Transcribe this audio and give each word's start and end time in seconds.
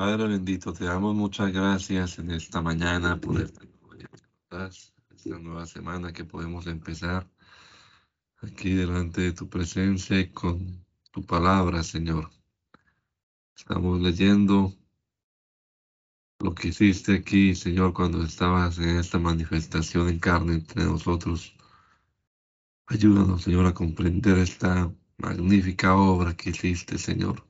Padre 0.00 0.28
bendito, 0.28 0.72
te 0.72 0.86
damos 0.86 1.14
muchas 1.14 1.52
gracias 1.52 2.18
en 2.18 2.30
esta 2.30 2.62
mañana 2.62 3.20
por 3.20 3.38
esta, 3.38 3.60
esta 5.14 5.38
nueva 5.38 5.66
semana 5.66 6.10
que 6.10 6.24
podemos 6.24 6.66
empezar 6.66 7.28
aquí 8.40 8.70
delante 8.70 9.20
de 9.20 9.32
tu 9.32 9.50
presencia 9.50 10.18
y 10.18 10.32
con 10.32 10.86
tu 11.10 11.22
palabra, 11.22 11.82
Señor. 11.82 12.30
Estamos 13.54 14.00
leyendo 14.00 14.74
lo 16.38 16.54
que 16.54 16.68
hiciste 16.68 17.16
aquí, 17.16 17.54
Señor, 17.54 17.92
cuando 17.92 18.22
estabas 18.22 18.78
en 18.78 18.96
esta 18.96 19.18
manifestación 19.18 20.08
en 20.08 20.18
carne 20.18 20.54
entre 20.54 20.82
nosotros. 20.82 21.54
Ayúdanos, 22.86 23.42
Señor, 23.42 23.66
a 23.66 23.74
comprender 23.74 24.38
esta 24.38 24.90
magnífica 25.18 25.94
obra 25.94 26.34
que 26.34 26.48
hiciste, 26.48 26.96
Señor. 26.96 27.49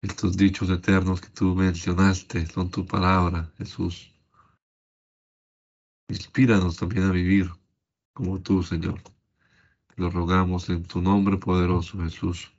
Estos 0.00 0.36
dichos 0.36 0.70
eternos 0.70 1.20
que 1.20 1.28
tú 1.28 1.54
mencionaste 1.54 2.46
son 2.46 2.70
tu 2.70 2.86
palabra, 2.86 3.52
Jesús. 3.58 4.12
Inspíranos 6.08 6.76
también 6.76 7.04
a 7.04 7.12
vivir 7.12 7.50
como 8.12 8.40
tú, 8.40 8.62
Señor. 8.62 9.02
Lo 9.96 10.10
rogamos 10.10 10.68
en 10.68 10.84
tu 10.84 11.02
nombre 11.02 11.36
poderoso, 11.36 11.98
Jesús. 11.98 12.52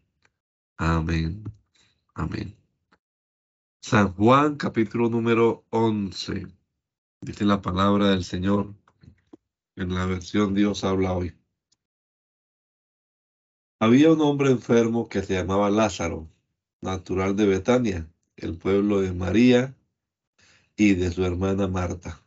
Amén. 0.77 1.43
Amén. 2.13 2.55
San 3.81 4.13
Juan, 4.13 4.57
capítulo 4.57 5.09
número 5.09 5.65
11. 5.69 6.47
Dice 7.21 7.45
la 7.45 7.61
palabra 7.61 8.09
del 8.09 8.23
Señor 8.23 8.73
en 9.79 9.95
la 9.95 10.05
versión 10.05 10.53
Dios 10.53 10.83
habla 10.83 11.13
hoy. 11.13 11.33
Había 13.79 14.11
un 14.11 14.19
hombre 14.19 14.51
enfermo 14.51 15.07
que 15.07 15.23
se 15.23 15.35
llamaba 15.35 15.69
Lázaro, 15.69 16.27
natural 16.81 17.35
de 17.35 17.45
Betania, 17.45 18.09
el 18.37 18.57
pueblo 18.57 19.01
de 19.01 19.13
María 19.13 19.75
y 20.75 20.93
de 20.95 21.11
su 21.11 21.25
hermana 21.25 21.67
Marta. 21.67 22.21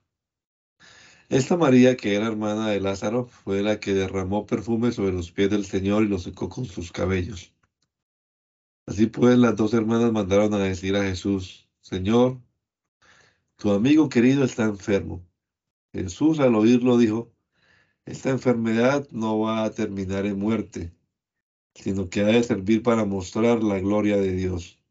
Esta 1.29 1.57
María, 1.57 1.97
que 1.97 2.15
era 2.15 2.27
hermana 2.27 2.69
de 2.69 2.81
Lázaro, 2.81 3.25
fue 3.27 3.63
la 3.63 3.81
que 3.81 3.95
derramó 3.95 4.47
perfume 4.47 4.93
sobre 4.93 5.13
los 5.13 5.33
pies 5.33 5.49
del 5.51 5.65
Señor 5.65 6.05
y 6.05 6.09
lo 6.09 6.19
secó 6.19 6.51
con 6.51 6.67
sus 6.67 6.93
cabellos. 6.93 7.55
Así 8.87 9.07
pues, 9.07 9.39
las 9.39 9.57
dos 9.57 9.73
hermanas 9.73 10.13
mandaron 10.13 10.53
a 10.53 10.59
decir 10.59 10.95
a 10.97 11.05
Jesús, 11.05 11.69
Señor, 11.81 12.41
tu 13.57 13.71
amigo 13.73 14.09
querido 14.11 14.45
está 14.45 14.65
enfermo. 14.65 15.25
Jesús 15.95 16.41
al 16.41 16.55
oírlo 16.55 16.99
dijo, 16.99 17.33
esta 18.05 18.31
enfermedad 18.31 19.09
no 19.11 19.39
va 19.39 19.65
a 19.65 19.71
terminar 19.71 20.27
en 20.27 20.39
muerte 20.39 20.93
sino 21.75 22.09
que 22.09 22.21
ha 22.21 22.27
de 22.27 22.43
servir 22.43 22.83
para 22.83 23.05
mostrar 23.05 23.63
la 23.63 23.79
gloria 23.79 24.17
de 24.17 24.33
Dios 24.33 24.83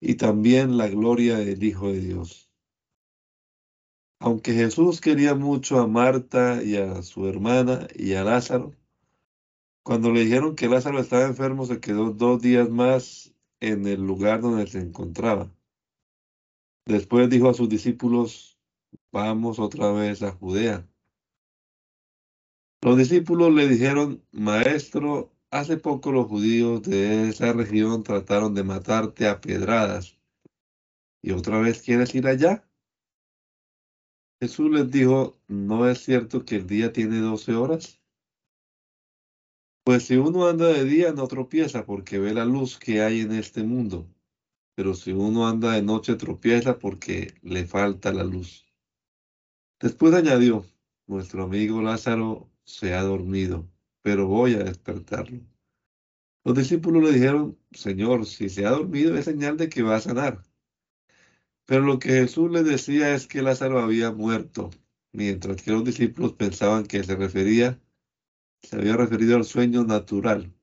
y 0.00 0.14
también 0.14 0.76
la 0.76 0.88
gloria 0.88 1.38
del 1.38 1.62
Hijo 1.62 1.92
de 1.92 2.00
Dios. 2.00 2.50
Aunque 4.20 4.52
Jesús 4.52 5.00
quería 5.00 5.34
mucho 5.34 5.78
a 5.78 5.86
Marta 5.86 6.62
y 6.62 6.76
a 6.76 7.02
su 7.02 7.28
hermana 7.28 7.86
y 7.94 8.14
a 8.14 8.24
Lázaro, 8.24 8.74
cuando 9.82 10.12
le 10.12 10.24
dijeron 10.24 10.54
que 10.54 10.68
Lázaro 10.68 11.00
estaba 11.00 11.24
enfermo, 11.24 11.64
se 11.64 11.80
quedó 11.80 12.10
dos 12.10 12.42
días 12.42 12.68
más 12.68 13.34
en 13.60 13.86
el 13.86 14.06
lugar 14.06 14.40
donde 14.40 14.66
se 14.66 14.80
encontraba. 14.80 15.52
Después 16.84 17.30
dijo 17.30 17.48
a 17.48 17.54
sus 17.54 17.68
discípulos, 17.68 18.58
vamos 19.12 19.58
otra 19.58 19.92
vez 19.92 20.22
a 20.22 20.32
Judea. 20.32 20.86
Los 22.80 22.96
discípulos 22.96 23.52
le 23.52 23.68
dijeron, 23.68 24.24
Maestro, 24.32 25.32
Hace 25.50 25.78
poco 25.78 26.12
los 26.12 26.26
judíos 26.26 26.82
de 26.82 27.30
esa 27.30 27.54
región 27.54 28.02
trataron 28.02 28.52
de 28.54 28.64
matarte 28.64 29.26
a 29.26 29.40
pedradas. 29.40 30.18
¿Y 31.22 31.30
otra 31.32 31.58
vez 31.58 31.80
quieres 31.80 32.14
ir 32.14 32.26
allá? 32.26 32.68
Jesús 34.42 34.70
les 34.70 34.90
dijo, 34.90 35.40
¿no 35.48 35.88
es 35.88 36.04
cierto 36.04 36.44
que 36.44 36.56
el 36.56 36.66
día 36.66 36.92
tiene 36.92 37.20
doce 37.20 37.54
horas? 37.54 37.98
Pues 39.84 40.04
si 40.04 40.16
uno 40.16 40.46
anda 40.46 40.66
de 40.66 40.84
día 40.84 41.12
no 41.12 41.26
tropieza 41.26 41.86
porque 41.86 42.18
ve 42.18 42.34
la 42.34 42.44
luz 42.44 42.78
que 42.78 43.00
hay 43.00 43.22
en 43.22 43.32
este 43.32 43.62
mundo, 43.62 44.06
pero 44.74 44.92
si 44.92 45.12
uno 45.12 45.48
anda 45.48 45.72
de 45.72 45.82
noche 45.82 46.14
tropieza 46.16 46.78
porque 46.78 47.32
le 47.40 47.64
falta 47.64 48.12
la 48.12 48.22
luz. 48.22 48.66
Después 49.80 50.12
añadió, 50.12 50.66
nuestro 51.06 51.44
amigo 51.44 51.80
Lázaro 51.80 52.50
se 52.64 52.92
ha 52.92 53.02
dormido 53.02 53.66
pero 54.08 54.26
voy 54.26 54.54
a 54.54 54.64
despertarlo. 54.64 55.42
Los 56.42 56.56
discípulos 56.56 57.02
le 57.02 57.12
dijeron, 57.12 57.58
Señor, 57.72 58.24
si 58.24 58.48
se 58.48 58.64
ha 58.64 58.70
dormido 58.70 59.18
es 59.18 59.26
señal 59.26 59.58
de 59.58 59.68
que 59.68 59.82
va 59.82 59.96
a 59.96 60.00
sanar. 60.00 60.42
Pero 61.66 61.82
lo 61.82 61.98
que 61.98 62.08
Jesús 62.08 62.50
les 62.50 62.64
decía 62.64 63.14
es 63.14 63.26
que 63.26 63.42
Lázaro 63.42 63.80
había 63.80 64.10
muerto, 64.10 64.70
mientras 65.12 65.60
que 65.60 65.72
los 65.72 65.84
discípulos 65.84 66.32
pensaban 66.32 66.86
que 66.86 67.04
se 67.04 67.16
refería, 67.16 67.78
se 68.62 68.76
había 68.76 68.96
referido 68.96 69.36
al 69.36 69.44
sueño 69.44 69.84
natural. 69.84 70.54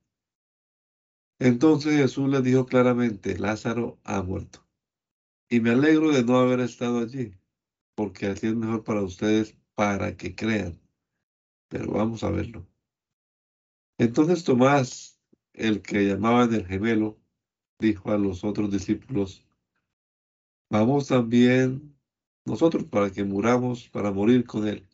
Entonces 1.38 1.98
Jesús 1.98 2.28
les 2.28 2.42
dijo 2.42 2.66
claramente, 2.66 3.38
Lázaro 3.38 4.00
ha 4.06 4.24
muerto. 4.24 4.66
Y 5.50 5.60
me 5.60 5.70
alegro 5.70 6.10
de 6.12 6.24
no 6.24 6.40
haber 6.40 6.62
estado 6.62 6.98
allí, 6.98 7.36
porque 7.94 8.26
así 8.26 8.48
es 8.48 8.56
mejor 8.56 8.84
para 8.84 9.04
ustedes 9.04 9.56
para 9.76 10.18
que 10.18 10.34
crean. 10.34 10.82
Pero 11.68 11.92
vamos 11.92 12.24
a 12.24 12.32
verlo. 12.32 12.66
Entonces 13.98 14.44
Tomás, 14.44 15.20
el 15.54 15.82
que 15.82 16.06
llamaban 16.06 16.54
el 16.54 16.66
gemelo, 16.68 17.18
dijo 17.80 18.12
a 18.12 18.18
los 18.18 18.44
otros 18.44 18.72
discípulos, 18.72 19.46
vamos 20.70 21.08
también 21.08 21.96
nosotros 22.46 22.84
para 22.86 23.10
que 23.12 23.24
muramos, 23.24 23.90
para 23.90 24.12
morir 24.12 24.46
con 24.46 24.68
él. 24.68 24.88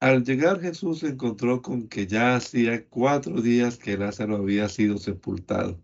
Al 0.00 0.22
llegar 0.24 0.60
Jesús 0.60 1.00
se 1.00 1.08
encontró 1.08 1.60
con 1.60 1.88
que 1.88 2.06
ya 2.06 2.36
hacía 2.36 2.86
cuatro 2.88 3.40
días 3.40 3.78
que 3.78 3.96
Lázaro 3.96 4.36
había 4.36 4.68
sido 4.68 4.98
sepultado. 4.98 5.82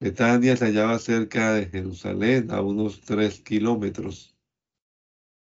Betania 0.00 0.56
se 0.56 0.66
hallaba 0.66 0.98
cerca 0.98 1.54
de 1.54 1.66
Jerusalén, 1.66 2.50
a 2.50 2.62
unos 2.62 3.00
tres 3.02 3.40
kilómetros. 3.40 4.36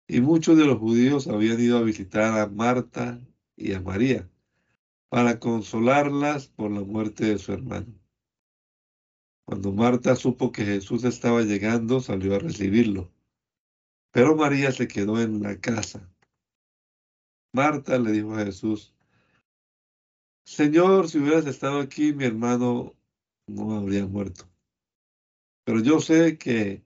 Y 0.07 0.19
muchos 0.21 0.57
de 0.57 0.65
los 0.65 0.79
judíos 0.79 1.27
habían 1.27 1.59
ido 1.59 1.77
a 1.77 1.83
visitar 1.83 2.39
a 2.39 2.47
Marta 2.47 3.21
y 3.55 3.73
a 3.73 3.81
María 3.81 4.29
para 5.09 5.39
consolarlas 5.39 6.47
por 6.47 6.71
la 6.71 6.81
muerte 6.81 7.25
de 7.25 7.37
su 7.37 7.53
hermano. 7.53 7.93
Cuando 9.45 9.71
Marta 9.71 10.15
supo 10.15 10.51
que 10.51 10.65
Jesús 10.65 11.03
estaba 11.03 11.41
llegando, 11.41 11.99
salió 11.99 12.35
a 12.35 12.39
recibirlo. 12.39 13.11
Pero 14.11 14.35
María 14.35 14.71
se 14.71 14.87
quedó 14.87 15.21
en 15.21 15.43
la 15.43 15.59
casa. 15.59 16.09
Marta 17.53 17.99
le 17.99 18.11
dijo 18.11 18.33
a 18.35 18.45
Jesús, 18.45 18.95
Señor, 20.45 21.07
si 21.07 21.19
hubieras 21.19 21.45
estado 21.45 21.79
aquí, 21.79 22.13
mi 22.13 22.25
hermano 22.25 22.95
no 23.47 23.75
habría 23.75 24.07
muerto. 24.07 24.49
Pero 25.63 25.79
yo 25.79 25.99
sé 25.99 26.37
que 26.37 26.83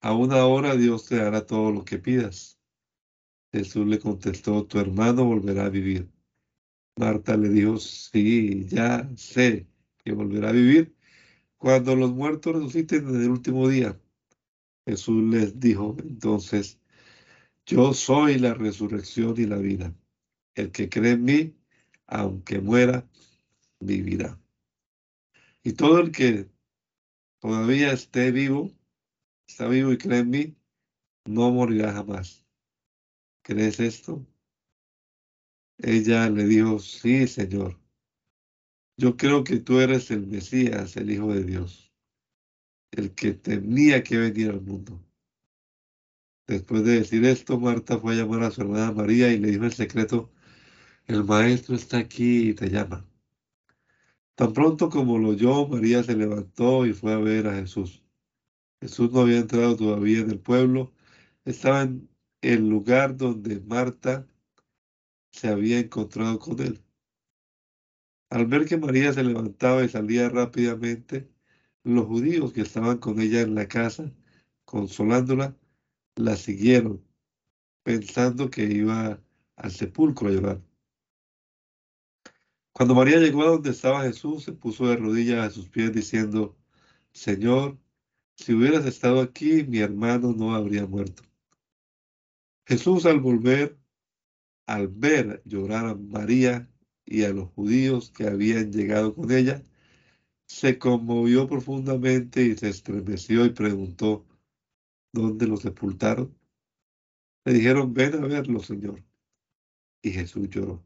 a 0.00 0.12
una 0.12 0.44
hora 0.46 0.76
Dios 0.76 1.06
te 1.06 1.20
hará 1.20 1.46
todo 1.46 1.72
lo 1.72 1.84
que 1.84 1.98
pidas. 1.98 2.55
Jesús 3.56 3.86
le 3.86 3.98
contestó, 3.98 4.66
tu 4.66 4.78
hermano 4.78 5.24
volverá 5.24 5.66
a 5.66 5.70
vivir. 5.70 6.10
Marta 6.96 7.36
le 7.36 7.48
dijo, 7.48 7.78
sí, 7.78 8.66
ya 8.68 9.10
sé 9.16 9.66
que 10.04 10.12
volverá 10.12 10.50
a 10.50 10.52
vivir 10.52 10.94
cuando 11.56 11.96
los 11.96 12.12
muertos 12.12 12.54
resuciten 12.54 13.08
en 13.08 13.22
el 13.22 13.30
último 13.30 13.68
día. 13.68 13.98
Jesús 14.86 15.24
les 15.24 15.58
dijo 15.58 15.96
entonces, 16.00 16.78
yo 17.64 17.94
soy 17.94 18.38
la 18.38 18.54
resurrección 18.54 19.34
y 19.38 19.46
la 19.46 19.56
vida. 19.56 19.94
El 20.54 20.70
que 20.70 20.88
cree 20.88 21.12
en 21.12 21.24
mí, 21.24 21.56
aunque 22.06 22.60
muera, 22.60 23.08
vivirá. 23.80 24.38
Y 25.62 25.72
todo 25.72 25.98
el 26.00 26.12
que 26.12 26.48
todavía 27.40 27.92
esté 27.92 28.30
vivo, 28.32 28.70
está 29.48 29.66
vivo 29.66 29.92
y 29.92 29.98
cree 29.98 30.20
en 30.20 30.30
mí, 30.30 30.56
no 31.24 31.50
morirá 31.50 31.92
jamás. 31.92 32.45
¿Crees 33.46 33.78
esto? 33.78 34.26
Ella 35.78 36.28
le 36.28 36.46
dijo, 36.46 36.80
sí, 36.80 37.28
Señor. 37.28 37.78
Yo 38.96 39.16
creo 39.16 39.44
que 39.44 39.60
tú 39.60 39.78
eres 39.78 40.10
el 40.10 40.26
Mesías, 40.26 40.96
el 40.96 41.12
Hijo 41.12 41.32
de 41.32 41.44
Dios, 41.44 41.94
el 42.90 43.14
que 43.14 43.34
tenía 43.34 44.02
que 44.02 44.16
venir 44.16 44.50
al 44.50 44.62
mundo. 44.62 45.00
Después 46.48 46.82
de 46.82 46.98
decir 46.98 47.24
esto, 47.24 47.56
Marta 47.60 48.00
fue 48.00 48.14
a 48.14 48.16
llamar 48.16 48.42
a 48.42 48.50
su 48.50 48.62
hermana 48.62 48.90
María 48.90 49.32
y 49.32 49.38
le 49.38 49.52
dijo 49.52 49.64
el 49.64 49.72
secreto, 49.72 50.32
el 51.06 51.22
maestro 51.22 51.76
está 51.76 51.98
aquí 51.98 52.48
y 52.48 52.54
te 52.54 52.68
llama. 52.68 53.08
Tan 54.34 54.52
pronto 54.54 54.90
como 54.90 55.18
lo 55.18 55.28
oyó, 55.28 55.68
María 55.68 56.02
se 56.02 56.16
levantó 56.16 56.84
y 56.84 56.92
fue 56.92 57.12
a 57.12 57.18
ver 57.18 57.46
a 57.46 57.54
Jesús. 57.54 58.02
Jesús 58.80 59.12
no 59.12 59.20
había 59.20 59.38
entrado 59.38 59.76
todavía 59.76 60.18
en 60.18 60.30
el 60.30 60.40
pueblo, 60.40 60.92
estaba 61.44 61.82
en 61.82 62.08
el 62.46 62.68
lugar 62.68 63.16
donde 63.16 63.60
Marta 63.60 64.26
se 65.30 65.48
había 65.48 65.78
encontrado 65.80 66.38
con 66.38 66.60
él. 66.60 66.82
Al 68.30 68.46
ver 68.46 68.66
que 68.66 68.76
María 68.76 69.12
se 69.12 69.24
levantaba 69.24 69.84
y 69.84 69.88
salía 69.88 70.28
rápidamente, 70.28 71.28
Los 71.84 72.06
judíos 72.06 72.52
que 72.52 72.62
estaban 72.62 72.98
con 72.98 73.20
ella 73.20 73.40
en 73.42 73.54
la 73.54 73.68
casa, 73.68 74.12
consolándola, 74.64 75.56
la 76.16 76.36
siguieron, 76.36 77.04
pensando 77.84 78.50
que 78.50 78.64
iba 78.64 79.20
al 79.56 79.70
sepulcro 79.70 80.28
a 80.28 80.32
llorar. 80.32 80.62
Cuando 82.72 82.94
María 82.94 83.18
llegó 83.18 83.42
a 83.42 83.50
donde 83.50 83.70
estaba 83.70 84.02
Jesús, 84.02 84.44
se 84.44 84.52
puso 84.52 84.86
de 84.88 84.96
rodillas 84.96 85.46
a 85.46 85.50
sus 85.50 85.68
pies 85.68 85.92
diciendo, 85.92 86.56
Señor, 87.12 87.78
si 88.36 88.54
hubieras 88.54 88.84
estado 88.86 89.20
aquí, 89.20 89.64
mi 89.64 89.78
hermano 89.78 90.32
no 90.32 90.54
habría 90.54 90.86
muerto. 90.86 91.22
Jesús 92.66 93.06
al 93.06 93.20
volver, 93.20 93.78
al 94.66 94.88
ver 94.88 95.40
llorar 95.44 95.86
a 95.86 95.94
María 95.94 96.68
y 97.04 97.22
a 97.22 97.32
los 97.32 97.50
judíos 97.50 98.10
que 98.10 98.26
habían 98.26 98.72
llegado 98.72 99.14
con 99.14 99.30
ella, 99.30 99.62
se 100.46 100.78
conmovió 100.78 101.46
profundamente 101.46 102.42
y 102.42 102.56
se 102.56 102.68
estremeció 102.68 103.44
y 103.44 103.50
preguntó, 103.50 104.26
¿dónde 105.12 105.46
lo 105.46 105.56
sepultaron? 105.56 106.36
Le 107.44 107.52
dijeron, 107.52 107.94
ven 107.94 108.14
a 108.14 108.26
verlo, 108.26 108.60
Señor. 108.60 109.04
Y 110.02 110.10
Jesús 110.10 110.48
lloró. 110.48 110.84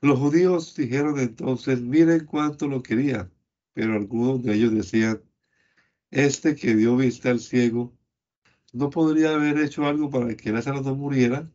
Los 0.00 0.18
judíos 0.18 0.74
dijeron 0.74 1.18
entonces, 1.18 1.80
miren 1.82 2.24
cuánto 2.26 2.68
lo 2.68 2.82
quería, 2.82 3.30
pero 3.74 3.94
algunos 3.94 4.42
de 4.42 4.54
ellos 4.54 4.72
decían, 4.72 5.22
este 6.10 6.54
que 6.54 6.74
dio 6.74 6.96
vista 6.96 7.30
al 7.30 7.40
ciego, 7.40 7.95
¿no 8.76 8.90
podría 8.90 9.34
haber 9.34 9.58
hecho 9.58 9.86
algo 9.86 10.10
para 10.10 10.36
que 10.36 10.52
Lázaro 10.52 10.82
no 10.82 10.94
muriera? 10.94 11.50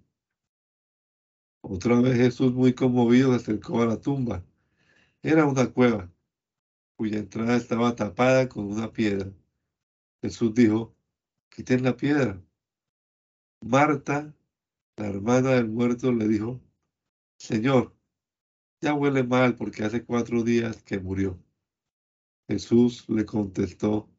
Otra 1.62 2.02
vez 2.02 2.18
Jesús, 2.18 2.52
muy 2.54 2.74
conmovido, 2.74 3.30
se 3.34 3.36
acercó 3.38 3.82
a 3.82 3.86
la 3.86 4.02
tumba. 4.02 4.44
Era 5.22 5.46
una 5.46 5.72
cueva, 5.72 6.12
cuya 6.96 7.20
entrada 7.20 7.56
estaba 7.58 7.96
tapada 7.96 8.50
con 8.50 8.66
una 8.66 8.92
piedra. 8.92 9.32
Jesús 10.24 10.56
dijo, 10.56 10.96
quiten 11.50 11.84
la 11.84 11.96
piedra. 11.96 12.42
Marta, 13.62 14.36
la 14.98 15.08
hermana 15.08 15.52
del 15.52 15.70
muerto, 15.70 16.12
le 16.12 16.28
dijo, 16.28 16.60
Señor, 17.38 17.96
ya 18.82 18.96
huele 18.96 19.24
mal 19.24 19.56
porque 19.56 19.84
hace 19.84 20.04
cuatro 20.04 20.42
días 20.44 20.82
que 20.82 21.00
murió. 21.00 21.40
Jesús 22.48 23.08
le 23.10 23.26
contestó, 23.26 24.10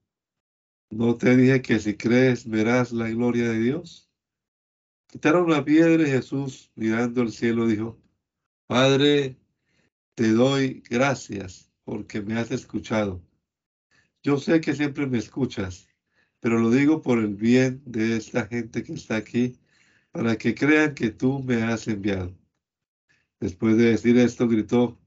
¿no 0.92 1.16
te 1.16 1.36
dije 1.36 1.62
que 1.62 1.80
si 1.80 1.96
crees 1.96 2.48
verás 2.48 2.92
la 2.92 3.08
gloria 3.08 3.50
de 3.50 3.58
Dios? 3.58 4.10
Quitaron 5.08 5.50
la 5.50 5.64
piedra 5.64 6.02
y 6.06 6.10
Jesús, 6.10 6.70
mirando 6.74 7.22
al 7.22 7.32
cielo, 7.32 7.66
dijo, 7.66 8.00
Padre, 8.66 9.36
te 10.14 10.32
doy 10.32 10.82
gracias 10.88 11.72
porque 11.84 12.22
me 12.22 12.38
has 12.38 12.50
escuchado. 12.50 13.20
Yo 14.22 14.38
sé 14.38 14.60
que 14.60 14.74
siempre 14.74 15.06
me 15.06 15.18
escuchas 15.18 15.88
pero 16.42 16.58
lo 16.58 16.70
digo 16.70 17.00
por 17.02 17.20
el 17.20 17.36
bien 17.36 17.80
de 17.86 18.16
esta 18.16 18.48
gente 18.48 18.82
que 18.82 18.94
está 18.94 19.14
aquí, 19.14 19.60
para 20.10 20.36
que 20.36 20.56
crean 20.56 20.92
que 20.92 21.10
tú 21.10 21.40
me 21.40 21.62
has 21.62 21.86
enviado. 21.86 22.36
Después 23.38 23.76
de 23.76 23.90
decir 23.92 24.18
esto, 24.18 24.48
gritó, 24.48 24.98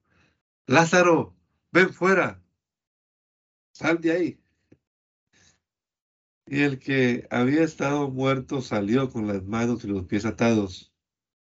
Lázaro, 0.66 1.36
ven 1.74 1.94
fuera, 1.94 2.42
sal 3.74 4.00
de 4.00 4.12
ahí. 4.14 4.45
Y 6.48 6.62
el 6.62 6.78
que 6.78 7.28
había 7.32 7.64
estado 7.64 8.10
muerto 8.10 8.62
salió 8.62 9.10
con 9.10 9.28
las 9.28 9.44
manos 9.46 9.84
y 9.84 9.88
los 9.88 10.06
pies 10.06 10.26
atados, 10.26 10.94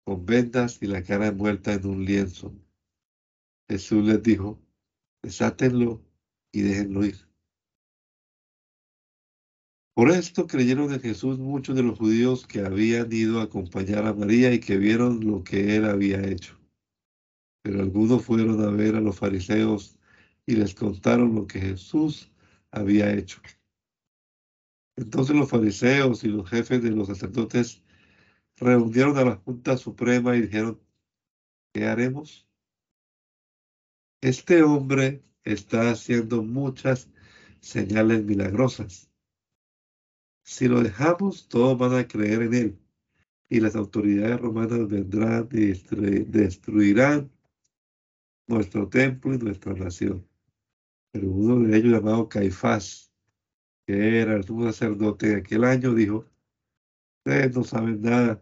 con 0.04 0.26
vendas 0.26 0.78
y 0.82 0.88
la 0.88 1.02
cara 1.04 1.28
envuelta 1.28 1.74
en 1.74 1.86
un 1.88 2.06
lienzo. 2.06 2.54
Jesús 3.68 4.06
les 4.06 4.22
dijo, 4.22 4.62
desátenlo 5.24 6.04
y 6.52 6.62
déjenlo 6.62 7.06
ir. 7.06 7.32
Por 9.94 10.10
esto 10.12 10.48
creyeron 10.48 10.94
en 10.94 11.02
Jesús 11.02 11.38
muchos 11.38 11.76
de 11.76 11.84
los 11.84 11.98
judíos 11.98 12.48
que 12.48 12.62
habían 12.62 13.12
ido 13.12 13.40
a 13.40 13.44
acompañar 13.44 14.06
a 14.06 14.14
María 14.14 14.54
y 14.54 14.60
que 14.60 14.78
vieron 14.78 15.26
lo 15.26 15.44
que 15.44 15.76
él 15.76 15.86
había 15.86 16.22
hecho. 16.26 16.60
Pero 17.64 17.82
algunos 17.82 18.24
fueron 18.24 18.64
a 18.64 18.70
ver 18.70 18.96
a 18.96 19.02
los 19.02 19.18
fariseos 19.18 19.98
y 20.46 20.56
les 20.56 20.74
contaron 20.74 21.36
lo 21.36 21.46
que 21.46 21.60
Jesús 21.60 22.32
había 22.72 23.14
hecho. 23.14 23.42
Entonces 25.02 25.36
los 25.36 25.50
fariseos 25.50 26.24
y 26.24 26.30
los 26.30 26.50
jefes 26.50 26.82
de 26.82 26.92
los 26.92 27.08
sacerdotes 27.08 27.84
reunieron 28.58 29.18
a 29.18 29.26
la 29.26 29.36
Junta 29.36 29.78
Suprema 29.78 30.36
y 30.36 30.42
dijeron, 30.42 30.80
¿qué 31.74 31.86
haremos? 31.86 32.48
Este 34.22 34.64
hombre 34.64 35.24
está 35.44 35.92
haciendo 35.92 36.44
muchas 36.44 37.10
señales 37.60 38.24
milagrosas 38.24 39.12
si 40.44 40.68
lo 40.68 40.82
dejamos, 40.82 41.48
todos 41.48 41.78
van 41.78 41.94
a 41.94 42.08
creer 42.08 42.42
en 42.44 42.54
él. 42.54 42.80
Y 43.50 43.60
las 43.60 43.76
autoridades 43.76 44.40
romanas 44.40 44.88
vendrán 44.88 45.48
y 45.52 45.74
destruirán 46.26 47.32
nuestro 48.48 48.88
templo 48.90 49.34
y 49.34 49.38
nuestra 49.38 49.74
nación. 49.74 50.28
Pero 51.12 51.30
uno 51.30 51.68
de 51.68 51.78
ellos, 51.78 51.94
llamado 51.94 52.30
Caifás, 52.30 53.11
era 53.92 54.36
el 54.36 54.44
sumo 54.44 54.66
sacerdote 54.66 55.30
de 55.30 55.36
aquel 55.38 55.64
año, 55.64 55.94
dijo, 55.94 56.26
ustedes 57.20 57.56
no 57.56 57.64
saben 57.64 58.02
nada, 58.02 58.42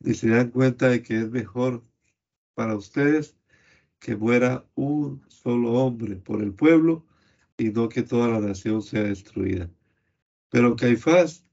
ni 0.00 0.14
se 0.14 0.28
dan 0.28 0.50
cuenta 0.50 0.88
de 0.88 1.02
que 1.02 1.18
es 1.20 1.30
mejor 1.30 1.84
para 2.54 2.76
ustedes 2.76 3.36
que 3.98 4.16
muera 4.16 4.66
un 4.74 5.22
solo 5.28 5.72
hombre 5.72 6.16
por 6.16 6.42
el 6.42 6.52
pueblo 6.54 7.04
y 7.56 7.70
no 7.70 7.88
que 7.88 8.02
toda 8.02 8.28
la 8.28 8.40
nación 8.40 8.82
sea 8.82 9.02
destruida. 9.02 9.70
Pero 10.50 10.76
Caifás 10.76 11.44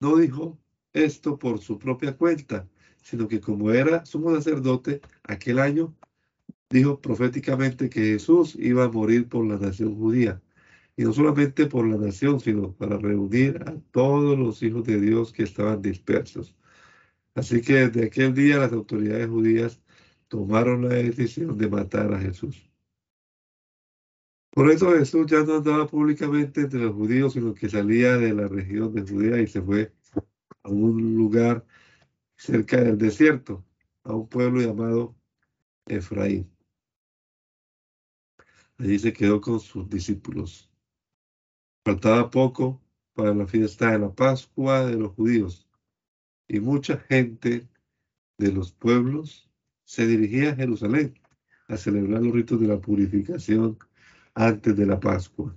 no 0.00 0.16
dijo 0.16 0.58
esto 0.92 1.38
por 1.38 1.60
su 1.60 1.78
propia 1.78 2.16
cuenta, 2.16 2.68
sino 3.02 3.28
que 3.28 3.40
como 3.40 3.70
era 3.70 4.04
sumo 4.04 4.34
sacerdote 4.34 5.00
aquel 5.24 5.58
año, 5.58 5.94
dijo 6.70 7.00
proféticamente 7.00 7.88
que 7.88 8.00
Jesús 8.00 8.56
iba 8.56 8.84
a 8.84 8.88
morir 8.88 9.28
por 9.28 9.46
la 9.46 9.58
nación 9.58 9.96
judía. 9.96 10.42
Y 10.96 11.04
no 11.04 11.12
solamente 11.12 11.66
por 11.66 11.86
la 11.86 11.96
nación, 11.98 12.40
sino 12.40 12.72
para 12.72 12.96
reunir 12.98 13.62
a 13.66 13.74
todos 13.90 14.38
los 14.38 14.62
hijos 14.62 14.84
de 14.84 15.00
Dios 15.00 15.32
que 15.32 15.42
estaban 15.42 15.82
dispersos. 15.82 16.56
Así 17.34 17.60
que 17.60 17.88
desde 17.88 18.06
aquel 18.06 18.34
día 18.34 18.58
las 18.58 18.72
autoridades 18.72 19.28
judías 19.28 19.82
tomaron 20.28 20.88
la 20.88 20.94
decisión 20.94 21.58
de 21.58 21.68
matar 21.68 22.12
a 22.14 22.18
Jesús. 22.18 22.70
Por 24.50 24.70
eso 24.70 24.90
Jesús 24.92 25.26
ya 25.26 25.44
no 25.44 25.56
andaba 25.56 25.86
públicamente 25.86 26.62
entre 26.62 26.80
los 26.80 26.94
judíos, 26.94 27.34
sino 27.34 27.52
que 27.52 27.68
salía 27.68 28.16
de 28.16 28.32
la 28.32 28.48
región 28.48 28.94
de 28.94 29.02
Judea 29.02 29.38
y 29.42 29.46
se 29.46 29.60
fue 29.60 29.92
a 30.62 30.70
un 30.70 31.14
lugar 31.14 31.66
cerca 32.36 32.80
del 32.80 32.96
desierto, 32.96 33.66
a 34.02 34.14
un 34.14 34.28
pueblo 34.28 34.62
llamado 34.62 35.14
Efraín. 35.86 36.50
Allí 38.78 38.98
se 38.98 39.12
quedó 39.12 39.42
con 39.42 39.60
sus 39.60 39.88
discípulos. 39.90 40.70
Faltaba 41.86 42.28
poco 42.32 42.82
para 43.14 43.32
la 43.32 43.46
fiesta 43.46 43.92
de 43.92 44.00
la 44.00 44.12
Pascua 44.12 44.84
de 44.86 44.96
los 44.96 45.12
judíos 45.12 45.68
y 46.48 46.58
mucha 46.58 46.98
gente 46.98 47.68
de 48.38 48.50
los 48.50 48.72
pueblos 48.72 49.48
se 49.84 50.04
dirigía 50.04 50.50
a 50.50 50.56
Jerusalén 50.56 51.14
a 51.68 51.76
celebrar 51.76 52.24
los 52.24 52.34
ritos 52.34 52.60
de 52.60 52.66
la 52.66 52.80
purificación 52.80 53.78
antes 54.34 54.76
de 54.76 54.84
la 54.84 54.98
Pascua. 54.98 55.56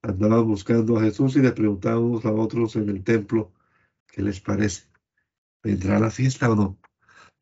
Andaban 0.00 0.46
buscando 0.46 0.96
a 0.96 1.02
Jesús 1.02 1.36
y 1.36 1.40
le 1.40 1.52
preguntábamos 1.52 2.24
a 2.24 2.32
otros 2.32 2.74
en 2.76 2.88
el 2.88 3.04
templo, 3.04 3.52
¿qué 4.06 4.22
les 4.22 4.40
parece? 4.40 4.88
¿Vendrá 5.62 5.98
la 5.98 6.10
fiesta 6.10 6.50
o 6.50 6.56
no? 6.56 6.78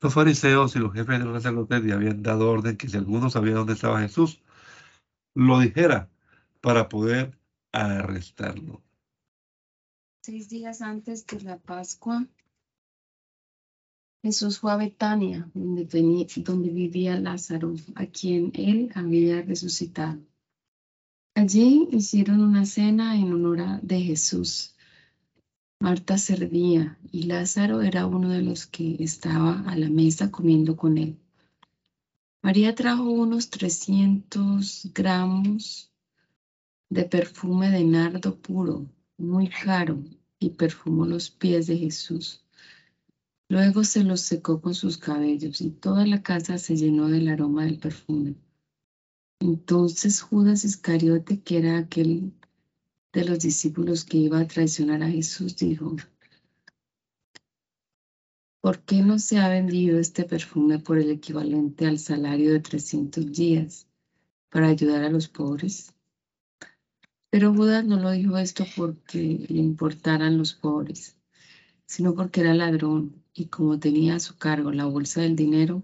Los 0.01 0.15
fariseos 0.15 0.75
y 0.75 0.81
los 0.81 0.93
jefes 0.93 1.21
de 1.21 1.27
los 1.27 1.45
sacerdotes 1.45 1.85
le 1.85 1.93
habían 1.93 2.25
dado 2.25 2.51
orden 2.51 2.77
que 2.77 2.89
si 2.89 2.97
alguno 2.97 3.31
sabía 3.31 3.55
dónde 3.55 3.75
estaba 3.75 4.01
Jesús, 4.01 4.43
lo 5.33 5.61
dijera 5.61 6.11
para 6.61 6.89
poder 6.89 7.39
arrestarlo. 7.77 8.83
Seis 10.23 10.49
días 10.49 10.83
antes 10.83 11.27
de 11.27 11.41
la 11.41 11.59
Pascua, 11.59 12.27
Jesús 14.23 14.59
fue 14.59 14.73
a 14.73 14.77
Betania, 14.77 15.49
donde, 15.55 15.85
donde 16.39 16.71
vivía 16.71 17.21
Lázaro, 17.21 17.75
a 17.95 18.07
quien 18.07 18.51
él 18.55 18.91
había 18.95 19.43
resucitado. 19.43 20.21
Allí 21.35 21.87
hicieron 21.93 22.41
una 22.41 22.65
cena 22.65 23.17
en 23.17 23.33
honor 23.33 23.81
de 23.83 24.01
Jesús. 24.01 24.75
Marta 25.79 26.19
servía 26.19 26.99
y 27.13 27.25
Lázaro 27.25 27.83
era 27.83 28.07
uno 28.07 28.31
de 28.31 28.43
los 28.43 28.67
que 28.67 28.97
estaba 28.99 29.61
a 29.71 29.77
la 29.77 29.91
mesa 29.91 30.31
comiendo 30.31 30.77
con 30.77 30.99
él. 30.99 31.19
María 32.43 32.75
trajo 32.75 33.05
unos 33.05 33.51
300 33.51 34.91
gramos 34.95 35.93
de 36.89 37.05
perfume 37.05 37.71
de 37.71 37.85
nardo 37.85 38.37
puro, 38.37 38.87
muy 39.19 39.49
caro, 39.49 40.03
y 40.39 40.51
perfumó 40.51 41.07
los 41.07 41.31
pies 41.31 41.67
de 41.67 41.77
Jesús. 41.79 42.45
Luego 43.49 43.85
se 43.85 44.03
los 44.03 44.21
secó 44.21 44.61
con 44.61 44.75
sus 44.75 44.99
cabellos 44.99 45.61
y 45.61 45.71
toda 45.71 46.07
la 46.07 46.23
casa 46.23 46.59
se 46.59 46.77
llenó 46.77 47.09
del 47.09 47.29
aroma 47.29 47.65
del 47.65 47.79
perfume. 47.79 48.35
Entonces 49.41 50.21
Judas 50.21 50.65
Iscariote, 50.65 51.41
que 51.41 51.59
era 51.59 51.79
aquel 51.79 52.33
de 53.13 53.25
los 53.25 53.41
discípulos 53.41 54.05
que 54.05 54.19
iba 54.19 54.41
a 54.41 54.47
traicionar 54.47 55.03
a 55.03 55.09
Jesús, 55.09 55.57
dijo, 55.57 55.97
¿por 58.61 58.83
qué 58.83 59.03
no 59.03 59.19
se 59.19 59.39
ha 59.39 59.49
vendido 59.49 59.99
este 59.99 60.25
perfume 60.25 60.81
por 60.81 60.99
el 60.99 61.11
equivalente 61.11 61.87
al 61.87 61.99
salario 61.99 62.53
de 62.53 62.61
300 62.61 63.33
días 63.33 63.87
para 64.51 64.69
ayudar 64.69 65.05
a 65.05 65.11
los 65.11 65.29
pobres? 65.29 65.96
Pero 67.31 67.53
Judas 67.53 67.85
no 67.85 67.97
lo 67.99 68.11
dijo 68.11 68.39
esto 68.39 68.65
porque 68.77 69.47
le 69.49 69.59
importaran 69.59 70.39
los 70.39 70.55
pobres, 70.55 71.17
sino 71.85 72.15
porque 72.15 72.41
era 72.41 72.55
ladrón 72.55 73.23
y 73.35 73.47
como 73.47 73.79
tenía 73.79 74.17
a 74.17 74.21
su 74.21 74.37
cargo 74.39 74.73
la 74.73 74.87
bolsa 74.87 75.21
del 75.21 75.37
dinero, 75.37 75.83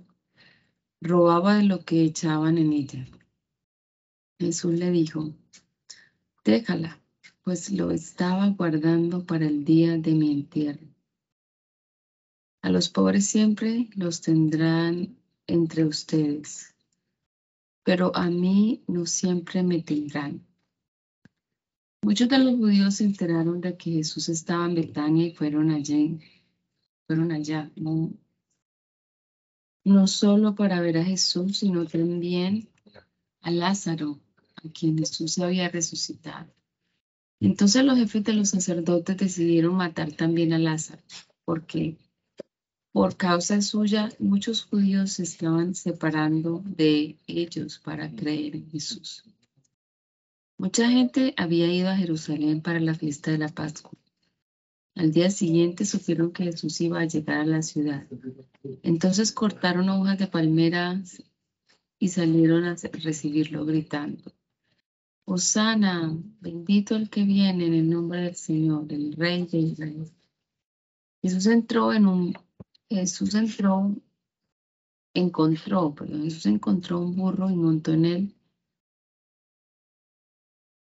robaba 1.01 1.57
de 1.57 1.65
lo 1.65 1.85
que 1.85 2.05
echaban 2.05 2.59
en 2.59 2.73
ella. 2.73 3.07
Jesús 4.39 4.75
le 4.75 4.91
dijo, 4.91 5.35
déjala, 6.45 7.01
pues 7.43 7.71
lo 7.71 7.91
estaba 7.91 8.49
guardando 8.49 9.25
para 9.25 9.47
el 9.47 9.65
día 9.65 9.99
de 9.99 10.13
mi 10.13 10.33
entierro. 10.33 10.87
A 12.63 12.71
los 12.71 12.89
pobres 12.89 13.27
siempre 13.27 13.91
los 13.97 14.21
tendrán 14.21 15.17
entre 15.49 15.85
ustedes, 15.85 16.75
pero 17.83 18.15
a 18.15 18.31
mí 18.31 18.85
no 18.87 19.07
siempre 19.07 19.65
me 19.65 19.83
tendrán. 19.83 20.47
Muchos 22.05 22.29
de 22.29 22.39
los 22.39 22.57
judíos 22.57 22.97
se 22.97 23.05
enteraron 23.05 23.61
de 23.61 23.77
que 23.77 23.93
Jesús 23.93 24.29
estaba 24.29 24.67
en 24.67 24.75
Betania 24.75 25.27
y 25.27 25.35
fueron 25.35 25.71
allí, 25.71 26.19
fueron 27.07 27.31
allá, 27.31 27.71
no, 27.77 28.13
no 29.85 30.07
solo 30.09 30.57
para 30.57 30.81
ver 30.81 30.99
a 30.99 31.05
Jesús, 31.05 31.59
sino 31.59 31.87
también 31.87 32.69
a 33.41 33.53
Lázaro, 33.53 34.19
a 34.57 34.69
quien 34.71 34.99
Jesús 34.99 35.39
había 35.39 35.69
resucitado. 35.69 36.53
Entonces 37.39 37.85
los 37.85 37.97
jefes 37.97 38.25
de 38.25 38.33
los 38.33 38.51
sacerdotes 38.51 39.17
decidieron 39.17 39.77
matar 39.77 40.11
también 40.11 40.53
a 40.53 40.59
Lázaro, 40.59 41.03
porque 41.45 41.99
por 42.91 43.17
causa 43.17 43.63
suya 43.63 44.13
muchos 44.19 44.65
judíos 44.65 45.13
se 45.13 45.23
estaban 45.23 45.77
separando 45.77 46.65
de 46.65 47.17
ellos 47.29 47.79
para 47.79 48.11
creer 48.11 48.57
en 48.57 48.69
Jesús. 48.71 49.23
Mucha 50.63 50.89
gente 50.89 51.35
había 51.37 51.67
ido 51.67 51.89
a 51.89 51.97
Jerusalén 51.97 52.63
para 52.63 52.79
la 52.79 52.95
fiesta 52.95 53.33
de 53.33 53.39
la 53.39 53.49
Pascua. 53.49 53.99
Al 54.95 55.11
día 55.11 55.29
siguiente 55.29 55.85
supieron 55.85 56.31
que 56.31 56.45
Jesús 56.45 56.81
iba 56.81 57.01
a 57.01 57.05
llegar 57.05 57.41
a 57.41 57.47
la 57.47 57.63
ciudad. 57.63 58.07
Entonces 58.85 59.33
cortaron 59.33 59.89
hojas 59.89 60.21
de 60.21 60.29
palmeras 60.29 61.21
y 61.99 62.11
salieron 62.11 62.63
a 62.63 62.77
recibirlo 62.77 63.67
gritando. 63.67 64.23
Osana, 65.25 66.17
bendito 66.39 66.95
el 66.95 67.11
que 67.11 67.25
viene 67.25 67.67
en 67.67 67.75
el 67.75 67.91
nombre 67.91 68.21
del 68.21 68.37
Señor, 68.37 68.87
el 68.93 69.15
Rey 69.15 69.45
de 69.47 69.59
Israel. 69.59 70.13
Jesús 71.23 71.47
entró 71.47 71.93
en 71.93 72.07
un, 72.07 72.39
Jesús 72.89 73.35
entró, 73.35 73.97
encontró, 75.13 75.93
perdón, 75.93 76.23
Jesús 76.23 76.47
encontró 76.47 77.01
un 77.01 77.17
burro 77.17 77.51
y 77.51 77.57
montó 77.57 77.93
en 77.95 78.05
él 78.05 78.35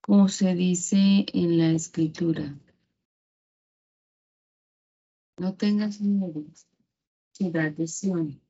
como 0.10 0.28
se 0.28 0.56
dice 0.56 1.24
en 1.34 1.60
la 1.60 1.70
escritura. 1.70 2.58
No 5.38 5.54
tengas 5.54 6.01
miedo, 6.01 6.46
ciudad 7.32 7.72
de 7.74 7.88
Sion. 7.88 8.42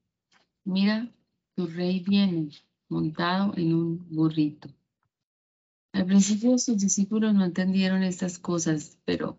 Mira, 0.63 1.11
tu 1.55 1.67
rey 1.67 1.99
viene 1.99 2.51
montado 2.87 3.53
en 3.57 3.73
un 3.73 4.07
burrito. 4.09 4.69
Al 5.91 6.05
principio 6.05 6.57
sus 6.57 6.77
discípulos 6.77 7.33
no 7.33 7.43
entendieron 7.43 8.03
estas 8.03 8.39
cosas, 8.39 8.97
pero 9.03 9.37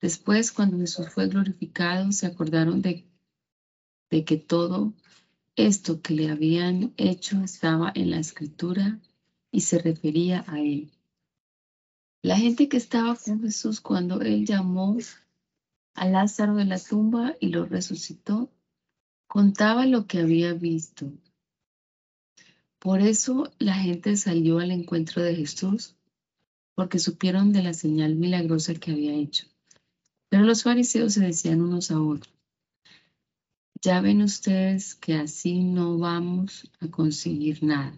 después 0.00 0.50
cuando 0.50 0.78
Jesús 0.78 1.08
fue 1.08 1.28
glorificado 1.28 2.10
se 2.10 2.26
acordaron 2.26 2.82
de, 2.82 3.06
de 4.10 4.24
que 4.24 4.38
todo 4.38 4.92
esto 5.54 6.02
que 6.02 6.14
le 6.14 6.30
habían 6.30 6.92
hecho 6.96 7.40
estaba 7.44 7.92
en 7.94 8.10
la 8.10 8.18
escritura 8.18 8.98
y 9.52 9.60
se 9.60 9.78
refería 9.78 10.44
a 10.48 10.58
él. 10.58 10.90
La 12.24 12.38
gente 12.38 12.70
que 12.70 12.78
estaba 12.78 13.14
con 13.16 13.42
Jesús 13.42 13.82
cuando 13.82 14.22
él 14.22 14.46
llamó 14.46 14.96
a 15.94 16.08
Lázaro 16.08 16.54
de 16.54 16.64
la 16.64 16.78
tumba 16.78 17.34
y 17.38 17.48
lo 17.48 17.66
resucitó, 17.66 18.50
contaba 19.26 19.84
lo 19.84 20.06
que 20.06 20.20
había 20.20 20.54
visto. 20.54 21.12
Por 22.78 23.02
eso 23.02 23.52
la 23.58 23.74
gente 23.74 24.16
salió 24.16 24.58
al 24.58 24.70
encuentro 24.70 25.22
de 25.22 25.36
Jesús, 25.36 25.96
porque 26.74 26.98
supieron 26.98 27.52
de 27.52 27.62
la 27.62 27.74
señal 27.74 28.16
milagrosa 28.16 28.72
que 28.74 28.92
había 28.92 29.12
hecho. 29.12 29.46
Pero 30.30 30.44
los 30.44 30.62
fariseos 30.62 31.12
se 31.12 31.26
decían 31.26 31.60
unos 31.60 31.90
a 31.90 32.00
otros, 32.00 32.34
ya 33.82 34.00
ven 34.00 34.22
ustedes 34.22 34.94
que 34.94 35.12
así 35.12 35.62
no 35.62 35.98
vamos 35.98 36.70
a 36.80 36.88
conseguir 36.88 37.62
nada. 37.62 37.92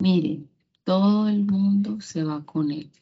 Miren, 0.00 0.53
todo 0.84 1.28
el 1.28 1.44
mundo 1.44 2.00
se 2.00 2.22
va 2.22 2.44
con 2.44 2.70
él. 2.70 2.92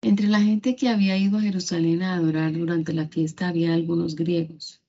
Entre 0.00 0.28
la 0.28 0.40
gente 0.40 0.76
que 0.76 0.88
había 0.88 1.18
ido 1.18 1.38
a 1.38 1.42
Jerusalén 1.42 2.02
a 2.02 2.14
adorar 2.14 2.52
durante 2.52 2.92
la 2.92 3.08
fiesta 3.08 3.48
había 3.48 3.74
algunos 3.74 4.14
griegos. 4.14 4.80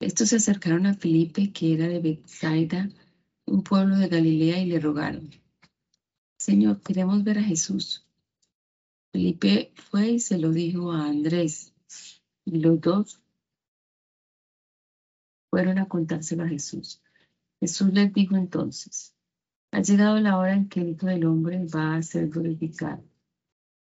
Estos 0.00 0.28
se 0.28 0.36
acercaron 0.36 0.86
a 0.86 0.94
Felipe, 0.94 1.52
que 1.52 1.74
era 1.74 1.88
de 1.88 1.98
Bethsaida, 1.98 2.88
un 3.46 3.64
pueblo 3.64 3.96
de 3.96 4.08
Galilea, 4.08 4.62
y 4.62 4.66
le 4.66 4.78
rogaron, 4.78 5.30
Señor, 6.38 6.80
queremos 6.82 7.24
ver 7.24 7.38
a 7.38 7.42
Jesús. 7.42 8.06
Felipe 9.12 9.72
fue 9.74 10.10
y 10.12 10.20
se 10.20 10.38
lo 10.38 10.52
dijo 10.52 10.92
a 10.92 11.06
Andrés, 11.06 11.74
y 12.44 12.60
los 12.60 12.80
dos 12.80 13.20
fueron 15.50 15.78
a 15.78 15.88
contárselo 15.88 16.44
a 16.44 16.48
Jesús. 16.48 17.02
Jesús 17.60 17.92
les 17.92 18.12
dijo 18.12 18.36
entonces, 18.36 19.14
ha 19.72 19.82
llegado 19.82 20.18
la 20.20 20.38
hora 20.38 20.54
en 20.54 20.68
que 20.68 20.80
el 20.80 20.90
Hijo 20.90 21.06
del 21.06 21.26
Hombre 21.26 21.66
va 21.66 21.96
a 21.96 22.02
ser 22.02 22.28
glorificado. 22.28 23.04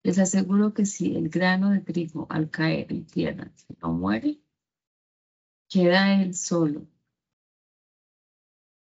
Les 0.03 0.19
aseguro 0.19 0.74
que 0.74 0.86
si 0.86 1.15
el 1.15 1.29
grano 1.29 1.69
de 1.72 1.81
trigo 1.81 2.27
al 2.29 2.50
caer 2.50 2.91
en 2.91 3.05
tierra 3.05 3.51
no 3.81 3.93
muere, 3.93 4.39
queda 5.69 6.22
él 6.22 6.34
solo. 6.34 6.88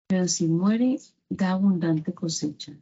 Pero 0.07 0.27
si 0.27 0.47
muere, 0.47 0.99
da 1.29 1.51
abundante 1.51 2.13
cosecha. 2.13 2.73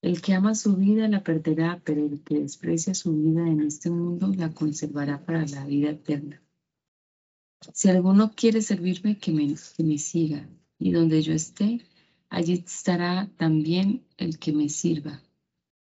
El 0.00 0.22
que 0.22 0.34
ama 0.34 0.54
su 0.54 0.76
vida 0.76 1.08
la 1.08 1.22
perderá, 1.22 1.80
pero 1.84 2.04
el 2.04 2.22
que 2.22 2.40
desprecia 2.40 2.94
su 2.94 3.12
vida 3.12 3.48
en 3.48 3.60
este 3.60 3.90
mundo 3.90 4.28
la 4.28 4.52
conservará 4.52 5.24
para 5.24 5.44
la 5.46 5.64
vida 5.66 5.90
eterna. 5.90 6.42
Si 7.72 7.88
alguno 7.88 8.32
quiere 8.34 8.62
servirme, 8.62 9.18
que 9.18 9.32
me, 9.32 9.54
que 9.76 9.82
me 9.84 9.98
siga 9.98 10.48
y 10.78 10.92
donde 10.92 11.22
yo 11.22 11.32
esté, 11.32 11.84
allí 12.28 12.64
estará 12.64 13.28
también 13.36 14.06
el 14.16 14.38
que 14.38 14.52
me 14.52 14.68
sirva. 14.68 15.22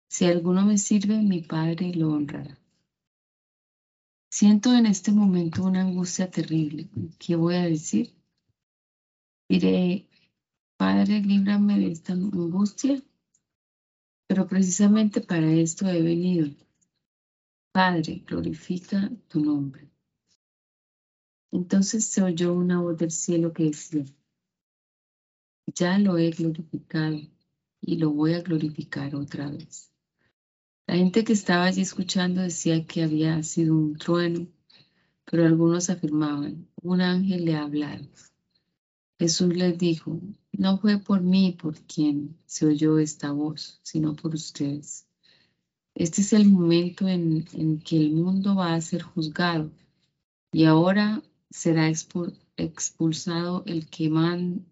Si 0.07 0.25
alguno 0.25 0.65
me 0.65 0.77
sirve, 0.77 1.17
mi 1.21 1.41
Padre 1.41 1.93
lo 1.95 2.11
honrará. 2.11 2.57
Siento 4.29 4.73
en 4.73 4.85
este 4.85 5.11
momento 5.11 5.63
una 5.63 5.81
angustia 5.81 6.29
terrible. 6.29 6.89
¿Qué 7.19 7.35
voy 7.35 7.55
a 7.55 7.63
decir? 7.63 8.13
Diré, 9.47 10.07
Padre, 10.77 11.21
líbrame 11.21 11.79
de 11.79 11.91
esta 11.91 12.13
angustia, 12.13 13.01
pero 14.27 14.47
precisamente 14.47 15.21
para 15.21 15.51
esto 15.51 15.87
he 15.87 16.01
venido. 16.01 16.49
Padre, 17.73 18.23
glorifica 18.25 19.11
tu 19.27 19.41
nombre. 19.41 19.89
Entonces 21.51 22.05
se 22.05 22.21
oyó 22.21 22.53
una 22.53 22.81
voz 22.81 22.97
del 22.97 23.11
cielo 23.11 23.51
que 23.51 23.65
decía, 23.65 24.05
ya 25.67 25.97
lo 25.99 26.17
he 26.17 26.31
glorificado 26.31 27.19
y 27.81 27.97
lo 27.97 28.11
voy 28.11 28.33
a 28.33 28.41
glorificar 28.41 29.15
otra 29.15 29.49
vez. 29.49 29.91
La 30.87 30.95
gente 30.95 31.23
que 31.23 31.33
estaba 31.33 31.65
allí 31.65 31.81
escuchando 31.81 32.41
decía 32.41 32.85
que 32.85 33.03
había 33.03 33.41
sido 33.43 33.75
un 33.75 33.97
trueno, 33.97 34.47
pero 35.25 35.45
algunos 35.45 35.89
afirmaban, 35.89 36.67
un 36.81 37.01
ángel 37.01 37.45
le 37.45 37.55
ha 37.55 37.63
hablado. 37.63 38.05
Jesús 39.19 39.55
les 39.55 39.77
dijo, 39.77 40.19
no 40.51 40.77
fue 40.79 40.97
por 40.97 41.21
mí 41.21 41.55
por 41.59 41.75
quien 41.81 42.37
se 42.45 42.65
oyó 42.65 42.99
esta 42.99 43.31
voz, 43.31 43.79
sino 43.83 44.15
por 44.15 44.35
ustedes. 44.35 45.07
Este 45.95 46.21
es 46.21 46.33
el 46.33 46.49
momento 46.49 47.07
en, 47.07 47.45
en 47.53 47.79
que 47.79 47.97
el 47.97 48.11
mundo 48.11 48.55
va 48.55 48.73
a 48.73 48.81
ser 48.81 49.01
juzgado 49.01 49.71
y 50.51 50.65
ahora 50.65 51.21
será 51.49 51.89
expulsado 52.57 53.63
el 53.65 53.87
que, 53.89 54.09
man, 54.09 54.65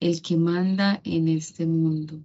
el 0.00 0.22
que 0.22 0.36
manda 0.36 1.00
en 1.04 1.28
este 1.28 1.66
mundo. 1.66 2.22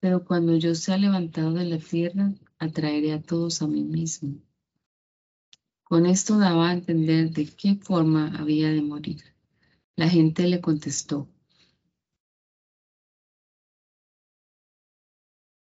Pero 0.00 0.24
cuando 0.24 0.56
yo 0.56 0.74
sea 0.74 0.96
levantado 0.96 1.52
de 1.52 1.66
la 1.66 1.78
tierra, 1.78 2.32
atraeré 2.58 3.12
a 3.12 3.20
todos 3.22 3.60
a 3.60 3.66
mí 3.66 3.82
mismo. 3.82 4.40
Con 5.84 6.06
esto 6.06 6.38
daba 6.38 6.70
a 6.70 6.72
entender 6.72 7.30
de 7.30 7.46
qué 7.46 7.76
forma 7.76 8.34
había 8.38 8.70
de 8.70 8.80
morir. 8.80 9.22
La 9.96 10.08
gente 10.08 10.46
le 10.46 10.62
contestó, 10.62 11.28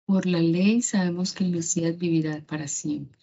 por 0.05 0.25
la 0.25 0.41
ley 0.41 0.81
sabemos 0.81 1.33
que 1.33 1.43
el 1.43 1.51
Mesías 1.51 1.97
vivirá 1.97 2.41
para 2.45 2.67
siempre. 2.67 3.19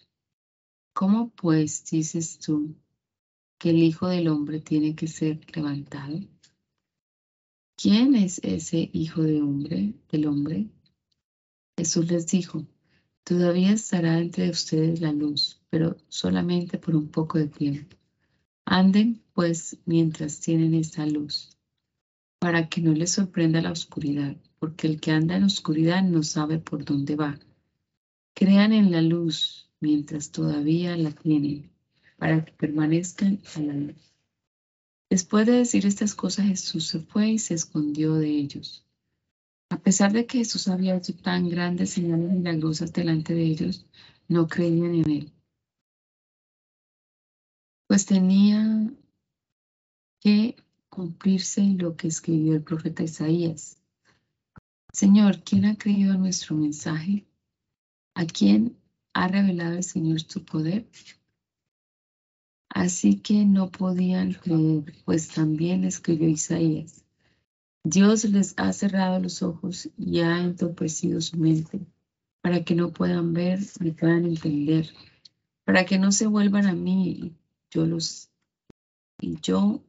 ¿Cómo 0.93 1.29
pues 1.29 1.85
dices 1.85 2.39
tú 2.39 2.75
que 3.57 3.71
el 3.71 3.79
Hijo 3.79 4.07
del 4.07 4.29
Hombre 4.29 4.59
tiene 4.61 4.95
que 4.95 5.07
ser 5.07 5.39
levantado? 5.55 6.19
¿Quién 7.79 8.15
es 8.15 8.39
ese 8.43 8.89
Hijo 8.91 9.21
de 9.21 9.39
hombre, 9.39 9.93
del 10.11 10.25
hombre? 10.25 10.67
Jesús 11.77 12.09
les 12.09 12.25
dijo, 12.25 12.65
todavía 13.23 13.71
estará 13.71 14.17
entre 14.17 14.49
ustedes 14.49 14.99
la 14.99 15.11
luz, 15.11 15.61
pero 15.69 15.95
solamente 16.07 16.79
por 16.79 16.95
un 16.95 17.09
poco 17.09 17.37
de 17.37 17.45
tiempo. 17.45 17.95
Anden 18.65 19.21
pues 19.31 19.77
mientras 19.85 20.39
tienen 20.39 20.73
esa 20.73 21.05
luz, 21.05 21.55
para 22.39 22.67
que 22.67 22.81
no 22.81 22.93
les 22.93 23.11
sorprenda 23.11 23.61
la 23.61 23.73
oscuridad, 23.73 24.35
porque 24.57 24.87
el 24.87 24.99
que 24.99 25.11
anda 25.11 25.35
en 25.35 25.43
oscuridad 25.43 26.01
no 26.01 26.23
sabe 26.23 26.57
por 26.57 26.83
dónde 26.83 27.15
va. 27.15 27.37
Crean 28.33 28.73
en 28.73 28.89
la 28.89 29.03
luz 29.03 29.69
mientras 29.79 30.31
todavía 30.31 30.97
la 30.97 31.11
tienen, 31.11 31.69
para 32.17 32.43
que 32.43 32.53
permanezcan 32.53 33.39
a 33.55 33.59
la 33.59 33.73
luz. 33.73 34.16
Después 35.09 35.45
de 35.45 35.53
decir 35.53 35.85
estas 35.85 36.15
cosas, 36.15 36.47
Jesús 36.47 36.87
se 36.87 36.99
fue 36.99 37.29
y 37.29 37.39
se 37.39 37.53
escondió 37.53 38.15
de 38.15 38.29
ellos. 38.29 38.85
A 39.69 39.77
pesar 39.77 40.11
de 40.11 40.25
que 40.25 40.39
Jesús 40.39 40.67
había 40.67 40.95
hecho 40.95 41.15
tan 41.15 41.49
grandes 41.49 41.91
señales 41.91 42.31
milagrosas 42.31 42.91
delante 42.91 43.33
de 43.33 43.43
ellos, 43.43 43.85
no 44.27 44.47
creían 44.47 44.95
en 44.95 45.09
él. 45.09 45.33
Pues 47.87 48.05
tenía 48.05 48.91
que 50.19 50.55
cumplirse 50.89 51.61
lo 51.77 51.95
que 51.95 52.07
escribió 52.07 52.55
el 52.55 52.63
profeta 52.63 53.03
Isaías. 53.03 53.77
Señor, 54.91 55.43
¿quién 55.43 55.65
ha 55.65 55.77
creído 55.77 56.17
nuestro 56.17 56.55
mensaje? 56.55 57.25
¿A 58.15 58.25
quién 58.25 58.77
ha 59.13 59.27
revelado 59.27 59.75
el 59.75 59.83
Señor 59.83 60.19
su 60.21 60.43
poder? 60.43 60.87
Así 62.69 63.19
que 63.19 63.45
no 63.45 63.69
podían 63.69 64.33
creer, 64.33 64.93
pues 65.05 65.29
también 65.29 65.83
escribió 65.83 66.27
Isaías. 66.27 67.03
Dios 67.83 68.25
les 68.25 68.53
ha 68.57 68.73
cerrado 68.73 69.19
los 69.19 69.41
ojos 69.41 69.89
y 69.97 70.19
ha 70.19 70.39
entorpecido 70.39 71.21
su 71.21 71.37
mente 71.37 71.79
para 72.41 72.63
que 72.63 72.75
no 72.75 72.91
puedan 72.91 73.33
ver 73.33 73.59
ni 73.79 73.91
puedan 73.91 74.25
entender, 74.25 74.89
para 75.63 75.85
que 75.85 75.97
no 75.97 76.11
se 76.11 76.27
vuelvan 76.27 76.65
a 76.65 76.73
mí 76.73 77.33
yo 77.71 77.85
los 77.85 78.29
y 79.19 79.39
yo 79.41 79.83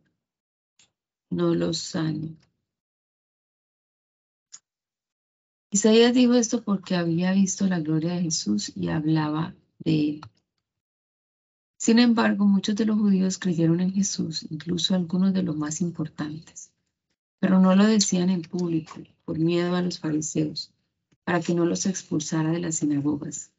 no 1.30 1.54
los 1.54 1.78
sane. 1.78 2.36
Isaías 5.70 6.14
dijo 6.14 6.34
esto 6.34 6.62
porque 6.64 6.96
había 6.96 7.32
visto 7.32 7.66
la 7.66 7.80
gloria 7.80 8.14
de 8.14 8.22
Jesús 8.22 8.72
y 8.74 8.88
hablaba 8.88 9.54
de 9.78 10.10
él. 10.10 10.20
Sin 11.88 11.98
embargo, 11.98 12.44
muchos 12.44 12.76
de 12.76 12.84
los 12.84 12.98
judíos 12.98 13.38
creyeron 13.38 13.80
en 13.80 13.94
Jesús, 13.94 14.46
incluso 14.50 14.94
algunos 14.94 15.32
de 15.32 15.42
los 15.42 15.56
más 15.56 15.80
importantes 15.80 16.70
pero 17.40 17.60
no 17.60 17.74
lo 17.74 17.86
decían 17.86 18.30
en 18.30 18.42
público 18.42 18.94
por 19.24 19.38
miedo 19.38 19.74
a 19.74 19.82
los 19.82 20.00
fariseos, 20.00 20.72
para 21.24 21.40
que 21.40 21.54
no 21.54 21.64
los 21.64 21.86
expulsara 21.86 22.50
de 22.50 22.60
las 22.60 22.76
sinagogas. 22.76 23.52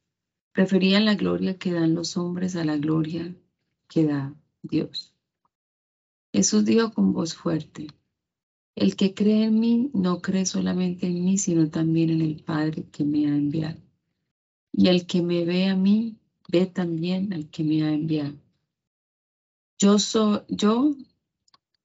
Preferían 0.51 1.05
la 1.05 1.15
gloria 1.15 1.57
que 1.57 1.71
dan 1.71 1.95
los 1.95 2.17
hombres 2.17 2.55
a 2.55 2.65
la 2.65 2.77
gloria 2.77 3.33
que 3.87 4.05
da 4.05 4.35
Dios. 4.61 5.13
Jesús 6.33 6.65
dijo 6.65 6.91
con 6.91 7.13
voz 7.13 7.35
fuerte, 7.35 7.87
el 8.75 8.95
que 8.95 9.13
cree 9.13 9.45
en 9.45 9.59
mí 9.59 9.89
no 9.93 10.21
cree 10.21 10.45
solamente 10.45 11.07
en 11.07 11.23
mí, 11.23 11.37
sino 11.37 11.69
también 11.69 12.09
en 12.11 12.21
el 12.21 12.43
Padre 12.43 12.85
que 12.91 13.03
me 13.03 13.25
ha 13.25 13.29
enviado. 13.29 13.79
Y 14.71 14.87
el 14.87 15.05
que 15.05 15.21
me 15.21 15.45
ve 15.45 15.67
a 15.67 15.75
mí, 15.75 16.17
ve 16.51 16.65
también 16.65 17.31
al 17.31 17.49
que 17.49 17.63
me 17.63 17.83
ha 17.83 17.93
enviado. 17.93 18.35
Yo, 19.77 19.99
soy, 19.99 20.41
yo 20.49 20.95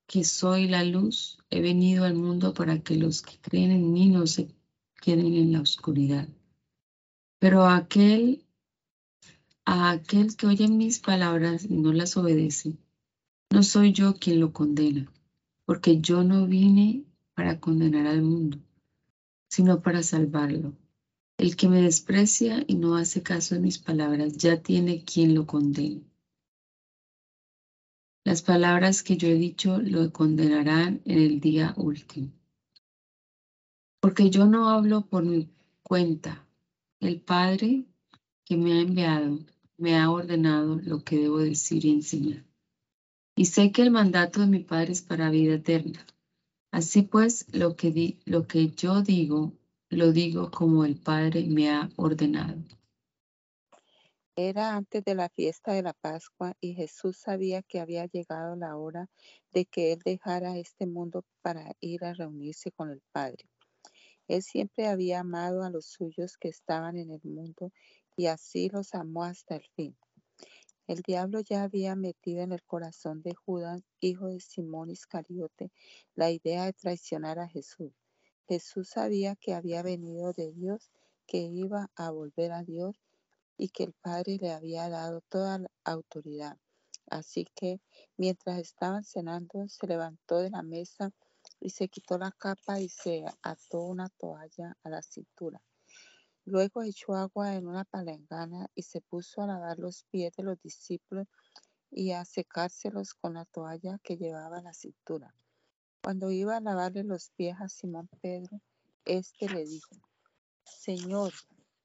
que 0.07 0.25
soy 0.25 0.67
la 0.69 0.85
luz, 0.85 1.39
he 1.51 1.61
venido 1.61 2.05
al 2.05 2.15
mundo 2.15 2.55
para 2.55 2.79
que 2.79 2.97
los 2.97 3.23
que 3.23 3.39
creen 3.39 3.71
en 3.71 3.93
mí 3.93 4.09
no 4.09 4.27
se 4.27 4.49
queden 5.01 5.35
en 5.35 5.53
la 5.53 5.61
oscuridad. 5.61 6.29
Pero 7.39 7.67
aquel, 7.67 8.45
a 9.67 9.91
aquel 9.91 10.35
que 10.35 10.47
oye 10.47 10.67
mis 10.67 10.99
palabras 10.99 11.67
y 11.69 11.77
no 11.77 11.93
las 11.93 12.17
obedece, 12.17 12.79
no 13.51 13.63
soy 13.63 13.93
yo 13.93 14.15
quien 14.15 14.41
lo 14.41 14.53
condena, 14.53 15.13
porque 15.67 16.01
yo 16.01 16.25
no 16.25 16.47
vine 16.47 17.05
para 17.35 17.61
condenar 17.61 18.07
al 18.07 18.23
mundo, 18.23 18.59
sino 19.49 19.83
para 19.83 20.03
salvarlo. 20.03 20.75
El 21.37 21.57
que 21.57 21.69
me 21.69 21.83
desprecia 21.83 22.65
y 22.67 22.77
no 22.77 22.97
hace 22.97 23.23
caso 23.23 23.55
de 23.55 23.61
mis 23.61 23.79
palabras 23.79 24.37
ya 24.37 24.63
tiene 24.63 25.05
quien 25.05 25.35
lo 25.35 25.47
condene. 25.47 26.03
Las 28.25 28.41
palabras 28.43 29.03
que 29.03 29.17
yo 29.17 29.29
he 29.29 29.35
dicho 29.35 29.79
lo 29.79 30.13
condenarán 30.13 31.03
en 31.05 31.19
el 31.19 31.41
día 31.41 31.75
último. 31.77 32.31
Porque 34.01 34.31
yo 34.31 34.47
no 34.47 34.69
hablo 34.69 35.07
por 35.07 35.25
mi 35.25 35.51
cuenta. 35.83 36.47
El 37.01 37.21
Padre 37.21 37.85
que 38.45 38.57
me 38.57 38.75
ha 38.75 38.81
enviado 38.81 39.41
me 39.77 39.99
ha 39.99 40.11
ordenado 40.11 40.77
lo 40.77 41.03
que 41.03 41.19
debo 41.19 41.39
decir 41.39 41.85
y 41.85 41.91
enseñar. 41.91 42.45
Y 43.37 43.47
sé 43.47 43.73
que 43.73 43.83
el 43.83 43.91
mandato 43.91 44.41
de 44.41 44.47
mi 44.47 44.61
Padre 44.61 44.93
es 44.93 45.03
para 45.03 45.31
vida 45.31 45.55
eterna. 45.55 46.07
Así 46.71 47.03
pues, 47.03 47.47
lo 47.53 47.77
que, 47.77 47.91
di, 47.91 48.21
lo 48.25 48.47
que 48.47 48.71
yo 48.71 49.03
digo, 49.03 49.53
lo 49.91 50.13
digo 50.13 50.51
como 50.51 50.85
el 50.85 50.97
Padre 50.97 51.45
me 51.47 51.71
ha 51.71 51.89
ordenado. 51.97 52.63
Era 54.37 54.75
antes 54.75 55.05
de 55.05 55.15
la 55.15 55.29
fiesta 55.29 55.73
de 55.73 55.83
la 55.83 55.93
Pascua 55.93 56.57
y 56.61 56.75
Jesús 56.75 57.19
sabía 57.19 57.63
que 57.63 57.79
había 57.79 58.07
llegado 58.07 58.57
la 58.57 58.77
hora 58.77 59.09
de 59.53 59.65
que 59.65 59.93
Él 59.93 60.01
dejara 60.05 60.59
este 60.59 60.87
mundo 60.87 61.25
para 61.41 61.77
ir 61.79 62.05
a 62.05 62.15
reunirse 62.15 62.73
con 62.73 62.91
el 62.91 63.01
Padre. 63.13 63.45
Él 64.27 64.43
siempre 64.43 64.89
había 64.89 65.21
amado 65.21 65.63
a 65.63 65.71
los 65.71 65.87
suyos 65.87 66.37
que 66.37 66.49
estaban 66.49 66.99
en 66.99 67.11
el 67.11 67.21
mundo 67.23 67.71
y 68.17 68.27
así 68.27 68.69
los 68.71 68.95
amó 68.95 69.23
hasta 69.23 69.57
el 69.57 69.65
fin. 69.77 69.97
El 70.87 71.03
diablo 71.03 71.41
ya 71.41 71.63
había 71.63 71.95
metido 71.95 72.43
en 72.43 72.53
el 72.53 72.63
corazón 72.63 73.23
de 73.23 73.35
Judas, 73.35 73.83
hijo 74.01 74.27
de 74.27 74.41
Simón 74.41 74.91
Iscariote, 74.91 75.71
la 76.15 76.31
idea 76.31 76.65
de 76.65 76.73
traicionar 76.73 77.39
a 77.39 77.49
Jesús. 77.49 77.93
Jesús 78.47 78.91
sabía 78.91 79.37
que 79.37 79.55
había 79.55 79.83
venido 79.83 80.33
de 80.33 80.53
Dios, 80.53 80.91
que 81.27 81.39
iba 81.39 81.91
a 81.97 82.11
volver 82.11 82.53
a 82.53 82.63
Dios 82.63 82.97
y 83.57 83.69
que 83.69 83.85
el 83.85 83.93
Padre 83.95 84.39
le 84.41 84.53
había 84.53 84.89
dado 84.89 85.23
toda 85.23 85.61
autoridad. 85.85 86.59
Así 87.09 87.47
que 87.55 87.81
mientras 88.17 88.59
estaban 88.59 89.05
cenando, 89.05 89.69
se 89.69 89.87
levantó 89.87 90.39
de 90.39 90.51
la 90.51 90.63
mesa 90.63 91.13
y 91.61 91.71
se 91.71 91.89
quitó 91.89 92.19
la 92.19 92.33
capa 92.33 92.81
y 92.81 92.89
se 92.89 93.25
ató 93.43 93.81
una 93.81 94.09
toalla 94.09 94.77
a 94.83 94.91
la 94.91 95.03
cintura. 95.03 95.63
Luego 96.47 96.83
echó 96.83 97.15
agua 97.15 97.55
en 97.55 97.67
una 97.67 97.85
palangana 97.85 98.69
y 98.75 98.83
se 98.83 99.01
puso 99.01 99.43
a 99.43 99.47
lavar 99.47 99.79
los 99.79 100.05
pies 100.11 100.35
de 100.37 100.43
los 100.43 100.61
discípulos 100.61 101.27
y 101.91 102.13
a 102.13 102.25
secárselos 102.25 103.15
con 103.15 103.35
la 103.35 103.47
toalla 103.47 103.99
que 104.03 104.17
llevaba 104.17 104.59
a 104.59 104.63
la 104.63 104.75
cintura. 104.75 105.35
Cuando 106.05 106.31
iba 106.31 106.59
a 106.59 106.61
lavarle 106.61 107.03
los 107.03 107.31
pies 107.31 107.57
a 107.59 107.69
Simón 107.71 108.11
Pedro, 108.21 108.61
éste 109.07 109.49
le 109.49 109.65
dijo, 109.65 109.97
Señor, 110.63 111.33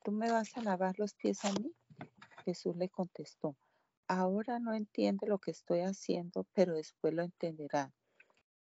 ¿tú 0.03 0.11
me 0.11 0.29
vas 0.29 0.49
a 0.57 0.61
lavar 0.61 0.99
los 0.99 1.13
pies 1.13 1.45
a 1.45 1.53
mí? 1.53 1.71
Jesús 2.43 2.75
le 2.75 2.89
contestó, 2.89 3.55
ahora 4.09 4.59
no 4.59 4.73
entiende 4.73 5.25
lo 5.25 5.39
que 5.39 5.51
estoy 5.51 5.79
haciendo, 5.79 6.45
pero 6.51 6.73
después 6.73 7.13
lo 7.13 7.23
entenderá. 7.23 7.93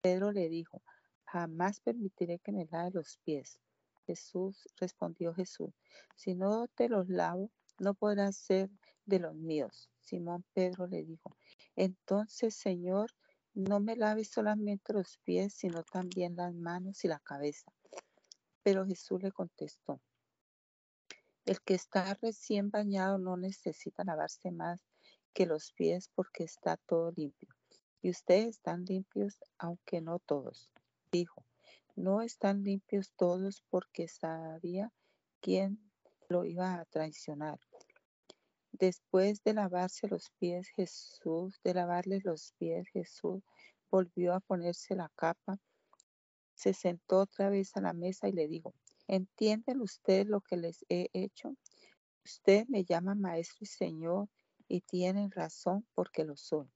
Pedro 0.02 0.32
le 0.32 0.50
dijo, 0.50 0.82
jamás 1.24 1.82
permitiré 1.82 2.40
que 2.40 2.52
me 2.52 2.66
lave 2.72 2.90
los 2.90 3.20
pies. 3.24 3.60
Jesús 4.08 4.68
respondió 4.78 5.36
Jesús, 5.36 5.70
si 6.16 6.34
no 6.34 6.68
te 6.70 6.90
los 6.90 7.10
lavo, 7.10 7.52
no 7.78 7.94
podrás 7.94 8.38
ser 8.38 8.72
de 9.06 9.20
los 9.20 9.36
míos. 9.36 9.88
Simón 10.00 10.44
Pedro 10.54 10.88
le 10.88 11.04
dijo, 11.04 11.38
entonces 11.76 12.56
Señor, 12.56 13.12
no 13.54 13.80
me 13.80 13.96
laves 13.96 14.30
solamente 14.30 14.94
los 14.94 15.18
pies, 15.20 15.54
sino 15.54 15.84
también 15.84 16.36
las 16.36 16.54
manos 16.54 17.04
y 17.06 17.08
la 17.08 17.20
cabeza. 17.20 17.72
Pero 18.64 18.86
Jesús 18.86 19.22
le 19.22 19.32
contestó, 19.32 20.02
el 21.46 21.62
que 21.62 21.74
está 21.74 22.14
recién 22.22 22.70
bañado 22.70 23.18
no 23.18 23.36
necesita 23.36 24.04
lavarse 24.04 24.52
más 24.52 24.82
que 25.34 25.46
los 25.46 25.74
pies 25.74 26.10
porque 26.16 26.46
está 26.46 26.78
todo 26.78 27.12
limpio. 27.12 27.50
Y 28.02 28.10
ustedes 28.10 28.48
están 28.58 28.86
limpios, 28.86 29.38
aunque 29.58 30.02
no 30.02 30.20
todos. 30.20 30.72
Dijo, 31.12 31.46
no 31.96 32.22
están 32.22 32.64
limpios 32.64 33.14
todos 33.16 33.64
porque 33.70 34.08
sabía 34.08 34.92
quién 35.42 35.92
lo 36.30 36.46
iba 36.46 36.76
a 36.76 36.86
traicionar. 36.86 37.60
Después 38.86 39.42
de 39.46 39.54
lavarse 39.54 40.10
los 40.10 40.30
pies 40.40 40.68
Jesús, 40.76 41.58
de 41.64 41.74
lavarles 41.74 42.26
los 42.26 42.52
pies 42.58 42.86
Jesús, 42.90 43.42
volvió 43.90 44.34
a 44.34 44.42
ponerse 44.42 44.94
la 44.94 45.10
capa, 45.16 45.58
se 46.54 46.74
sentó 46.74 47.20
otra 47.20 47.50
vez 47.50 47.78
a 47.78 47.80
la 47.80 47.94
mesa 47.94 48.28
y 48.28 48.34
le 48.34 48.50
dijo, 48.50 48.74
¿entienden 49.08 49.80
ustedes 49.80 50.28
lo 50.28 50.42
que 50.42 50.58
les 50.58 50.84
he 50.90 51.08
hecho? 51.14 51.56
Usted 52.26 52.66
me 52.68 52.84
llama 52.84 53.16
maestro 53.16 53.60
y 53.62 53.68
señor 53.68 54.28
y 54.68 54.82
tienen 54.82 55.32
razón 55.32 55.88
porque 55.94 56.26
lo 56.26 56.36
soy. 56.36 56.68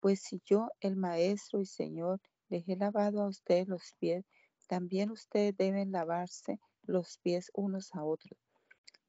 Pues 0.00 0.22
si 0.22 0.40
yo, 0.46 0.70
el 0.80 0.96
maestro 0.96 1.60
y 1.60 1.66
señor, 1.66 2.22
les 2.48 2.66
he 2.70 2.76
lavado 2.76 3.20
a 3.20 3.28
ustedes 3.28 3.68
los 3.68 3.92
pies, 3.98 4.24
también 4.66 5.10
ustedes 5.10 5.54
deben 5.58 5.92
lavarse 5.92 6.58
los 6.84 7.18
pies 7.18 7.50
unos 7.52 7.94
a 7.94 8.02
otros. 8.02 8.38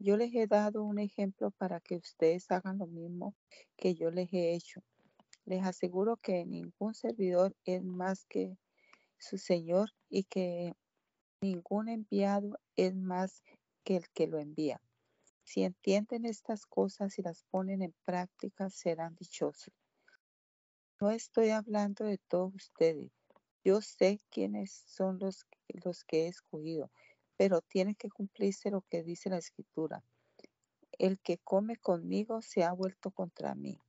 Yo 0.03 0.17
les 0.17 0.33
he 0.33 0.47
dado 0.47 0.83
un 0.83 0.97
ejemplo 0.97 1.51
para 1.51 1.79
que 1.79 1.95
ustedes 1.95 2.49
hagan 2.49 2.79
lo 2.79 2.87
mismo 2.87 3.35
que 3.77 3.93
yo 3.93 4.09
les 4.09 4.33
he 4.33 4.55
hecho. 4.55 4.81
Les 5.45 5.63
aseguro 5.63 6.17
que 6.17 6.43
ningún 6.43 6.95
servidor 6.95 7.55
es 7.65 7.83
más 7.83 8.25
que 8.25 8.57
su 9.19 9.37
Señor 9.37 9.91
y 10.09 10.23
que 10.23 10.73
ningún 11.39 11.87
enviado 11.87 12.57
es 12.75 12.95
más 12.95 13.43
que 13.83 13.97
el 13.97 14.09
que 14.09 14.25
lo 14.25 14.39
envía. 14.39 14.81
Si 15.43 15.61
entienden 15.61 16.25
estas 16.25 16.65
cosas 16.65 17.19
y 17.19 17.21
las 17.21 17.43
ponen 17.51 17.83
en 17.83 17.93
práctica, 18.03 18.71
serán 18.71 19.13
dichosos. 19.13 19.71
No 20.99 21.11
estoy 21.11 21.49
hablando 21.49 22.05
de 22.05 22.17
todos 22.17 22.55
ustedes. 22.55 23.11
Yo 23.63 23.81
sé 23.81 24.19
quiénes 24.31 24.71
son 24.87 25.19
los, 25.19 25.45
los 25.83 26.03
que 26.05 26.23
he 26.23 26.27
escogido, 26.27 26.89
pero 27.41 27.60
tiene 27.63 27.95
que 27.95 28.12
cumplirse 28.12 28.69
lo 28.69 28.82
que 28.84 29.01
dice 29.01 29.32
la 29.32 29.39
Escritura. 29.39 30.04
El 30.99 31.19
que 31.19 31.39
come 31.39 31.75
conmigo 31.75 32.43
se 32.43 32.63
ha 32.63 32.71
vuelto 32.71 33.10
contra 33.10 33.56
mí. 33.56 33.80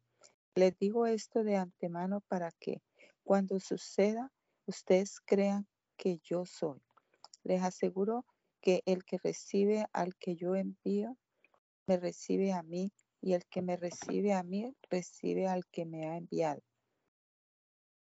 Les 0.55 0.75
digo 0.79 1.05
esto 1.05 1.45
de 1.45 1.57
antemano 1.57 2.23
para 2.29 2.51
que 2.53 2.81
cuando 3.23 3.61
suceda 3.61 4.33
ustedes 4.65 5.21
crean 5.21 5.69
que 5.99 6.19
yo 6.25 6.47
soy. 6.47 6.81
Les 7.45 7.62
aseguro 7.62 8.25
que 8.62 8.83
el 8.87 9.05
que 9.05 9.19
recibe 9.23 9.85
al 9.93 10.17
que 10.17 10.35
yo 10.35 10.55
envío, 10.55 11.19
me 11.87 11.99
recibe 11.99 12.55
a 12.55 12.62
mí, 12.62 12.91
y 13.21 13.35
el 13.35 13.45
que 13.45 13.61
me 13.61 13.77
recibe 13.77 14.33
a 14.33 14.43
mí, 14.43 14.75
recibe 14.88 15.47
al 15.47 15.67
que 15.67 15.85
me 15.85 16.09
ha 16.09 16.17
enviado. 16.17 16.62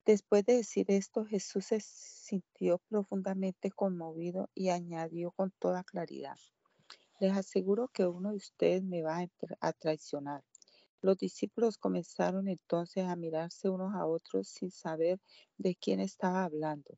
Después 0.07 0.45
de 0.45 0.59
decir 0.59 0.87
esto, 0.89 1.25
Jesús 1.25 1.65
se 1.65 1.81
sintió 1.81 2.79
profundamente 2.89 3.73
conmovido 3.73 4.51
y 4.55 4.69
añadió 4.69 5.33
con 5.33 5.51
toda 5.59 5.83
claridad, 5.83 6.37
les 7.19 7.37
aseguro 7.37 7.89
que 7.89 8.07
uno 8.07 8.31
de 8.31 8.37
ustedes 8.37 8.85
me 8.85 9.03
va 9.03 9.27
a 9.61 9.73
traicionar. 9.73 10.45
Los 11.03 11.19
discípulos 11.19 11.77
comenzaron 11.77 12.47
entonces 12.47 13.05
a 13.05 13.17
mirarse 13.17 13.69
unos 13.69 13.97
a 13.97 14.07
otros 14.07 14.47
sin 14.47 14.71
saber 14.71 15.19
de 15.59 15.75
quién 15.75 15.99
estaba 15.99 16.45
hablando. 16.45 16.97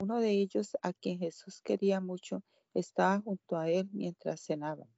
Uno 0.00 0.18
de 0.18 0.32
ellos, 0.32 0.76
a 0.82 0.92
quien 0.92 1.20
Jesús 1.20 1.60
quería 1.62 2.00
mucho, 2.00 2.42
estaba 2.74 3.20
junto 3.20 3.56
a 3.56 3.70
él 3.70 3.88
mientras 3.92 4.40
cenaba. 4.40 4.88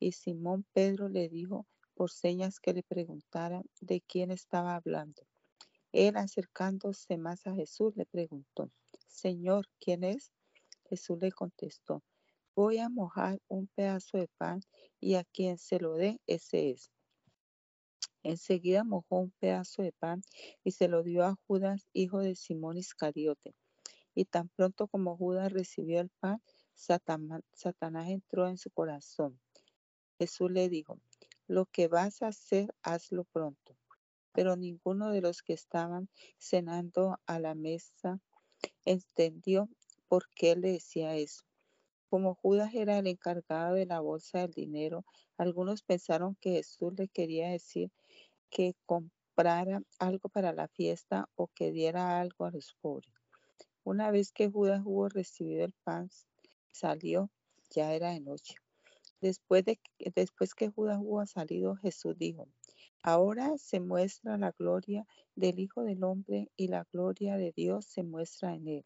Y 0.00 0.10
Simón 0.10 0.66
Pedro 0.72 1.08
le 1.08 1.28
dijo 1.28 1.64
por 1.94 2.10
señas 2.10 2.58
que 2.58 2.72
le 2.72 2.82
preguntara 2.82 3.62
de 3.80 4.00
quién 4.00 4.32
estaba 4.32 4.74
hablando. 4.74 5.22
Él, 5.92 6.16
acercándose 6.16 7.18
más 7.18 7.46
a 7.46 7.54
Jesús, 7.54 7.94
le 7.96 8.06
preguntó, 8.06 8.70
Señor, 9.06 9.66
¿quién 9.78 10.04
es? 10.04 10.32
Jesús 10.88 11.18
le 11.20 11.32
contestó, 11.32 12.02
voy 12.54 12.78
a 12.78 12.88
mojar 12.88 13.40
un 13.48 13.66
pedazo 13.68 14.18
de 14.18 14.28
pan 14.38 14.60
y 15.00 15.14
a 15.14 15.24
quien 15.24 15.58
se 15.58 15.78
lo 15.78 15.94
dé, 15.94 16.20
ese 16.26 16.70
es. 16.70 16.90
Enseguida 18.22 18.84
mojó 18.84 19.18
un 19.18 19.32
pedazo 19.38 19.82
de 19.82 19.92
pan 19.92 20.22
y 20.62 20.72
se 20.72 20.88
lo 20.88 21.02
dio 21.02 21.24
a 21.24 21.36
Judas, 21.46 21.88
hijo 21.92 22.20
de 22.20 22.36
Simón 22.36 22.76
Iscariote. 22.76 23.54
Y 24.14 24.26
tan 24.26 24.48
pronto 24.50 24.86
como 24.86 25.16
Judas 25.16 25.52
recibió 25.52 26.00
el 26.00 26.10
pan, 26.20 26.42
Satanás 26.74 28.08
entró 28.08 28.48
en 28.48 28.58
su 28.58 28.70
corazón. 28.70 29.40
Jesús 30.18 30.50
le 30.50 30.68
dijo, 30.68 31.00
lo 31.48 31.66
que 31.66 31.88
vas 31.88 32.22
a 32.22 32.28
hacer, 32.28 32.74
hazlo 32.82 33.24
pronto. 33.24 33.76
Pero 34.32 34.56
ninguno 34.56 35.10
de 35.10 35.20
los 35.20 35.42
que 35.42 35.52
estaban 35.52 36.08
cenando 36.38 37.18
a 37.26 37.38
la 37.38 37.54
mesa 37.54 38.20
entendió 38.84 39.68
por 40.08 40.28
qué 40.34 40.56
le 40.56 40.72
decía 40.72 41.16
eso. 41.16 41.44
Como 42.08 42.34
Judas 42.34 42.74
era 42.74 42.98
el 42.98 43.06
encargado 43.06 43.74
de 43.74 43.86
la 43.86 44.00
bolsa 44.00 44.40
del 44.40 44.52
dinero, 44.52 45.04
algunos 45.38 45.82
pensaron 45.82 46.36
que 46.40 46.52
Jesús 46.52 46.92
le 46.96 47.08
quería 47.08 47.48
decir 47.48 47.90
que 48.50 48.74
comprara 48.84 49.80
algo 49.98 50.28
para 50.28 50.52
la 50.52 50.68
fiesta 50.68 51.28
o 51.36 51.48
que 51.48 51.72
diera 51.72 52.20
algo 52.20 52.44
a 52.44 52.50
los 52.50 52.76
pobres. 52.80 53.10
Una 53.84 54.10
vez 54.10 54.30
que 54.30 54.50
Judas 54.50 54.82
hubo 54.84 55.08
recibido 55.08 55.64
el 55.64 55.72
pan, 55.84 56.10
salió, 56.70 57.30
ya 57.70 57.94
era 57.94 58.10
de 58.10 58.20
noche. 58.20 58.56
Después, 59.20 59.64
de, 59.64 59.80
después 60.14 60.54
que 60.54 60.68
Judas 60.68 60.98
hubo 61.00 61.24
salido, 61.26 61.76
Jesús 61.76 62.16
dijo, 62.18 62.46
ahora 63.02 63.56
se 63.58 63.80
muestra 63.80 64.38
la 64.38 64.52
gloria 64.52 65.06
del 65.34 65.58
Hijo 65.58 65.82
del 65.82 66.04
Hombre 66.04 66.50
y 66.56 66.68
la 66.68 66.86
gloria 66.92 67.36
de 67.36 67.52
Dios 67.54 67.86
se 67.86 68.02
muestra 68.02 68.54
en 68.54 68.68
él. 68.68 68.84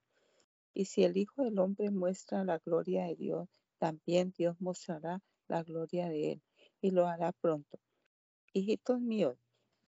Y 0.74 0.84
si 0.84 1.04
el 1.04 1.16
Hijo 1.16 1.42
del 1.42 1.58
Hombre 1.58 1.90
muestra 1.90 2.44
la 2.44 2.58
gloria 2.58 3.04
de 3.04 3.16
Dios, 3.16 3.48
también 3.78 4.32
Dios 4.36 4.60
mostrará 4.60 5.22
la 5.48 5.62
gloria 5.62 6.08
de 6.08 6.32
Él 6.32 6.42
y 6.80 6.90
lo 6.90 7.06
hará 7.06 7.32
pronto. 7.32 7.78
Hijitos 8.52 9.00
míos, 9.00 9.38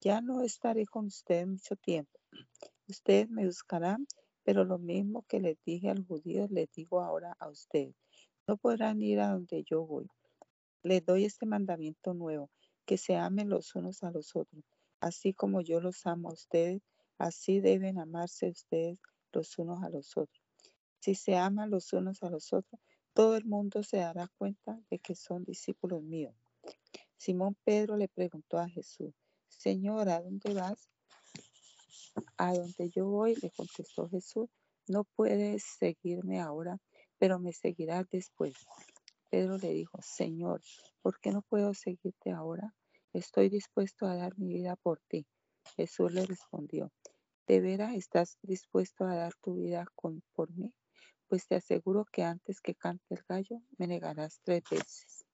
ya 0.00 0.20
no 0.20 0.42
estaré 0.42 0.86
con 0.86 1.06
ustedes 1.06 1.46
mucho 1.46 1.76
tiempo. 1.76 2.18
Ustedes 2.88 3.28
me 3.30 3.46
buscarán, 3.46 4.06
pero 4.42 4.64
lo 4.64 4.78
mismo 4.78 5.24
que 5.28 5.40
les 5.40 5.56
dije 5.64 5.90
a 5.90 5.94
los 5.94 6.06
judíos, 6.06 6.50
les 6.50 6.70
digo 6.72 7.00
ahora 7.00 7.36
a 7.38 7.48
ustedes. 7.48 7.94
No 8.46 8.56
podrán 8.56 9.00
ir 9.02 9.20
a 9.20 9.30
donde 9.30 9.64
yo 9.64 9.86
voy. 9.86 10.06
Les 10.82 11.04
doy 11.04 11.24
este 11.24 11.46
mandamiento 11.46 12.12
nuevo, 12.12 12.50
que 12.84 12.98
se 12.98 13.16
amen 13.16 13.48
los 13.48 13.74
unos 13.74 14.02
a 14.02 14.10
los 14.10 14.36
otros. 14.36 14.64
Así 15.00 15.34
como 15.34 15.60
yo 15.60 15.80
los 15.80 16.06
amo 16.06 16.30
a 16.30 16.34
ustedes, 16.34 16.82
así 17.18 17.60
deben 17.60 17.98
amarse 17.98 18.48
ustedes 18.48 18.98
los 19.32 19.58
unos 19.58 19.82
a 19.82 19.90
los 19.90 20.16
otros. 20.16 20.42
Si 21.00 21.14
se 21.14 21.36
aman 21.36 21.70
los 21.70 21.92
unos 21.92 22.22
a 22.22 22.30
los 22.30 22.52
otros, 22.52 22.80
todo 23.12 23.36
el 23.36 23.44
mundo 23.44 23.82
se 23.82 23.98
dará 23.98 24.28
cuenta 24.38 24.80
de 24.90 24.98
que 24.98 25.14
son 25.14 25.44
discípulos 25.44 26.02
míos. 26.02 26.34
Simón 27.16 27.56
Pedro 27.64 27.96
le 27.96 28.08
preguntó 28.08 28.58
a 28.58 28.68
Jesús, 28.68 29.12
Señor, 29.48 30.08
¿a 30.08 30.20
dónde 30.20 30.52
vas? 30.52 30.90
A 32.36 32.54
donde 32.54 32.90
yo 32.90 33.06
voy, 33.06 33.34
le 33.36 33.50
contestó 33.50 34.08
Jesús, 34.08 34.48
no 34.88 35.04
puedes 35.04 35.62
seguirme 35.78 36.40
ahora, 36.40 36.78
pero 37.18 37.38
me 37.38 37.52
seguirás 37.52 38.08
después. 38.10 38.54
Pedro 39.34 39.58
le 39.58 39.72
dijo, 39.72 39.98
Señor, 40.00 40.62
¿por 41.02 41.18
qué 41.18 41.32
no 41.32 41.42
puedo 41.42 41.74
seguirte 41.74 42.30
ahora? 42.30 42.72
Estoy 43.12 43.48
dispuesto 43.48 44.06
a 44.06 44.14
dar 44.14 44.38
mi 44.38 44.54
vida 44.54 44.76
por 44.76 45.00
ti. 45.08 45.26
Jesús 45.74 46.12
le 46.12 46.24
respondió, 46.24 46.92
¿de 47.48 47.60
veras 47.60 47.96
estás 47.96 48.38
dispuesto 48.42 49.04
a 49.04 49.16
dar 49.16 49.34
tu 49.42 49.56
vida 49.56 49.86
por 49.96 50.52
mí? 50.52 50.72
pues 51.26 51.48
te 51.48 51.56
aseguro 51.56 52.04
que 52.12 52.22
antes 52.22 52.60
que 52.60 52.76
cante 52.76 53.12
el 53.12 53.24
gallo 53.28 53.60
me 53.76 53.88
negarás 53.88 54.38
tres 54.44 54.62
veces. 54.70 55.24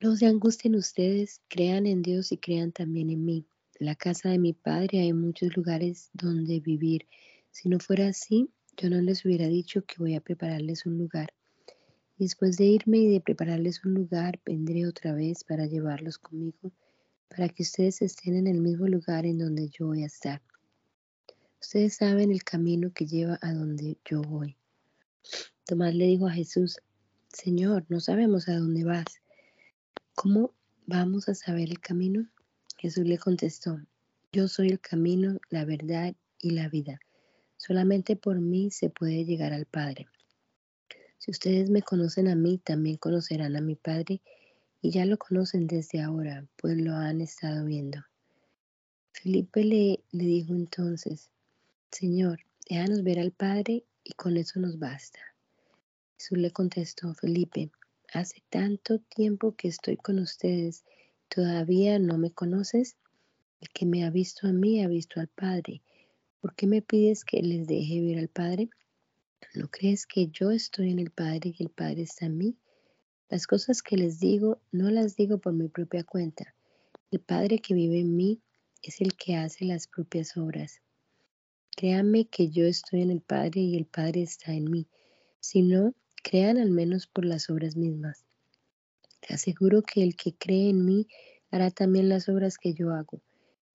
No 0.00 0.16
se 0.16 0.24
angustien 0.24 0.76
ustedes, 0.76 1.42
crean 1.48 1.84
en 1.84 2.00
Dios 2.00 2.32
y 2.32 2.38
crean 2.38 2.72
también 2.72 3.10
en 3.10 3.22
mí. 3.22 3.46
En 3.78 3.84
la 3.84 3.96
casa 3.96 4.30
de 4.30 4.38
mi 4.38 4.54
padre 4.54 5.00
hay 5.00 5.12
muchos 5.12 5.54
lugares 5.54 6.08
donde 6.14 6.60
vivir. 6.60 7.06
Si 7.50 7.68
no 7.68 7.80
fuera 7.80 8.08
así, 8.08 8.48
yo 8.76 8.90
no 8.90 9.00
les 9.00 9.24
hubiera 9.24 9.46
dicho 9.48 9.84
que 9.84 9.96
voy 9.98 10.14
a 10.14 10.20
prepararles 10.20 10.86
un 10.86 10.98
lugar. 10.98 11.32
después 12.16 12.56
de 12.56 12.64
irme 12.64 12.98
y 12.98 13.08
de 13.08 13.20
prepararles 13.20 13.84
un 13.84 13.94
lugar, 13.94 14.40
vendré 14.44 14.86
otra 14.86 15.12
vez 15.12 15.44
para 15.44 15.66
llevarlos 15.66 16.18
conmigo, 16.18 16.72
para 17.28 17.48
que 17.48 17.64
ustedes 17.64 18.02
estén 18.02 18.36
en 18.36 18.46
el 18.46 18.60
mismo 18.60 18.86
lugar 18.86 19.26
en 19.26 19.38
donde 19.38 19.68
yo 19.68 19.86
voy 19.88 20.04
a 20.04 20.06
estar. 20.06 20.40
Ustedes 21.60 21.96
saben 21.96 22.30
el 22.30 22.44
camino 22.44 22.92
que 22.92 23.06
lleva 23.06 23.38
a 23.42 23.52
donde 23.52 23.98
yo 24.04 24.22
voy. 24.22 24.56
Tomás 25.66 25.94
le 25.94 26.06
dijo 26.06 26.26
a 26.26 26.32
Jesús, 26.32 26.78
Señor, 27.28 27.84
no 27.88 28.00
sabemos 28.00 28.48
a 28.48 28.58
dónde 28.58 28.84
vas. 28.84 29.06
¿Cómo 30.14 30.54
vamos 30.86 31.28
a 31.28 31.34
saber 31.34 31.70
el 31.70 31.80
camino? 31.80 32.28
Jesús 32.78 33.06
le 33.06 33.18
contestó, 33.18 33.80
yo 34.32 34.46
soy 34.46 34.68
el 34.68 34.80
camino, 34.80 35.38
la 35.50 35.64
verdad 35.64 36.14
y 36.38 36.50
la 36.50 36.68
vida. 36.68 37.00
Solamente 37.66 38.14
por 38.14 38.42
mí 38.42 38.70
se 38.70 38.90
puede 38.90 39.24
llegar 39.24 39.54
al 39.54 39.64
Padre. 39.64 40.06
Si 41.16 41.30
ustedes 41.30 41.70
me 41.70 41.80
conocen 41.80 42.28
a 42.28 42.34
mí, 42.34 42.58
también 42.58 42.98
conocerán 42.98 43.56
a 43.56 43.62
mi 43.62 43.74
Padre, 43.74 44.20
y 44.82 44.90
ya 44.90 45.06
lo 45.06 45.16
conocen 45.16 45.66
desde 45.66 46.02
ahora, 46.02 46.46
pues 46.56 46.76
lo 46.76 46.92
han 46.92 47.22
estado 47.22 47.64
viendo. 47.64 48.04
Felipe 49.12 49.64
le, 49.64 50.00
dijo 50.12 50.52
entonces, 50.52 51.30
Señor, 51.90 52.40
déjanos 52.68 53.02
ver 53.02 53.18
al 53.18 53.32
Padre 53.32 53.86
y 54.02 54.12
con 54.12 54.36
eso 54.36 54.60
nos 54.60 54.78
basta. 54.78 55.20
Jesús 56.18 56.36
le 56.36 56.50
contestó, 56.50 57.14
Felipe, 57.14 57.70
hace 58.12 58.42
tanto 58.50 58.98
tiempo 58.98 59.56
que 59.56 59.68
estoy 59.68 59.96
con 59.96 60.18
ustedes, 60.18 60.84
¿todavía 61.30 61.98
no 61.98 62.18
me 62.18 62.30
conoces? 62.30 62.98
El 63.62 63.70
que 63.70 63.86
me 63.86 64.04
ha 64.04 64.10
visto 64.10 64.46
a 64.46 64.52
mí 64.52 64.82
ha 64.82 64.86
visto 64.88 65.18
al 65.18 65.28
Padre. 65.28 65.80
¿Por 66.44 66.54
qué 66.54 66.66
me 66.66 66.82
pides 66.82 67.24
que 67.24 67.40
les 67.40 67.66
deje 67.66 68.02
ver 68.02 68.18
al 68.18 68.28
Padre? 68.28 68.68
¿No 69.54 69.70
crees 69.70 70.04
que 70.04 70.26
yo 70.26 70.50
estoy 70.50 70.90
en 70.90 70.98
el 70.98 71.10
Padre 71.10 71.54
y 71.58 71.62
el 71.62 71.70
Padre 71.70 72.02
está 72.02 72.26
en 72.26 72.36
mí? 72.36 72.58
Las 73.30 73.46
cosas 73.46 73.80
que 73.80 73.96
les 73.96 74.20
digo 74.20 74.60
no 74.70 74.90
las 74.90 75.16
digo 75.16 75.38
por 75.38 75.54
mi 75.54 75.68
propia 75.68 76.04
cuenta. 76.04 76.54
El 77.10 77.20
Padre 77.20 77.60
que 77.60 77.72
vive 77.72 77.98
en 77.98 78.14
mí 78.14 78.42
es 78.82 79.00
el 79.00 79.14
que 79.16 79.36
hace 79.36 79.64
las 79.64 79.86
propias 79.88 80.36
obras. 80.36 80.82
Créanme 81.74 82.26
que 82.26 82.50
yo 82.50 82.66
estoy 82.66 83.00
en 83.00 83.10
el 83.10 83.22
Padre 83.22 83.62
y 83.62 83.78
el 83.78 83.86
Padre 83.86 84.20
está 84.20 84.52
en 84.52 84.70
mí. 84.70 84.86
Si 85.40 85.62
no, 85.62 85.94
crean 86.22 86.58
al 86.58 86.70
menos 86.70 87.06
por 87.06 87.24
las 87.24 87.48
obras 87.48 87.74
mismas. 87.74 88.26
Te 89.20 89.32
aseguro 89.32 89.80
que 89.80 90.02
el 90.02 90.14
que 90.14 90.34
cree 90.34 90.68
en 90.68 90.84
mí 90.84 91.08
hará 91.50 91.70
también 91.70 92.10
las 92.10 92.28
obras 92.28 92.58
que 92.58 92.74
yo 92.74 92.90
hago 92.90 93.22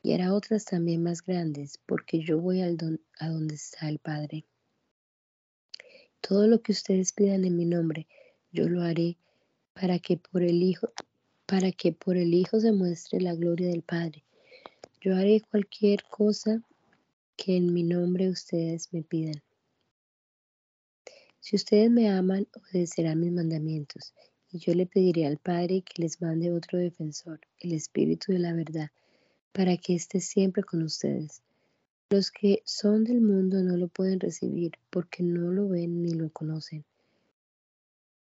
y 0.02 0.14
hará 0.14 0.34
otras 0.34 0.66
también 0.66 1.04
más 1.04 1.22
grandes, 1.22 1.80
porque 1.86 2.20
yo 2.20 2.40
voy 2.40 2.62
a 2.62 2.72
donde 2.72 3.56
está 3.56 3.90
el 3.90 4.00
Padre. 4.00 4.46
Todo 6.22 6.48
lo 6.48 6.62
que 6.62 6.72
ustedes 6.72 7.14
pidan 7.14 7.44
en 7.46 7.58
mi 7.58 7.66
nombre, 7.66 8.08
yo 8.52 8.68
lo 8.70 8.82
haré 8.82 9.18
para 9.74 10.00
que 10.00 10.18
por 10.18 10.44
el 10.44 10.64
Hijo, 10.64 10.92
para 11.46 11.72
que 11.72 11.92
por 11.92 12.18
el 12.18 12.34
Hijo 12.34 12.60
se 12.60 12.72
muestre 12.72 13.22
la 13.22 13.36
gloria 13.36 13.68
del 13.68 13.82
Padre. 13.82 14.24
Yo 15.02 15.16
haré 15.16 15.42
cualquier 15.42 16.04
cosa 16.04 16.62
que 17.36 17.58
en 17.58 17.74
mi 17.74 17.84
nombre 17.84 18.30
ustedes 18.30 18.92
me 18.94 19.02
pidan. 19.02 19.42
Si 21.40 21.56
ustedes 21.56 21.90
me 21.90 22.10
aman, 22.10 22.48
obedecerán 22.54 23.20
mis 23.20 23.32
mandamientos, 23.32 24.14
y 24.52 24.60
yo 24.60 24.74
le 24.74 24.86
pediré 24.86 25.26
al 25.26 25.38
Padre 25.38 25.82
que 25.82 26.02
les 26.02 26.22
mande 26.22 26.52
otro 26.52 26.78
defensor, 26.78 27.40
el 27.60 27.74
Espíritu 27.74 28.32
de 28.34 28.40
la 28.40 28.54
verdad 28.54 28.92
para 29.52 29.78
que 29.78 29.96
esté 29.96 30.20
siempre 30.20 30.64
con 30.64 30.84
ustedes. 30.84 31.42
Los 32.10 32.32
que 32.32 32.62
son 32.66 33.04
del 33.04 33.22
mundo 33.22 33.62
no 33.62 33.78
lo 33.78 33.88
pueden 33.88 34.20
recibir 34.20 34.72
porque 34.90 35.22
no 35.22 35.52
lo 35.52 35.70
ven 35.70 36.02
ni 36.02 36.14
lo 36.14 36.30
conocen. 36.32 36.84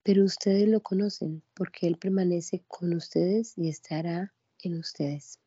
Pero 0.02 0.24
ustedes 0.24 0.68
lo 0.68 0.80
conocen 0.80 1.42
porque 1.54 1.86
Él 1.86 1.96
permanece 1.96 2.62
con 2.68 2.94
ustedes 2.94 3.56
y 3.56 3.68
estará 3.68 4.32
en 4.62 4.78
ustedes. 4.78 5.38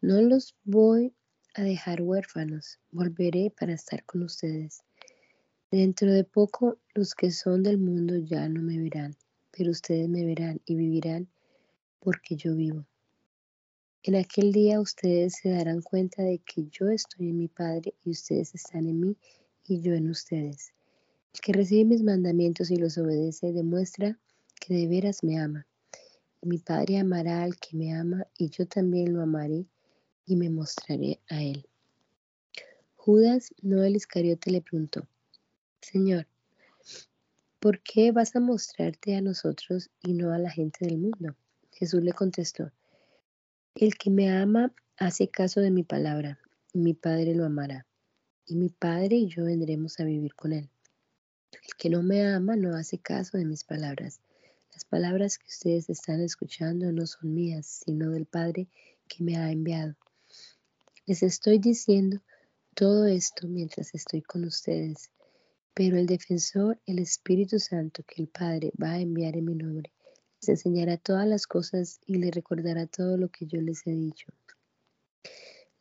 No 0.00 0.20
los 0.22 0.54
voy 0.64 1.14
a 1.54 1.62
dejar 1.62 2.02
huérfanos, 2.02 2.78
volveré 2.90 3.50
para 3.50 3.72
estar 3.72 4.04
con 4.04 4.22
ustedes. 4.22 4.82
Dentro 5.70 6.12
de 6.12 6.24
poco 6.24 6.78
los 6.94 7.14
que 7.14 7.30
son 7.30 7.62
del 7.62 7.78
mundo 7.78 8.16
ya 8.16 8.48
no 8.48 8.62
me 8.62 8.78
verán, 8.78 9.16
pero 9.50 9.70
ustedes 9.70 10.08
me 10.08 10.24
verán 10.24 10.60
y 10.64 10.74
vivirán 10.74 11.28
porque 12.00 12.36
yo 12.36 12.54
vivo. 12.54 12.86
En 14.06 14.16
aquel 14.16 14.52
día 14.52 14.82
ustedes 14.82 15.36
se 15.40 15.48
darán 15.48 15.80
cuenta 15.80 16.22
de 16.22 16.38
que 16.40 16.66
yo 16.70 16.90
estoy 16.90 17.30
en 17.30 17.38
mi 17.38 17.48
Padre 17.48 17.94
y 18.04 18.10
ustedes 18.10 18.54
están 18.54 18.86
en 18.86 19.00
mí 19.00 19.16
y 19.66 19.80
yo 19.80 19.94
en 19.94 20.10
ustedes. 20.10 20.74
El 21.32 21.40
que 21.40 21.54
recibe 21.54 21.86
mis 21.86 22.02
mandamientos 22.02 22.70
y 22.70 22.76
los 22.76 22.98
obedece 22.98 23.54
demuestra 23.54 24.18
que 24.60 24.74
de 24.74 24.88
veras 24.88 25.24
me 25.24 25.40
ama. 25.40 25.66
mi 26.42 26.58
Padre 26.58 26.98
amará 26.98 27.44
al 27.44 27.56
que 27.56 27.78
me 27.78 27.94
ama 27.94 28.26
y 28.36 28.50
yo 28.50 28.66
también 28.66 29.14
lo 29.14 29.22
amaré 29.22 29.64
y 30.26 30.36
me 30.36 30.50
mostraré 30.50 31.18
a 31.30 31.42
él. 31.42 31.66
Judas, 32.96 33.54
no 33.62 33.82
el 33.84 33.96
Iscariote, 33.96 34.50
le 34.50 34.60
preguntó, 34.60 35.08
Señor, 35.80 36.26
¿por 37.58 37.80
qué 37.80 38.12
vas 38.12 38.36
a 38.36 38.40
mostrarte 38.40 39.16
a 39.16 39.22
nosotros 39.22 39.88
y 40.02 40.12
no 40.12 40.30
a 40.34 40.38
la 40.38 40.50
gente 40.50 40.84
del 40.84 40.98
mundo? 40.98 41.34
Jesús 41.72 42.04
le 42.04 42.12
contestó, 42.12 42.70
el 43.76 43.96
que 43.96 44.08
me 44.08 44.30
ama 44.30 44.72
hace 44.96 45.28
caso 45.28 45.60
de 45.60 45.72
mi 45.72 45.82
palabra, 45.82 46.38
y 46.72 46.78
mi 46.78 46.94
Padre 46.94 47.34
lo 47.34 47.44
amará, 47.44 47.86
y 48.46 48.54
mi 48.54 48.68
Padre 48.68 49.16
y 49.16 49.26
yo 49.28 49.44
vendremos 49.44 49.98
a 49.98 50.04
vivir 50.04 50.34
con 50.36 50.52
él. 50.52 50.70
El 51.52 51.74
que 51.76 51.90
no 51.90 52.02
me 52.04 52.24
ama 52.24 52.54
no 52.54 52.76
hace 52.76 52.98
caso 52.98 53.36
de 53.36 53.44
mis 53.44 53.64
palabras. 53.64 54.20
Las 54.72 54.84
palabras 54.84 55.38
que 55.38 55.46
ustedes 55.46 55.90
están 55.90 56.20
escuchando 56.20 56.92
no 56.92 57.04
son 57.06 57.34
mías, 57.34 57.82
sino 57.84 58.10
del 58.10 58.26
Padre 58.26 58.68
que 59.08 59.24
me 59.24 59.36
ha 59.36 59.50
enviado. 59.50 59.96
Les 61.06 61.24
estoy 61.24 61.58
diciendo 61.58 62.20
todo 62.74 63.06
esto 63.06 63.48
mientras 63.48 63.92
estoy 63.94 64.22
con 64.22 64.44
ustedes, 64.44 65.10
pero 65.74 65.96
el 65.96 66.06
defensor, 66.06 66.80
el 66.86 67.00
Espíritu 67.00 67.58
Santo 67.58 68.04
que 68.04 68.22
el 68.22 68.28
Padre 68.28 68.72
va 68.80 68.92
a 68.92 69.00
enviar 69.00 69.36
en 69.36 69.46
mi 69.46 69.54
nombre, 69.56 69.92
enseñará 70.48 70.96
todas 70.96 71.26
las 71.26 71.46
cosas 71.46 72.00
y 72.06 72.14
le 72.16 72.30
recordará 72.30 72.86
todo 72.86 73.16
lo 73.16 73.28
que 73.28 73.46
yo 73.46 73.60
les 73.60 73.86
he 73.86 73.92
dicho. 73.92 74.32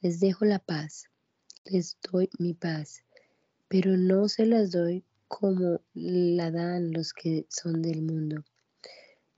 Les 0.01 0.19
dejo 0.19 0.45
la 0.45 0.59
paz, 0.59 1.09
les 1.65 1.97
doy 2.11 2.29
mi 2.39 2.53
paz, 2.53 3.03
pero 3.67 3.97
no 3.97 4.27
se 4.27 4.45
las 4.45 4.71
doy 4.71 5.03
como 5.27 5.81
la 5.93 6.51
dan 6.51 6.91
los 6.91 7.13
que 7.13 7.45
son 7.49 7.81
del 7.81 8.01
mundo. 8.01 8.43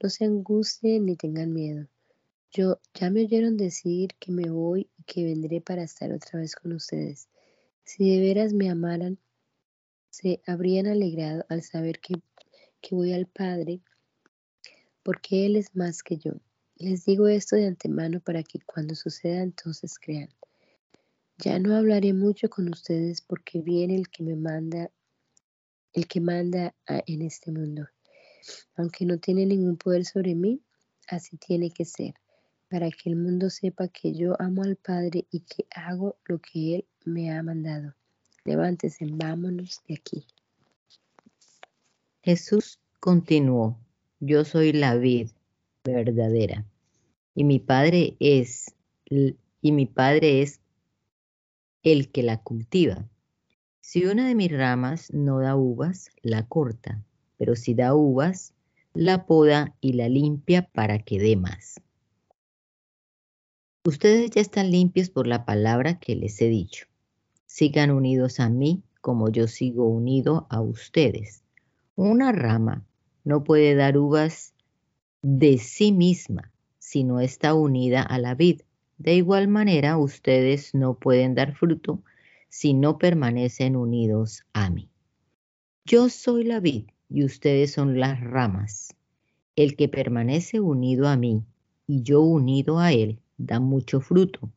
No 0.02 0.10
se 0.10 0.24
angustien 0.24 1.06
ni 1.06 1.16
tengan 1.16 1.52
miedo. 1.52 1.88
Yo 2.50 2.80
ya 2.94 3.10
me 3.10 3.22
oyeron 3.22 3.56
decir 3.56 4.10
que 4.18 4.32
me 4.32 4.50
voy 4.50 4.90
y 4.98 5.02
que 5.04 5.24
vendré 5.24 5.60
para 5.60 5.82
estar 5.82 6.12
otra 6.12 6.40
vez 6.40 6.54
con 6.54 6.72
ustedes. 6.72 7.28
Si 7.84 8.10
de 8.10 8.20
veras 8.20 8.52
me 8.52 8.68
amaran, 8.68 9.18
se 10.10 10.40
habrían 10.46 10.86
alegrado 10.86 11.44
al 11.48 11.62
saber 11.62 12.00
que, 12.00 12.14
que 12.80 12.94
voy 12.94 13.12
al 13.12 13.26
Padre 13.26 13.80
porque 15.06 15.46
Él 15.46 15.54
es 15.54 15.76
más 15.76 16.02
que 16.02 16.16
yo. 16.16 16.32
Les 16.74 17.04
digo 17.04 17.28
esto 17.28 17.54
de 17.54 17.68
antemano 17.68 18.18
para 18.18 18.42
que 18.42 18.58
cuando 18.66 18.96
suceda 18.96 19.40
entonces 19.40 20.00
crean. 20.00 20.30
Ya 21.38 21.60
no 21.60 21.76
hablaré 21.76 22.12
mucho 22.12 22.50
con 22.50 22.68
ustedes 22.68 23.20
porque 23.20 23.60
viene 23.60 23.94
el 23.94 24.08
que 24.08 24.24
me 24.24 24.34
manda, 24.34 24.90
el 25.92 26.08
que 26.08 26.20
manda 26.20 26.74
en 26.88 27.22
este 27.22 27.52
mundo. 27.52 27.86
Aunque 28.74 29.06
no 29.06 29.18
tiene 29.18 29.46
ningún 29.46 29.76
poder 29.76 30.04
sobre 30.04 30.34
mí, 30.34 30.60
así 31.06 31.36
tiene 31.36 31.70
que 31.70 31.84
ser, 31.84 32.14
para 32.68 32.90
que 32.90 33.08
el 33.08 33.14
mundo 33.14 33.48
sepa 33.48 33.86
que 33.86 34.12
yo 34.12 34.34
amo 34.40 34.64
al 34.64 34.74
Padre 34.74 35.28
y 35.30 35.42
que 35.42 35.68
hago 35.70 36.16
lo 36.24 36.40
que 36.40 36.74
Él 36.74 36.88
me 37.04 37.30
ha 37.30 37.44
mandado. 37.44 37.94
Levántese, 38.44 39.06
vámonos 39.08 39.82
de 39.86 39.94
aquí. 39.94 40.26
Jesús 42.22 42.80
continuó 42.98 43.85
yo 44.20 44.44
soy 44.44 44.72
la 44.72 44.96
vid 44.96 45.30
verdadera 45.84 46.64
y 47.34 47.44
mi 47.44 47.58
padre 47.58 48.16
es 48.18 48.74
y 49.08 49.72
mi 49.72 49.86
padre 49.86 50.42
es 50.42 50.60
el 51.82 52.10
que 52.10 52.22
la 52.22 52.42
cultiva. 52.42 53.08
Si 53.80 54.04
una 54.04 54.26
de 54.26 54.34
mis 54.34 54.50
ramas 54.50 55.12
no 55.12 55.38
da 55.38 55.54
uvas, 55.54 56.10
la 56.22 56.46
corta, 56.46 57.04
pero 57.36 57.54
si 57.54 57.74
da 57.74 57.94
uvas, 57.94 58.54
la 58.94 59.26
poda 59.26 59.76
y 59.80 59.92
la 59.92 60.08
limpia 60.08 60.62
para 60.62 60.98
que 60.98 61.20
dé 61.20 61.36
más. 61.36 61.80
Ustedes 63.84 64.30
ya 64.32 64.40
están 64.40 64.72
limpios 64.72 65.10
por 65.10 65.28
la 65.28 65.44
palabra 65.44 66.00
que 66.00 66.16
les 66.16 66.40
he 66.42 66.48
dicho. 66.48 66.86
Sigan 67.44 67.92
unidos 67.92 68.40
a 68.40 68.48
mí 68.48 68.82
como 69.00 69.28
yo 69.28 69.46
sigo 69.46 69.86
unido 69.86 70.48
a 70.50 70.60
ustedes. 70.60 71.44
Una 71.94 72.32
rama 72.32 72.84
no 73.26 73.42
puede 73.42 73.74
dar 73.74 73.98
uvas 73.98 74.54
de 75.20 75.58
sí 75.58 75.90
misma 75.90 76.52
si 76.78 77.02
no 77.02 77.18
está 77.18 77.54
unida 77.54 78.00
a 78.00 78.18
la 78.18 78.36
vid. 78.36 78.60
De 78.98 79.16
igual 79.16 79.48
manera, 79.48 79.98
ustedes 79.98 80.74
no 80.74 80.94
pueden 80.94 81.34
dar 81.34 81.56
fruto 81.56 82.04
si 82.48 82.72
no 82.72 82.98
permanecen 82.98 83.74
unidos 83.74 84.44
a 84.52 84.70
mí. 84.70 84.88
Yo 85.84 86.08
soy 86.08 86.44
la 86.44 86.60
vid 86.60 86.84
y 87.10 87.24
ustedes 87.24 87.72
son 87.72 87.98
las 87.98 88.20
ramas. 88.20 88.94
El 89.56 89.74
que 89.74 89.88
permanece 89.88 90.60
unido 90.60 91.08
a 91.08 91.16
mí 91.16 91.42
y 91.88 92.02
yo 92.02 92.20
unido 92.20 92.78
a 92.78 92.92
él 92.92 93.18
da 93.38 93.58
mucho 93.58 94.00
fruto, 94.00 94.52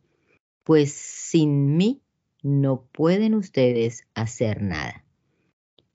pues 0.63 0.93
sin 0.93 1.75
mí 1.75 2.01
no 2.43 2.83
pueden 2.91 3.33
ustedes 3.33 4.05
hacer 4.13 4.61
nada. 4.61 5.03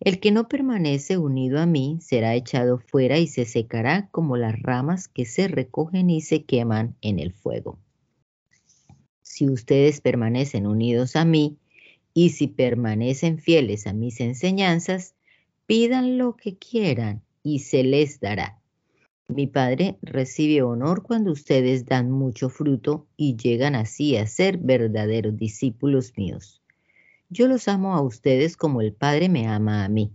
El 0.04 0.20
que 0.20 0.32
no 0.32 0.48
permanece 0.48 1.16
unido 1.16 1.58
a 1.58 1.64
mí 1.64 1.96
será 2.02 2.34
echado 2.34 2.78
fuera 2.78 3.18
y 3.18 3.26
se 3.26 3.46
secará 3.46 4.08
como 4.10 4.36
las 4.36 4.60
ramas 4.60 5.08
que 5.08 5.24
se 5.24 5.48
recogen 5.48 6.10
y 6.10 6.20
se 6.20 6.44
queman 6.44 6.94
en 7.00 7.18
el 7.18 7.32
fuego. 7.32 7.78
Si 9.22 9.48
ustedes 9.48 10.02
permanecen 10.02 10.66
unidos 10.66 11.16
a 11.16 11.24
mí 11.24 11.56
y 12.12 12.30
si 12.30 12.48
permanecen 12.48 13.38
fieles 13.38 13.86
a 13.86 13.94
mis 13.94 14.20
enseñanzas, 14.20 15.14
pidan 15.64 16.18
lo 16.18 16.36
que 16.36 16.58
quieran 16.58 17.22
y 17.42 17.60
se 17.60 17.82
les 17.82 18.20
dará. 18.20 18.60
Mi 19.28 19.46
Padre 19.46 19.96
recibe 20.02 20.60
honor 20.60 21.02
cuando 21.02 21.32
ustedes 21.32 21.86
dan 21.86 22.10
mucho 22.10 22.50
fruto 22.50 23.06
y 23.16 23.36
llegan 23.36 23.74
así 23.74 24.18
a 24.18 24.26
ser 24.26 24.58
verdaderos 24.58 25.34
discípulos 25.34 26.12
míos. 26.18 26.60
Yo 27.28 27.48
los 27.48 27.68
amo 27.68 27.94
a 27.94 28.02
ustedes 28.02 28.56
como 28.56 28.80
el 28.80 28.92
Padre 28.92 29.28
me 29.28 29.46
ama 29.46 29.84
a 29.84 29.88
mí. 29.88 30.12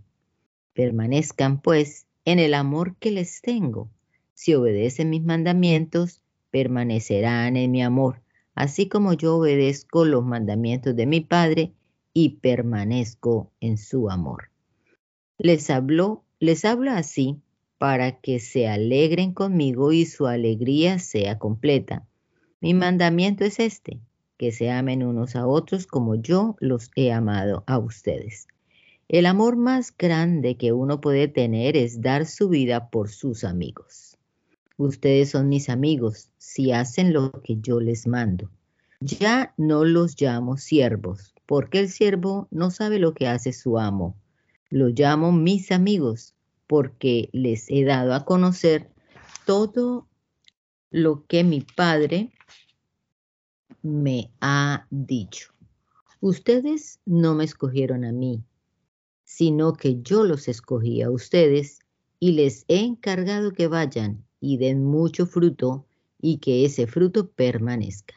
Permanezcan, 0.74 1.60
pues, 1.60 2.06
en 2.24 2.38
el 2.38 2.54
amor 2.54 2.96
que 2.96 3.10
les 3.10 3.42
tengo. 3.42 3.90
Si 4.34 4.54
obedecen 4.54 5.10
mis 5.10 5.22
mandamientos, 5.22 6.22
permanecerán 6.50 7.56
en 7.56 7.70
mi 7.70 7.82
amor, 7.82 8.22
así 8.54 8.88
como 8.88 9.12
yo 9.12 9.36
obedezco 9.36 10.04
los 10.04 10.24
mandamientos 10.24 10.96
de 10.96 11.06
mi 11.06 11.20
Padre 11.20 11.72
y 12.12 12.36
permanezco 12.40 13.52
en 13.60 13.78
su 13.78 14.10
amor. 14.10 14.50
Les 15.38 15.70
habló, 15.70 16.24
les 16.38 16.64
hablo 16.64 16.92
así 16.92 17.40
para 17.78 18.20
que 18.20 18.40
se 18.40 18.68
alegren 18.68 19.32
conmigo 19.32 19.92
y 19.92 20.04
su 20.06 20.26
alegría 20.26 20.98
sea 20.98 21.38
completa. 21.38 22.06
Mi 22.60 22.74
mandamiento 22.74 23.44
es 23.44 23.58
este, 23.58 24.00
que 24.40 24.52
se 24.52 24.70
amen 24.70 25.02
unos 25.02 25.36
a 25.36 25.46
otros 25.46 25.86
como 25.86 26.14
yo 26.14 26.56
los 26.60 26.90
he 26.96 27.12
amado 27.12 27.62
a 27.66 27.76
ustedes. 27.76 28.48
El 29.06 29.26
amor 29.26 29.56
más 29.56 29.94
grande 29.94 30.56
que 30.56 30.72
uno 30.72 31.02
puede 31.02 31.28
tener 31.28 31.76
es 31.76 32.00
dar 32.00 32.24
su 32.24 32.48
vida 32.48 32.88
por 32.88 33.10
sus 33.10 33.44
amigos. 33.44 34.16
Ustedes 34.78 35.28
son 35.28 35.50
mis 35.50 35.68
amigos 35.68 36.30
si 36.38 36.72
hacen 36.72 37.12
lo 37.12 37.32
que 37.32 37.58
yo 37.60 37.80
les 37.80 38.06
mando. 38.06 38.48
Ya 39.00 39.52
no 39.58 39.84
los 39.84 40.18
llamo 40.18 40.56
siervos, 40.56 41.34
porque 41.44 41.78
el 41.80 41.90
siervo 41.90 42.48
no 42.50 42.70
sabe 42.70 42.98
lo 42.98 43.12
que 43.12 43.28
hace 43.28 43.52
su 43.52 43.78
amo. 43.78 44.16
Lo 44.70 44.88
llamo 44.88 45.32
mis 45.32 45.70
amigos, 45.70 46.32
porque 46.66 47.28
les 47.32 47.66
he 47.68 47.84
dado 47.84 48.14
a 48.14 48.24
conocer 48.24 48.88
todo 49.44 50.08
lo 50.90 51.26
que 51.26 51.44
mi 51.44 51.60
Padre 51.60 52.32
me 53.82 54.30
ha 54.40 54.86
dicho. 54.90 55.52
Ustedes 56.20 57.00
no 57.06 57.34
me 57.34 57.44
escogieron 57.44 58.04
a 58.04 58.12
mí, 58.12 58.42
sino 59.24 59.72
que 59.72 60.02
yo 60.02 60.24
los 60.24 60.48
escogí 60.48 61.02
a 61.02 61.10
ustedes 61.10 61.80
y 62.18 62.32
les 62.32 62.64
he 62.68 62.80
encargado 62.80 63.52
que 63.52 63.68
vayan 63.68 64.24
y 64.40 64.58
den 64.58 64.84
mucho 64.84 65.26
fruto 65.26 65.86
y 66.20 66.38
que 66.38 66.64
ese 66.64 66.86
fruto 66.86 67.30
permanezca. 67.30 68.14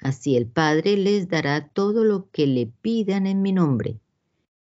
Así 0.00 0.36
el 0.36 0.46
Padre 0.46 0.96
les 0.96 1.28
dará 1.28 1.68
todo 1.68 2.04
lo 2.04 2.30
que 2.30 2.46
le 2.46 2.66
pidan 2.66 3.26
en 3.26 3.42
mi 3.42 3.52
nombre. 3.52 4.00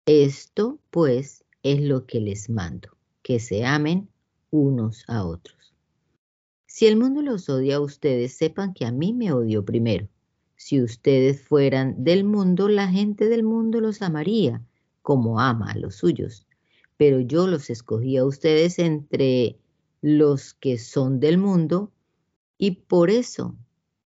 Esto, 0.07 0.79
pues, 0.91 1.45
es 1.63 1.81
lo 1.81 2.07
que 2.07 2.21
les 2.21 2.49
mando, 2.49 2.91
que 3.23 3.41
se 3.41 3.65
amen 3.65 4.09
unos 4.51 5.05
a 5.09 5.25
otros. 5.25 5.75
Si 6.67 6.87
el 6.87 6.97
mundo 6.97 7.23
los 7.23 7.49
odia 7.49 7.77
a 7.77 7.81
ustedes, 7.81 8.37
sepan 8.37 8.75
que 8.75 8.85
a 8.85 8.93
mí 8.93 9.13
me 9.13 9.33
odió 9.33 9.65
primero. 9.65 10.09
Si 10.57 10.81
ustedes 10.81 11.43
fueran 11.43 12.03
del 12.03 12.25
mundo, 12.25 12.69
la 12.69 12.89
gente 12.89 13.29
del 13.29 13.45
mundo 13.45 13.81
los 13.81 14.03
amaría 14.03 14.63
como 15.03 15.39
ama 15.39 15.71
a 15.71 15.79
los 15.79 15.97
suyos. 15.97 16.47
Pero 16.97 17.21
yo 17.21 17.47
los 17.47 17.71
escogí 17.71 18.17
a 18.17 18.25
ustedes 18.25 18.79
entre 18.79 19.59
los 20.01 20.55
que 20.55 20.79
son 20.79 21.21
del 21.21 21.39
mundo 21.39 21.93
y 22.59 22.73
por 22.73 23.11
eso 23.11 23.55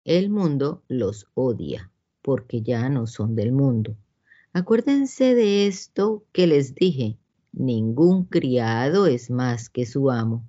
el 0.05 0.31
mundo 0.31 0.83
los 0.89 1.27
odia, 1.35 1.91
porque 2.23 2.63
ya 2.63 2.89
no 2.89 3.07
son 3.07 3.35
del 3.35 3.53
mundo. 3.53 3.97
Acuérdense 4.53 5.35
de 5.35 5.67
esto 5.67 6.25
que 6.33 6.47
les 6.47 6.75
dije, 6.75 7.19
ningún 7.53 8.25
criado 8.25 9.07
es 9.07 9.31
más 9.31 9.69
que 9.69 9.85
su 9.85 10.11
amo. 10.11 10.49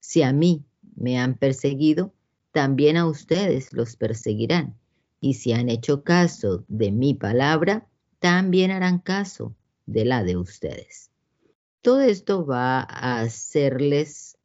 Si 0.00 0.22
a 0.22 0.32
mí 0.32 0.64
me 0.96 1.18
han 1.18 1.36
perseguido, 1.36 2.12
también 2.50 2.96
a 2.96 3.06
ustedes 3.06 3.72
los 3.72 3.96
perseguirán. 3.96 4.74
Y 5.24 5.32
si 5.32 5.54
han 5.54 5.70
hecho 5.70 6.04
caso 6.04 6.66
de 6.68 6.92
mi 6.92 7.14
palabra, 7.14 7.88
también 8.18 8.70
harán 8.70 8.98
caso 8.98 9.56
de 9.86 10.04
la 10.04 10.22
de 10.22 10.36
ustedes. 10.36 11.10
Todo 11.80 12.02
esto 12.02 12.44
va 12.44 12.80
a 12.80 13.22
hacerles, 13.22 14.36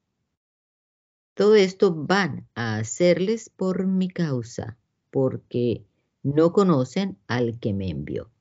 todo 1.33 1.55
esto 1.55 1.93
van 1.93 2.47
a 2.55 2.77
hacerles 2.77 3.49
por 3.49 3.87
mi 3.87 4.07
causa, 4.07 4.77
porque 5.11 5.83
no 6.23 6.53
conocen 6.53 7.17
al 7.27 7.59
que 7.59 7.73
me 7.73 7.89
envió. 7.89 8.31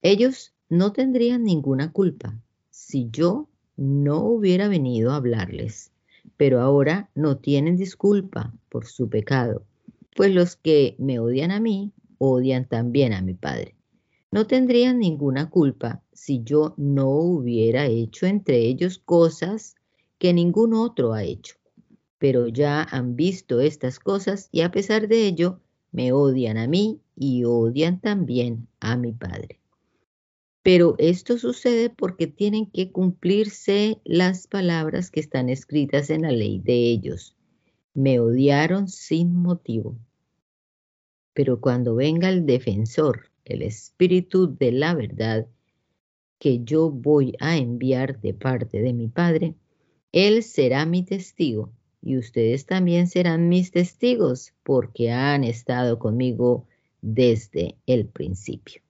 Ellos 0.00 0.54
no 0.70 0.92
tendrían 0.92 1.44
ninguna 1.44 1.92
culpa 1.92 2.40
si 2.70 3.10
yo 3.10 3.46
no 3.76 4.20
hubiera 4.20 4.68
venido 4.68 5.12
a 5.12 5.16
hablarles, 5.16 5.92
pero 6.38 6.62
ahora 6.62 7.10
no 7.14 7.36
tienen 7.36 7.76
disculpa 7.76 8.54
por 8.70 8.86
su 8.86 9.10
pecado, 9.10 9.66
pues 10.18 10.34
los 10.34 10.56
que 10.56 10.96
me 10.98 11.20
odian 11.20 11.52
a 11.52 11.60
mí 11.60 11.92
odian 12.18 12.68
también 12.68 13.12
a 13.12 13.22
mi 13.22 13.34
Padre 13.34 13.76
no 14.32 14.48
tendrían 14.48 14.98
ninguna 14.98 15.48
culpa 15.48 16.02
si 16.12 16.42
yo 16.42 16.74
no 16.76 17.08
hubiera 17.08 17.86
hecho 17.86 18.26
entre 18.26 18.56
ellos 18.58 18.98
cosas 18.98 19.76
que 20.18 20.32
ningún 20.32 20.74
otro 20.74 21.12
ha 21.12 21.22
hecho. 21.22 21.54
Pero 22.18 22.48
ya 22.48 22.82
han 22.82 23.14
visto 23.14 23.60
estas 23.60 24.00
cosas 24.00 24.48
y 24.50 24.62
a 24.62 24.72
pesar 24.72 25.06
de 25.06 25.24
ello 25.24 25.60
me 25.92 26.12
odian 26.12 26.58
a 26.58 26.66
mí 26.66 27.00
y 27.14 27.44
odian 27.44 28.00
también 28.00 28.66
a 28.80 28.96
mi 28.96 29.12
Padre. 29.12 29.60
Pero 30.64 30.96
esto 30.98 31.38
sucede 31.38 31.90
porque 31.90 32.26
tienen 32.26 32.66
que 32.66 32.90
cumplirse 32.90 34.00
las 34.04 34.48
palabras 34.48 35.12
que 35.12 35.20
están 35.20 35.48
escritas 35.48 36.10
en 36.10 36.22
la 36.22 36.32
ley 36.32 36.58
de 36.58 36.90
ellos. 36.90 37.36
Me 37.94 38.18
odiaron 38.18 38.88
sin 38.88 39.32
motivo. 39.34 39.96
Pero 41.38 41.60
cuando 41.60 41.94
venga 41.94 42.30
el 42.30 42.46
defensor, 42.46 43.30
el 43.44 43.62
Espíritu 43.62 44.56
de 44.56 44.72
la 44.72 44.92
verdad 44.92 45.46
que 46.40 46.64
yo 46.64 46.90
voy 46.90 47.32
a 47.38 47.56
enviar 47.56 48.20
de 48.20 48.34
parte 48.34 48.80
de 48.82 48.92
mi 48.92 49.06
Padre, 49.06 49.54
Él 50.10 50.42
será 50.42 50.84
mi 50.84 51.04
testigo 51.04 51.70
y 52.02 52.18
ustedes 52.18 52.66
también 52.66 53.06
serán 53.06 53.48
mis 53.48 53.70
testigos 53.70 54.52
porque 54.64 55.12
han 55.12 55.44
estado 55.44 56.00
conmigo 56.00 56.66
desde 57.02 57.76
el 57.86 58.08
principio. 58.08 58.82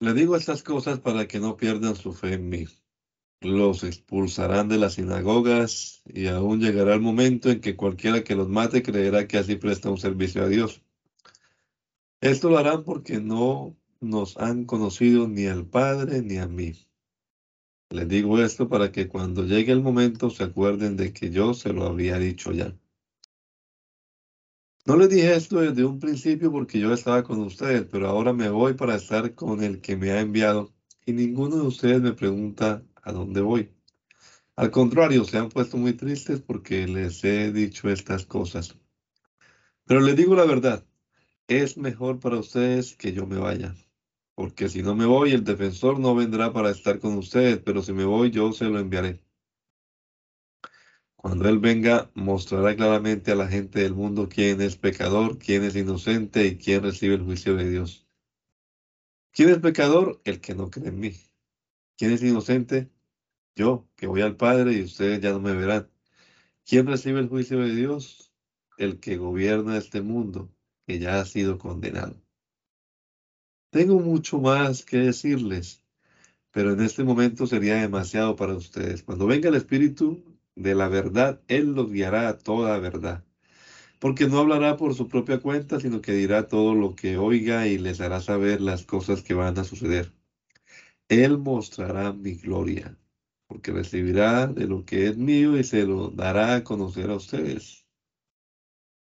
Le 0.00 0.14
digo 0.14 0.36
estas 0.36 0.62
cosas 0.62 1.00
para 1.00 1.28
que 1.28 1.38
no 1.38 1.58
pierdan 1.58 1.96
su 1.96 2.14
fe 2.14 2.32
en 2.32 2.48
mí. 2.48 2.64
Los 3.42 3.84
expulsarán 3.84 4.70
de 4.70 4.78
las 4.78 4.94
sinagogas 4.94 6.00
y 6.06 6.28
aún 6.28 6.60
llegará 6.60 6.94
el 6.94 7.02
momento 7.02 7.50
en 7.50 7.60
que 7.60 7.76
cualquiera 7.76 8.24
que 8.24 8.34
los 8.34 8.48
mate 8.48 8.82
creerá 8.82 9.28
que 9.28 9.36
así 9.36 9.56
presta 9.56 9.90
un 9.90 9.98
servicio 9.98 10.42
a 10.42 10.48
Dios. 10.48 10.80
Esto 12.20 12.48
lo 12.48 12.58
harán 12.58 12.82
porque 12.84 13.20
no 13.20 13.76
nos 14.00 14.36
han 14.38 14.64
conocido 14.64 15.28
ni 15.28 15.46
al 15.46 15.66
Padre 15.66 16.22
ni 16.22 16.38
a 16.38 16.46
mí. 16.46 16.72
Les 17.90 18.08
digo 18.08 18.40
esto 18.40 18.68
para 18.68 18.90
que 18.90 19.06
cuando 19.06 19.44
llegue 19.44 19.72
el 19.72 19.82
momento 19.82 20.30
se 20.30 20.44
acuerden 20.44 20.96
de 20.96 21.12
que 21.12 21.30
yo 21.30 21.54
se 21.54 21.72
lo 21.72 21.84
había 21.84 22.18
dicho 22.18 22.52
ya. 22.52 22.74
No 24.86 24.96
les 24.96 25.08
dije 25.08 25.34
esto 25.34 25.60
desde 25.60 25.84
un 25.84 25.98
principio 25.98 26.50
porque 26.50 26.78
yo 26.78 26.92
estaba 26.92 27.22
con 27.22 27.40
ustedes, 27.40 27.86
pero 27.90 28.08
ahora 28.08 28.32
me 28.32 28.48
voy 28.48 28.74
para 28.74 28.94
estar 28.94 29.34
con 29.34 29.62
el 29.62 29.80
que 29.80 29.96
me 29.96 30.12
ha 30.12 30.20
enviado 30.20 30.72
y 31.04 31.12
ninguno 31.12 31.56
de 31.56 31.66
ustedes 31.66 32.00
me 32.00 32.12
pregunta 32.12 32.82
a 33.02 33.12
dónde 33.12 33.40
voy. 33.40 33.72
Al 34.56 34.70
contrario, 34.70 35.24
se 35.24 35.38
han 35.38 35.50
puesto 35.50 35.76
muy 35.76 35.92
tristes 35.92 36.40
porque 36.40 36.86
les 36.88 37.22
he 37.24 37.52
dicho 37.52 37.90
estas 37.90 38.24
cosas. 38.24 38.74
Pero 39.84 40.00
les 40.00 40.16
digo 40.16 40.34
la 40.34 40.44
verdad, 40.44 40.86
es 41.48 41.76
mejor 41.76 42.18
para 42.18 42.38
ustedes 42.38 42.96
que 42.96 43.12
yo 43.12 43.26
me 43.26 43.38
vaya, 43.38 43.74
porque 44.34 44.68
si 44.68 44.82
no 44.82 44.94
me 44.96 45.06
voy, 45.06 45.32
el 45.32 45.44
defensor 45.44 45.98
no 46.00 46.14
vendrá 46.14 46.52
para 46.52 46.70
estar 46.70 46.98
con 46.98 47.16
ustedes, 47.16 47.58
pero 47.58 47.82
si 47.82 47.92
me 47.92 48.04
voy, 48.04 48.30
yo 48.30 48.52
se 48.52 48.64
lo 48.64 48.78
enviaré. 48.80 49.22
Cuando 51.14 51.48
Él 51.48 51.58
venga, 51.58 52.10
mostrará 52.14 52.74
claramente 52.76 53.32
a 53.32 53.36
la 53.36 53.48
gente 53.48 53.80
del 53.80 53.94
mundo 53.94 54.28
quién 54.28 54.60
es 54.60 54.76
pecador, 54.76 55.38
quién 55.38 55.64
es 55.64 55.76
inocente 55.76 56.46
y 56.46 56.56
quién 56.56 56.82
recibe 56.82 57.14
el 57.14 57.22
juicio 57.22 57.56
de 57.56 57.68
Dios. 57.70 58.06
¿Quién 59.32 59.50
es 59.50 59.58
pecador? 59.58 60.20
El 60.24 60.40
que 60.40 60.54
no 60.54 60.70
cree 60.70 60.88
en 60.88 61.00
mí. 61.00 61.12
¿Quién 61.96 62.12
es 62.12 62.22
inocente? 62.22 62.90
Yo, 63.54 63.88
que 63.96 64.06
voy 64.06 64.22
al 64.22 64.36
Padre 64.36 64.74
y 64.74 64.82
ustedes 64.82 65.20
ya 65.20 65.32
no 65.32 65.40
me 65.40 65.54
verán. 65.54 65.90
¿Quién 66.64 66.86
recibe 66.86 67.20
el 67.20 67.28
juicio 67.28 67.60
de 67.60 67.74
Dios? 67.74 68.32
El 68.78 69.00
que 69.00 69.16
gobierna 69.16 69.76
este 69.78 70.02
mundo 70.02 70.55
que 70.86 70.98
ya 70.98 71.20
ha 71.20 71.24
sido 71.24 71.58
condenado. 71.58 72.14
Tengo 73.70 73.98
mucho 73.98 74.40
más 74.40 74.84
que 74.84 74.98
decirles, 74.98 75.82
pero 76.52 76.72
en 76.72 76.80
este 76.80 77.04
momento 77.04 77.46
sería 77.46 77.76
demasiado 77.76 78.36
para 78.36 78.54
ustedes. 78.54 79.02
Cuando 79.02 79.26
venga 79.26 79.48
el 79.48 79.56
Espíritu 79.56 80.22
de 80.54 80.74
la 80.74 80.88
verdad, 80.88 81.40
Él 81.48 81.74
los 81.74 81.90
guiará 81.90 82.28
a 82.28 82.38
toda 82.38 82.78
verdad, 82.78 83.24
porque 83.98 84.28
no 84.28 84.38
hablará 84.38 84.76
por 84.76 84.94
su 84.94 85.08
propia 85.08 85.38
cuenta, 85.38 85.80
sino 85.80 86.00
que 86.00 86.12
dirá 86.12 86.48
todo 86.48 86.74
lo 86.74 86.94
que 86.94 87.18
oiga 87.18 87.66
y 87.66 87.78
les 87.78 88.00
hará 88.00 88.20
saber 88.20 88.60
las 88.60 88.84
cosas 88.84 89.22
que 89.22 89.34
van 89.34 89.58
a 89.58 89.64
suceder. 89.64 90.12
Él 91.08 91.38
mostrará 91.38 92.12
mi 92.12 92.34
gloria, 92.34 92.96
porque 93.48 93.72
recibirá 93.72 94.46
de 94.46 94.66
lo 94.66 94.84
que 94.84 95.08
es 95.08 95.16
mío 95.16 95.58
y 95.58 95.64
se 95.64 95.84
lo 95.84 96.10
dará 96.10 96.54
a 96.54 96.64
conocer 96.64 97.10
a 97.10 97.16
ustedes. 97.16 97.85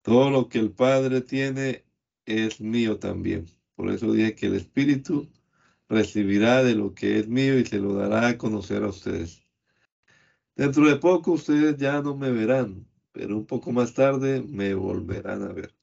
Todo 0.10 0.32
lo 0.32 0.50
que 0.50 0.58
el 0.58 0.72
Padre 0.72 1.22
tiene 1.22 1.86
es 2.26 2.60
mío 2.60 2.98
también. 2.98 3.46
Por 3.76 3.92
eso 3.92 4.12
dije 4.12 4.34
que 4.34 4.48
el 4.48 4.56
Espíritu 4.56 5.30
recibirá 5.88 6.64
de 6.64 6.74
lo 6.74 6.96
que 6.96 7.20
es 7.20 7.28
mío 7.28 7.60
y 7.60 7.64
se 7.64 7.78
lo 7.78 7.94
dará 7.94 8.30
a 8.30 8.38
conocer 8.40 8.82
a 8.82 8.88
ustedes. 8.88 9.46
Dentro 10.56 10.88
de 10.90 10.96
poco 10.96 11.34
ustedes 11.34 11.78
ya 11.78 12.02
no 12.02 12.16
me 12.16 12.32
verán, 12.32 12.88
pero 13.12 13.38
un 13.38 13.46
poco 13.46 13.72
más 13.72 13.94
tarde 13.94 14.42
me 14.42 14.74
volverán 14.74 15.44
a 15.44 15.54
ver. 15.54 15.76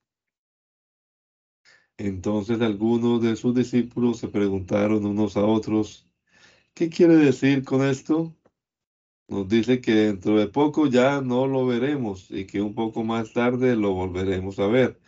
Entonces 1.96 2.60
algunos 2.62 3.22
de 3.22 3.36
sus 3.36 3.54
discípulos 3.54 4.18
se 4.18 4.26
preguntaron 4.26 5.06
unos 5.06 5.36
a 5.36 5.44
otros, 5.44 6.04
¿qué 6.74 6.90
quiere 6.90 7.14
decir 7.14 7.62
con 7.62 7.84
esto? 7.84 8.34
Nos 9.28 9.48
dice 9.48 9.80
que 9.80 9.92
dentro 9.92 10.38
de 10.38 10.48
poco 10.48 10.86
ya 10.86 11.20
no 11.20 11.46
lo 11.46 11.66
veremos 11.66 12.30
y 12.30 12.46
que 12.46 12.62
un 12.62 12.74
poco 12.74 13.02
más 13.04 13.32
tarde 13.32 13.74
lo 13.76 13.92
volveremos 13.92 14.58
a 14.60 14.68
ver 14.68 15.00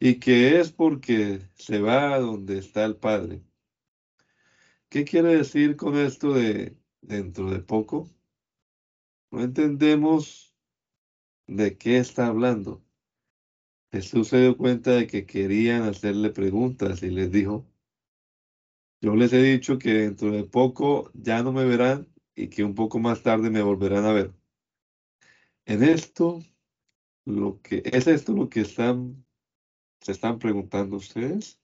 y 0.00 0.18
que 0.18 0.60
es 0.60 0.72
porque 0.72 1.40
se 1.54 1.80
va 1.80 2.14
a 2.14 2.18
donde 2.18 2.58
está 2.58 2.84
el 2.84 2.96
Padre. 2.96 3.42
¿Qué 4.88 5.04
quiere 5.04 5.36
decir 5.36 5.76
con 5.76 5.96
esto 5.96 6.34
de 6.34 6.76
dentro 7.02 7.50
de 7.50 7.60
poco? 7.60 8.10
No 9.30 9.42
entendemos 9.42 10.54
de 11.46 11.78
qué 11.78 11.98
está 11.98 12.26
hablando. 12.26 12.84
Jesús 13.92 14.28
se 14.28 14.40
dio 14.40 14.56
cuenta 14.56 14.92
de 14.92 15.06
que 15.06 15.24
querían 15.24 15.82
hacerle 15.82 16.30
preguntas 16.30 17.02
y 17.02 17.10
les 17.10 17.30
dijo, 17.30 17.66
yo 19.00 19.14
les 19.14 19.32
he 19.32 19.42
dicho 19.42 19.78
que 19.78 19.94
dentro 19.94 20.32
de 20.32 20.44
poco 20.44 21.10
ya 21.14 21.42
no 21.42 21.52
me 21.52 21.64
verán 21.64 22.11
y 22.34 22.48
que 22.48 22.64
un 22.64 22.74
poco 22.74 22.98
más 22.98 23.22
tarde 23.22 23.50
me 23.50 23.62
volverán 23.62 24.04
a 24.04 24.12
ver. 24.12 24.32
En 25.66 25.82
esto, 25.82 26.40
lo 27.24 27.60
que 27.62 27.82
es 27.84 28.06
esto 28.06 28.32
lo 28.32 28.48
que 28.48 28.62
están 28.62 29.24
se 30.00 30.12
están 30.12 30.38
preguntando 30.38 30.96
ustedes. 30.96 31.60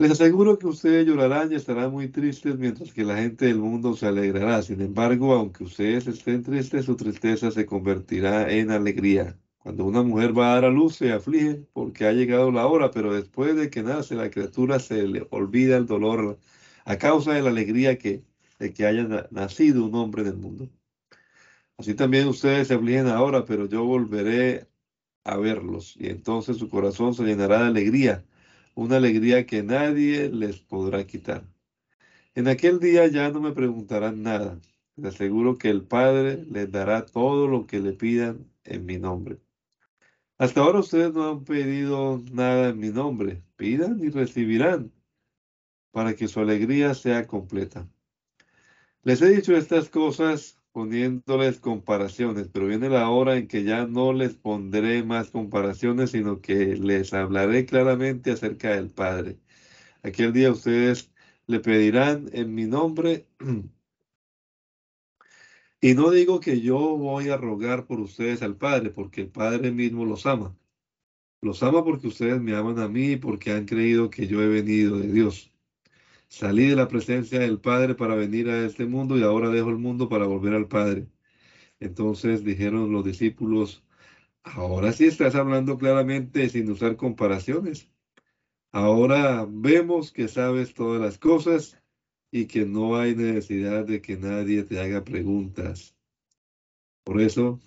Les 0.00 0.12
aseguro 0.12 0.58
que 0.58 0.66
ustedes 0.66 1.06
llorarán 1.06 1.50
y 1.50 1.56
estarán 1.56 1.90
muy 1.92 2.08
tristes 2.08 2.56
mientras 2.56 2.92
que 2.92 3.04
la 3.04 3.16
gente 3.16 3.46
del 3.46 3.58
mundo 3.58 3.96
se 3.96 4.06
alegrará. 4.06 4.62
Sin 4.62 4.80
embargo, 4.80 5.32
aunque 5.32 5.64
ustedes 5.64 6.06
estén 6.06 6.42
tristes, 6.42 6.84
su 6.84 6.96
tristeza 6.96 7.50
se 7.50 7.66
convertirá 7.66 8.50
en 8.50 8.70
alegría. 8.70 9.38
Cuando 9.58 9.84
una 9.84 10.02
mujer 10.02 10.38
va 10.38 10.52
a 10.52 10.54
dar 10.54 10.66
a 10.66 10.70
luz, 10.70 10.96
se 10.96 11.12
aflige 11.12 11.66
porque 11.72 12.06
ha 12.06 12.12
llegado 12.12 12.52
la 12.52 12.66
hora, 12.66 12.90
pero 12.90 13.12
después 13.12 13.56
de 13.56 13.70
que 13.70 13.82
nace 13.82 14.14
la 14.14 14.30
criatura 14.30 14.78
se 14.78 15.06
le 15.06 15.26
olvida 15.30 15.76
el 15.76 15.86
dolor 15.86 16.38
a 16.84 16.96
causa 16.96 17.32
de 17.32 17.42
la 17.42 17.50
alegría 17.50 17.98
que, 17.98 18.24
de 18.58 18.72
que 18.72 18.86
haya 18.86 19.28
nacido 19.30 19.84
un 19.86 19.94
hombre 19.94 20.22
en 20.22 20.28
el 20.28 20.36
mundo. 20.36 20.68
Así 21.76 21.94
también 21.94 22.28
ustedes 22.28 22.68
se 22.68 22.74
afligen 22.74 23.06
ahora, 23.06 23.44
pero 23.44 23.66
yo 23.66 23.84
volveré 23.84 24.66
a 25.24 25.36
verlos 25.36 25.96
y 25.96 26.08
entonces 26.08 26.56
su 26.56 26.68
corazón 26.68 27.14
se 27.14 27.24
llenará 27.24 27.60
de 27.60 27.66
alegría 27.66 28.24
una 28.78 28.98
alegría 28.98 29.44
que 29.44 29.64
nadie 29.64 30.28
les 30.28 30.60
podrá 30.60 31.04
quitar. 31.04 31.42
En 32.36 32.46
aquel 32.46 32.78
día 32.78 33.08
ya 33.08 33.28
no 33.28 33.40
me 33.40 33.50
preguntarán 33.50 34.22
nada. 34.22 34.60
Les 34.94 35.16
aseguro 35.16 35.58
que 35.58 35.68
el 35.68 35.82
Padre 35.82 36.44
les 36.48 36.70
dará 36.70 37.04
todo 37.04 37.48
lo 37.48 37.66
que 37.66 37.80
le 37.80 37.92
pidan 37.92 38.46
en 38.62 38.86
mi 38.86 38.96
nombre. 38.96 39.38
Hasta 40.38 40.60
ahora 40.60 40.78
ustedes 40.78 41.12
no 41.12 41.28
han 41.28 41.44
pedido 41.44 42.22
nada 42.30 42.68
en 42.68 42.78
mi 42.78 42.90
nombre. 42.90 43.42
Pidan 43.56 43.98
y 43.98 44.10
recibirán 44.10 44.92
para 45.90 46.14
que 46.14 46.28
su 46.28 46.38
alegría 46.38 46.94
sea 46.94 47.26
completa. 47.26 47.88
Les 49.02 49.20
he 49.22 49.28
dicho 49.30 49.56
estas 49.56 49.88
cosas 49.88 50.58
poniéndoles 50.72 51.58
comparaciones, 51.60 52.48
pero 52.52 52.66
viene 52.66 52.88
la 52.88 53.10
hora 53.10 53.36
en 53.36 53.48
que 53.48 53.64
ya 53.64 53.86
no 53.86 54.12
les 54.12 54.34
pondré 54.34 55.02
más 55.02 55.30
comparaciones, 55.30 56.12
sino 56.12 56.40
que 56.40 56.76
les 56.76 57.12
hablaré 57.12 57.66
claramente 57.66 58.30
acerca 58.32 58.74
del 58.74 58.90
Padre. 58.90 59.38
Aquel 60.02 60.32
día 60.32 60.52
ustedes 60.52 61.12
le 61.46 61.60
pedirán 61.60 62.30
en 62.32 62.54
mi 62.54 62.66
nombre. 62.66 63.26
Y 65.80 65.94
no 65.94 66.10
digo 66.10 66.40
que 66.40 66.60
yo 66.60 66.96
voy 66.96 67.28
a 67.30 67.36
rogar 67.36 67.86
por 67.86 68.00
ustedes 68.00 68.42
al 68.42 68.56
Padre, 68.56 68.90
porque 68.90 69.22
el 69.22 69.30
Padre 69.30 69.70
mismo 69.70 70.04
los 70.04 70.26
ama. 70.26 70.56
Los 71.40 71.62
ama 71.62 71.84
porque 71.84 72.08
ustedes 72.08 72.40
me 72.40 72.54
aman 72.54 72.78
a 72.80 72.88
mí 72.88 73.12
y 73.12 73.16
porque 73.16 73.52
han 73.52 73.64
creído 73.66 74.10
que 74.10 74.26
yo 74.26 74.42
he 74.42 74.48
venido 74.48 74.98
de 74.98 75.08
Dios. 75.12 75.52
Salí 76.28 76.68
de 76.68 76.76
la 76.76 76.88
presencia 76.88 77.40
del 77.40 77.60
Padre 77.60 77.94
para 77.94 78.14
venir 78.14 78.48
a 78.50 78.64
este 78.64 78.86
mundo 78.86 79.18
y 79.18 79.22
ahora 79.22 79.50
dejo 79.50 79.70
el 79.70 79.78
mundo 79.78 80.08
para 80.08 80.26
volver 80.26 80.54
al 80.54 80.68
Padre. 80.68 81.08
Entonces 81.80 82.44
dijeron 82.44 82.92
los 82.92 83.04
discípulos, 83.04 83.84
ahora 84.42 84.92
sí 84.92 85.06
estás 85.06 85.34
hablando 85.34 85.78
claramente 85.78 86.48
sin 86.48 86.70
usar 86.70 86.96
comparaciones. 86.96 87.90
Ahora 88.72 89.46
vemos 89.48 90.12
que 90.12 90.28
sabes 90.28 90.74
todas 90.74 91.00
las 91.00 91.18
cosas 91.18 91.80
y 92.30 92.46
que 92.46 92.66
no 92.66 92.96
hay 92.96 93.14
necesidad 93.14 93.86
de 93.86 94.02
que 94.02 94.16
nadie 94.16 94.62
te 94.64 94.80
haga 94.80 95.04
preguntas. 95.04 95.96
Por 97.04 97.20
eso 97.22 97.60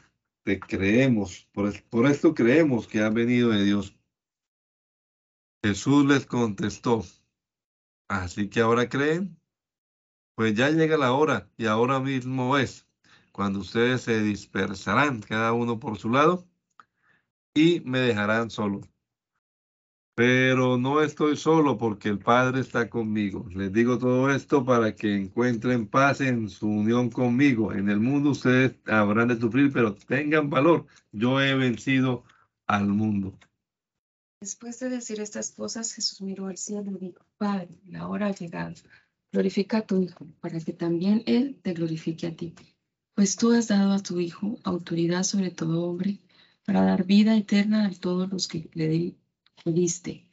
te 0.43 0.59
creemos, 0.59 1.47
por, 1.51 1.73
por 1.89 2.05
esto 2.05 2.35
creemos 2.35 2.87
que 2.87 2.99
ha 2.99 3.09
venido 3.09 3.49
de 3.49 3.63
Dios. 3.63 3.97
Jesús 5.63 6.05
les 6.05 6.25
contestó, 6.25 7.03
Así 8.11 8.49
que 8.49 8.59
ahora 8.59 8.89
creen, 8.89 9.39
pues 10.35 10.53
ya 10.53 10.69
llega 10.69 10.97
la 10.97 11.13
hora 11.13 11.49
y 11.57 11.67
ahora 11.67 12.01
mismo 12.01 12.57
es 12.57 12.85
cuando 13.31 13.59
ustedes 13.59 14.01
se 14.01 14.21
dispersarán 14.21 15.21
cada 15.21 15.53
uno 15.53 15.79
por 15.79 15.97
su 15.97 16.09
lado 16.09 16.45
y 17.53 17.79
me 17.85 17.99
dejarán 17.99 18.49
solo. 18.49 18.81
Pero 20.13 20.77
no 20.77 21.01
estoy 21.01 21.37
solo 21.37 21.77
porque 21.77 22.09
el 22.09 22.19
Padre 22.19 22.59
está 22.59 22.89
conmigo. 22.89 23.45
Les 23.51 23.71
digo 23.71 23.97
todo 23.97 24.29
esto 24.29 24.65
para 24.65 24.93
que 24.93 25.15
encuentren 25.15 25.87
paz 25.87 26.19
en 26.19 26.49
su 26.49 26.67
unión 26.67 27.09
conmigo. 27.09 27.71
En 27.71 27.87
el 27.87 28.01
mundo 28.01 28.31
ustedes 28.31 28.73
habrán 28.87 29.29
de 29.29 29.39
sufrir, 29.39 29.71
pero 29.71 29.95
tengan 29.95 30.49
valor. 30.49 30.85
Yo 31.13 31.39
he 31.39 31.55
vencido 31.55 32.25
al 32.67 32.87
mundo. 32.87 33.39
Después 34.41 34.79
de 34.79 34.89
decir 34.89 35.19
estas 35.19 35.51
cosas, 35.51 35.93
Jesús 35.93 36.19
miró 36.19 36.47
al 36.47 36.57
cielo 36.57 36.91
y 36.91 36.97
dijo, 36.97 37.23
Padre, 37.37 37.69
la 37.85 38.07
hora 38.07 38.25
ha 38.25 38.33
llegado. 38.33 38.73
Glorifica 39.31 39.77
a 39.77 39.85
tu 39.85 40.01
Hijo, 40.01 40.25
para 40.39 40.59
que 40.59 40.73
también 40.73 41.21
Él 41.27 41.59
te 41.61 41.73
glorifique 41.73 42.25
a 42.25 42.35
ti. 42.35 42.55
Pues 43.13 43.35
tú 43.35 43.51
has 43.51 43.67
dado 43.67 43.91
a 43.91 44.01
tu 44.01 44.19
Hijo 44.19 44.57
autoridad 44.63 45.21
sobre 45.21 45.51
todo 45.51 45.83
hombre, 45.83 46.17
para 46.65 46.81
dar 46.81 47.05
vida 47.05 47.37
eterna 47.37 47.85
a 47.85 47.91
todos 47.91 48.31
los 48.31 48.47
que 48.47 48.67
le, 48.73 49.15
diste. 49.63 50.27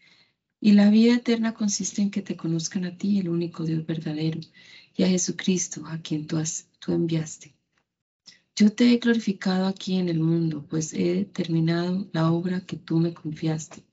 Y 0.58 0.72
la 0.72 0.88
vida 0.88 1.16
eterna 1.16 1.52
consiste 1.52 2.00
en 2.00 2.10
que 2.10 2.22
te 2.22 2.34
conozcan 2.34 2.86
a 2.86 2.96
ti, 2.96 3.18
el 3.18 3.28
único 3.28 3.64
Dios 3.64 3.84
verdadero, 3.84 4.40
y 4.96 5.02
a 5.02 5.08
Jesucristo, 5.08 5.84
a 5.86 5.98
quien 5.98 6.26
tú, 6.26 6.38
has, 6.38 6.70
tú 6.78 6.92
enviaste. 6.92 7.57
Yo 8.58 8.72
te 8.72 8.92
he 8.92 8.98
glorificado 8.98 9.68
aquí 9.68 9.98
en 9.98 10.08
el 10.08 10.18
mundo, 10.18 10.66
pues 10.68 10.92
he 10.92 11.24
terminado 11.26 12.08
la 12.12 12.32
obra 12.32 12.60
que 12.66 12.76
tú 12.76 12.98
me 12.98 13.14
confiaste. 13.14 13.84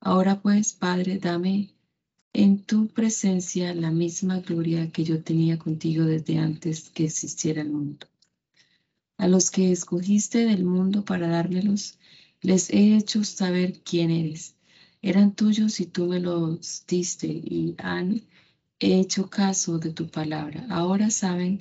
Ahora 0.00 0.40
pues, 0.40 0.72
Padre, 0.72 1.18
dame 1.18 1.74
en 2.32 2.64
tu 2.64 2.88
presencia 2.88 3.74
la 3.74 3.90
misma 3.90 4.40
gloria 4.40 4.90
que 4.90 5.04
yo 5.04 5.22
tenía 5.22 5.58
contigo 5.58 6.06
desde 6.06 6.38
antes 6.38 6.88
que 6.88 7.04
existiera 7.04 7.60
el 7.60 7.68
mundo. 7.68 8.06
A 9.18 9.28
los 9.28 9.50
que 9.50 9.72
escogiste 9.72 10.46
del 10.46 10.64
mundo 10.64 11.04
para 11.04 11.28
dármelos, 11.28 11.98
les 12.40 12.70
he 12.70 12.96
hecho 12.96 13.24
saber 13.24 13.80
quién 13.84 14.10
eres. 14.10 14.54
Eran 15.02 15.34
tuyos 15.34 15.80
y 15.80 15.84
tú 15.84 16.06
me 16.06 16.18
los 16.18 16.86
diste 16.86 17.26
y 17.26 17.74
han 17.76 18.22
hecho 18.78 19.28
caso 19.28 19.78
de 19.78 19.90
tu 19.90 20.08
palabra. 20.08 20.66
Ahora 20.70 21.10
saben 21.10 21.60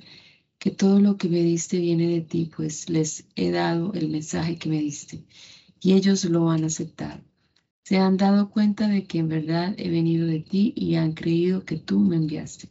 todo 0.78 1.00
lo 1.00 1.18
que 1.18 1.30
me 1.30 1.42
diste 1.42 1.80
viene 1.80 2.08
de 2.08 2.22
ti, 2.22 2.52
pues 2.56 2.90
les 2.90 3.26
he 3.36 3.52
dado 3.52 3.94
el 3.94 4.10
mensaje 4.10 4.58
que 4.58 4.70
me 4.70 4.80
diste 4.80 5.24
y 5.80 5.94
ellos 5.94 6.26
lo 6.26 6.50
han 6.50 6.64
aceptado. 6.64 7.22
Se 7.84 7.98
han 7.98 8.18
dado 8.18 8.50
cuenta 8.50 8.88
de 8.88 9.06
que 9.06 9.20
en 9.20 9.30
verdad 9.30 9.74
he 9.78 9.90
venido 9.90 10.28
de 10.28 10.40
ti 10.40 10.74
y 10.76 10.96
han 10.96 11.14
creído 11.14 11.64
que 11.64 11.78
tú 11.78 12.00
me 12.00 12.18
enviaste. 12.18 12.70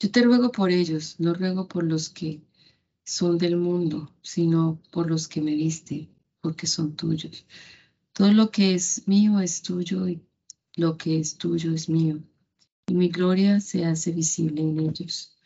Yo 0.00 0.10
te 0.10 0.22
ruego 0.22 0.50
por 0.50 0.70
ellos, 0.70 1.16
no 1.20 1.34
ruego 1.34 1.68
por 1.68 1.84
los 1.84 2.08
que 2.08 2.40
son 3.04 3.38
del 3.38 3.56
mundo, 3.56 4.12
sino 4.22 4.80
por 4.90 5.08
los 5.08 5.28
que 5.28 5.40
me 5.42 5.52
diste, 5.52 6.08
porque 6.40 6.66
son 6.66 6.96
tuyos. 6.96 7.44
Todo 8.12 8.32
lo 8.32 8.50
que 8.50 8.74
es 8.74 9.06
mío 9.06 9.40
es 9.40 9.62
tuyo 9.62 10.08
y 10.08 10.22
lo 10.76 10.96
que 10.96 11.20
es 11.20 11.36
tuyo 11.36 11.72
es 11.72 11.88
mío, 11.88 12.20
y 12.86 12.94
mi 12.94 13.08
gloria 13.10 13.60
se 13.60 13.84
hace 13.84 14.10
visible 14.12 14.62
en 14.62 14.80
ellos. 14.80 15.36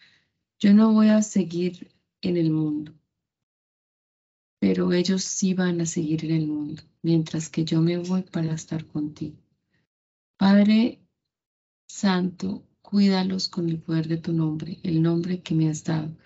Yo 0.64 0.72
no 0.72 0.94
voy 0.94 1.08
a 1.08 1.20
seguir 1.20 1.92
en 2.22 2.38
el 2.38 2.50
mundo, 2.50 2.94
pero 4.58 4.94
ellos 4.94 5.22
sí 5.22 5.52
van 5.52 5.82
a 5.82 5.84
seguir 5.84 6.24
en 6.24 6.30
el 6.30 6.46
mundo, 6.46 6.82
mientras 7.02 7.50
que 7.50 7.66
yo 7.66 7.82
me 7.82 7.98
voy 7.98 8.22
para 8.22 8.54
estar 8.54 8.86
contigo. 8.86 9.36
Padre 10.38 11.02
Santo, 11.86 12.66
cuídalos 12.80 13.48
con 13.48 13.68
el 13.68 13.78
poder 13.78 14.08
de 14.08 14.16
tu 14.16 14.32
nombre, 14.32 14.80
el 14.82 15.02
nombre 15.02 15.42
que 15.42 15.54
me 15.54 15.68
has 15.68 15.84
dado, 15.84 16.16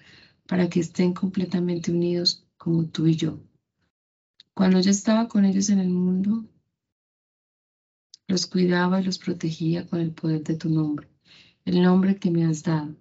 para 0.47 0.69
que 0.69 0.79
estén 0.79 1.15
completamente 1.15 1.91
unidos 1.91 2.47
como 2.57 2.85
tú 2.85 3.09
y 3.09 3.17
yo. 3.17 3.41
Cuando 4.55 4.79
yo 4.79 4.93
estaba 4.93 5.27
con 5.27 5.47
ellos 5.47 5.69
en 5.69 5.81
el 5.81 5.91
mundo, 5.91 6.45
los 8.29 8.47
cuidaba 8.47 9.01
y 9.01 9.05
los 9.05 9.19
protegía 9.19 9.89
con 9.89 9.99
el 9.99 10.13
poder 10.13 10.45
de 10.45 10.55
tu 10.55 10.69
nombre, 10.69 11.09
el 11.65 11.83
nombre 11.83 12.21
que 12.21 12.31
me 12.31 12.45
has 12.45 12.63
dado 12.63 12.95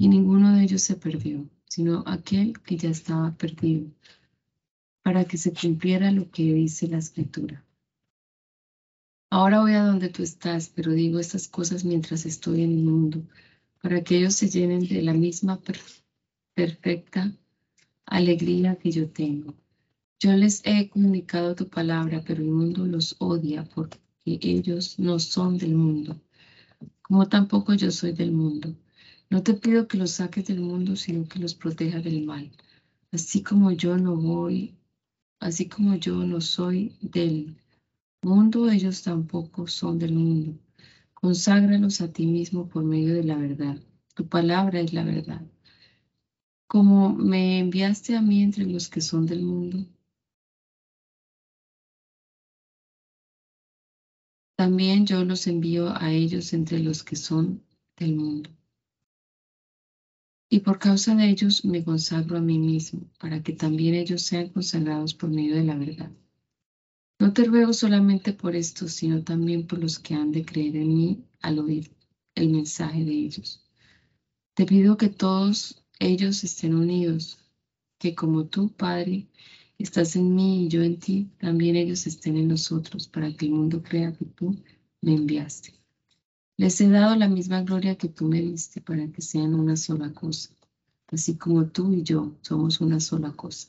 y 0.00 0.08
ninguno 0.08 0.56
de 0.56 0.62
ellos 0.62 0.80
se 0.80 0.96
perdió, 0.96 1.46
sino 1.66 2.02
aquel 2.06 2.58
que 2.60 2.78
ya 2.78 2.88
estaba 2.88 3.32
perdido, 3.32 3.90
para 5.02 5.26
que 5.26 5.36
se 5.36 5.52
cumpliera 5.52 6.10
lo 6.10 6.30
que 6.30 6.54
dice 6.54 6.88
la 6.88 6.96
escritura. 6.96 7.62
Ahora 9.28 9.60
voy 9.60 9.74
a 9.74 9.84
donde 9.84 10.08
tú 10.08 10.22
estás, 10.22 10.70
pero 10.74 10.92
digo 10.92 11.18
estas 11.18 11.48
cosas 11.48 11.84
mientras 11.84 12.24
estoy 12.24 12.62
en 12.62 12.72
el 12.72 12.82
mundo, 12.82 13.22
para 13.82 14.02
que 14.02 14.16
ellos 14.16 14.34
se 14.36 14.48
llenen 14.48 14.88
de 14.88 15.02
la 15.02 15.12
misma 15.12 15.60
perfecta 16.54 17.36
alegría 18.06 18.76
que 18.76 18.92
yo 18.92 19.10
tengo. 19.10 19.52
Yo 20.18 20.32
les 20.32 20.62
he 20.64 20.88
comunicado 20.88 21.54
tu 21.54 21.68
palabra, 21.68 22.24
pero 22.26 22.42
el 22.42 22.50
mundo 22.50 22.86
los 22.86 23.16
odia 23.18 23.64
porque 23.74 23.98
ellos 24.24 24.98
no 24.98 25.18
son 25.18 25.58
del 25.58 25.74
mundo, 25.74 26.18
como 27.02 27.28
tampoco 27.28 27.74
yo 27.74 27.90
soy 27.90 28.12
del 28.12 28.32
mundo. 28.32 28.74
No 29.30 29.44
te 29.44 29.54
pido 29.54 29.86
que 29.86 29.96
los 29.96 30.10
saques 30.10 30.46
del 30.46 30.60
mundo, 30.60 30.96
sino 30.96 31.24
que 31.28 31.38
los 31.38 31.54
proteja 31.54 32.00
del 32.00 32.24
mal. 32.26 32.50
Así 33.12 33.44
como 33.44 33.70
yo 33.70 33.96
no 33.96 34.16
voy, 34.16 34.74
así 35.38 35.68
como 35.68 35.94
yo 35.94 36.16
no 36.26 36.40
soy 36.40 36.96
del 37.00 37.56
mundo, 38.22 38.68
ellos 38.68 39.02
tampoco 39.02 39.68
son 39.68 40.00
del 40.00 40.14
mundo. 40.14 40.58
Conságralos 41.14 42.00
a 42.00 42.12
ti 42.12 42.26
mismo 42.26 42.68
por 42.68 42.82
medio 42.82 43.14
de 43.14 43.22
la 43.22 43.36
verdad. 43.36 43.80
Tu 44.14 44.26
palabra 44.26 44.80
es 44.80 44.92
la 44.92 45.04
verdad. 45.04 45.46
Como 46.66 47.14
me 47.14 47.60
enviaste 47.60 48.16
a 48.16 48.22
mí 48.22 48.42
entre 48.42 48.66
los 48.66 48.88
que 48.88 49.00
son 49.00 49.26
del 49.26 49.42
mundo, 49.42 49.86
también 54.56 55.06
yo 55.06 55.24
los 55.24 55.46
envío 55.46 55.96
a 55.96 56.10
ellos 56.12 56.52
entre 56.52 56.80
los 56.80 57.04
que 57.04 57.14
son 57.14 57.62
del 57.96 58.16
mundo. 58.16 58.50
Y 60.52 60.60
por 60.60 60.80
causa 60.80 61.14
de 61.14 61.30
ellos 61.30 61.64
me 61.64 61.84
consagro 61.84 62.36
a 62.36 62.40
mí 62.40 62.58
mismo, 62.58 63.08
para 63.20 63.40
que 63.40 63.52
también 63.52 63.94
ellos 63.94 64.22
sean 64.22 64.48
consagrados 64.48 65.14
por 65.14 65.30
medio 65.30 65.54
de 65.54 65.62
la 65.62 65.76
verdad. 65.76 66.10
No 67.20 67.32
te 67.32 67.44
ruego 67.44 67.72
solamente 67.72 68.32
por 68.32 68.56
esto, 68.56 68.88
sino 68.88 69.22
también 69.22 69.68
por 69.68 69.78
los 69.78 70.00
que 70.00 70.14
han 70.14 70.32
de 70.32 70.44
creer 70.44 70.74
en 70.74 70.88
mí 70.88 71.24
al 71.40 71.60
oír 71.60 71.92
el 72.34 72.48
mensaje 72.48 73.04
de 73.04 73.12
ellos. 73.12 73.64
Te 74.54 74.66
pido 74.66 74.96
que 74.96 75.08
todos 75.08 75.84
ellos 76.00 76.42
estén 76.42 76.74
unidos, 76.74 77.38
que 77.98 78.16
como 78.16 78.46
tú, 78.46 78.72
Padre, 78.72 79.28
estás 79.78 80.16
en 80.16 80.34
mí 80.34 80.64
y 80.64 80.68
yo 80.68 80.82
en 80.82 80.98
ti, 80.98 81.30
también 81.38 81.76
ellos 81.76 82.08
estén 82.08 82.36
en 82.36 82.48
nosotros, 82.48 83.06
para 83.06 83.32
que 83.32 83.46
el 83.46 83.52
mundo 83.52 83.82
crea 83.84 84.12
que 84.12 84.24
tú 84.24 84.56
me 85.00 85.14
enviaste. 85.14 85.79
Les 86.60 86.80
he 86.80 86.88
dado 86.88 87.16
la 87.16 87.28
misma 87.28 87.62
gloria 87.62 87.96
que 87.96 88.08
tú 88.08 88.26
me 88.26 88.40
diste, 88.40 88.80
para 88.80 89.04
que 89.12 89.22
sean 89.22 89.54
una 89.54 89.76
sola 89.76 90.12
cosa, 90.12 90.50
así 91.08 91.36
como 91.36 91.66
tú 91.66 91.92
y 91.92 92.02
yo 92.02 92.36
somos 92.42 92.80
una 92.80 93.00
sola 93.00 93.32
cosa 93.32 93.68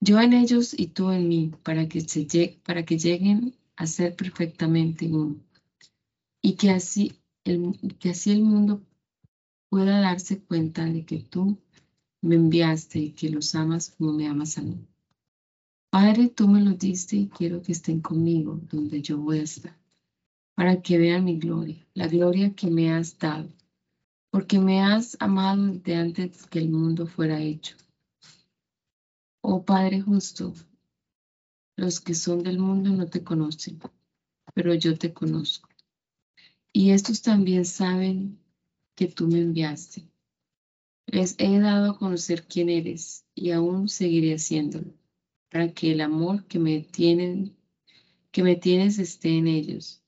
yo 0.00 0.18
en 0.18 0.32
ellos 0.32 0.74
y 0.78 0.86
tú 0.88 1.10
en 1.10 1.28
mí, 1.28 1.52
para 1.62 1.86
que, 1.88 2.00
se 2.00 2.58
para 2.64 2.84
que 2.84 2.98
lleguen 2.98 3.54
a 3.76 3.86
ser 3.86 4.16
perfectamente 4.16 5.06
uno. 5.06 5.36
Y 6.40 6.54
que 6.54 6.70
así, 6.70 7.12
el, 7.44 7.78
que 7.98 8.10
así 8.10 8.32
el 8.32 8.42
mundo 8.42 8.82
pueda 9.68 10.00
darse 10.00 10.40
cuenta 10.40 10.86
de 10.86 11.04
que 11.04 11.18
tú 11.18 11.58
me 12.22 12.36
enviaste 12.36 12.98
y 12.98 13.10
que 13.12 13.28
los 13.28 13.54
amas 13.54 13.90
como 13.90 14.12
me 14.12 14.26
amas 14.26 14.56
a 14.56 14.62
mí. 14.62 14.86
Padre, 15.90 16.28
tú 16.28 16.48
me 16.48 16.62
lo 16.62 16.70
diste 16.72 17.16
y 17.16 17.28
quiero 17.28 17.60
que 17.60 17.72
estén 17.72 18.00
conmigo 18.00 18.58
donde 18.70 19.02
yo 19.02 19.18
voy 19.18 19.40
a 19.40 19.42
estar, 19.42 19.76
para 20.60 20.82
que 20.82 20.98
vean 20.98 21.24
mi 21.24 21.38
gloria, 21.38 21.86
la 21.94 22.06
gloria 22.06 22.54
que 22.54 22.66
me 22.66 22.92
has 22.92 23.18
dado, 23.18 23.48
porque 24.30 24.58
me 24.58 24.82
has 24.82 25.16
amado 25.18 25.68
desde 25.68 25.94
antes 25.94 26.46
que 26.48 26.58
el 26.58 26.68
mundo 26.68 27.06
fuera 27.06 27.40
hecho. 27.40 27.78
Oh 29.40 29.64
Padre 29.64 30.02
justo, 30.02 30.52
los 31.76 31.98
que 31.98 32.12
son 32.12 32.42
del 32.42 32.58
mundo 32.58 32.90
no 32.90 33.06
te 33.06 33.24
conocen, 33.24 33.80
pero 34.52 34.74
yo 34.74 34.98
te 34.98 35.14
conozco. 35.14 35.70
Y 36.74 36.90
estos 36.90 37.22
también 37.22 37.64
saben 37.64 38.38
que 38.94 39.06
tú 39.06 39.28
me 39.28 39.38
enviaste. 39.38 40.10
Les 41.06 41.36
he 41.38 41.58
dado 41.58 41.92
a 41.92 41.98
conocer 41.98 42.46
quién 42.46 42.68
eres 42.68 43.24
y 43.34 43.52
aún 43.52 43.88
seguiré 43.88 44.34
haciéndolo, 44.34 44.92
para 45.48 45.72
que 45.72 45.92
el 45.92 46.02
amor 46.02 46.44
que 46.48 46.58
me 46.58 46.80
tienen, 46.82 47.56
que 48.30 48.42
me 48.42 48.56
tienes 48.56 48.98
esté 48.98 49.38
en 49.38 49.48
ellos 49.48 50.00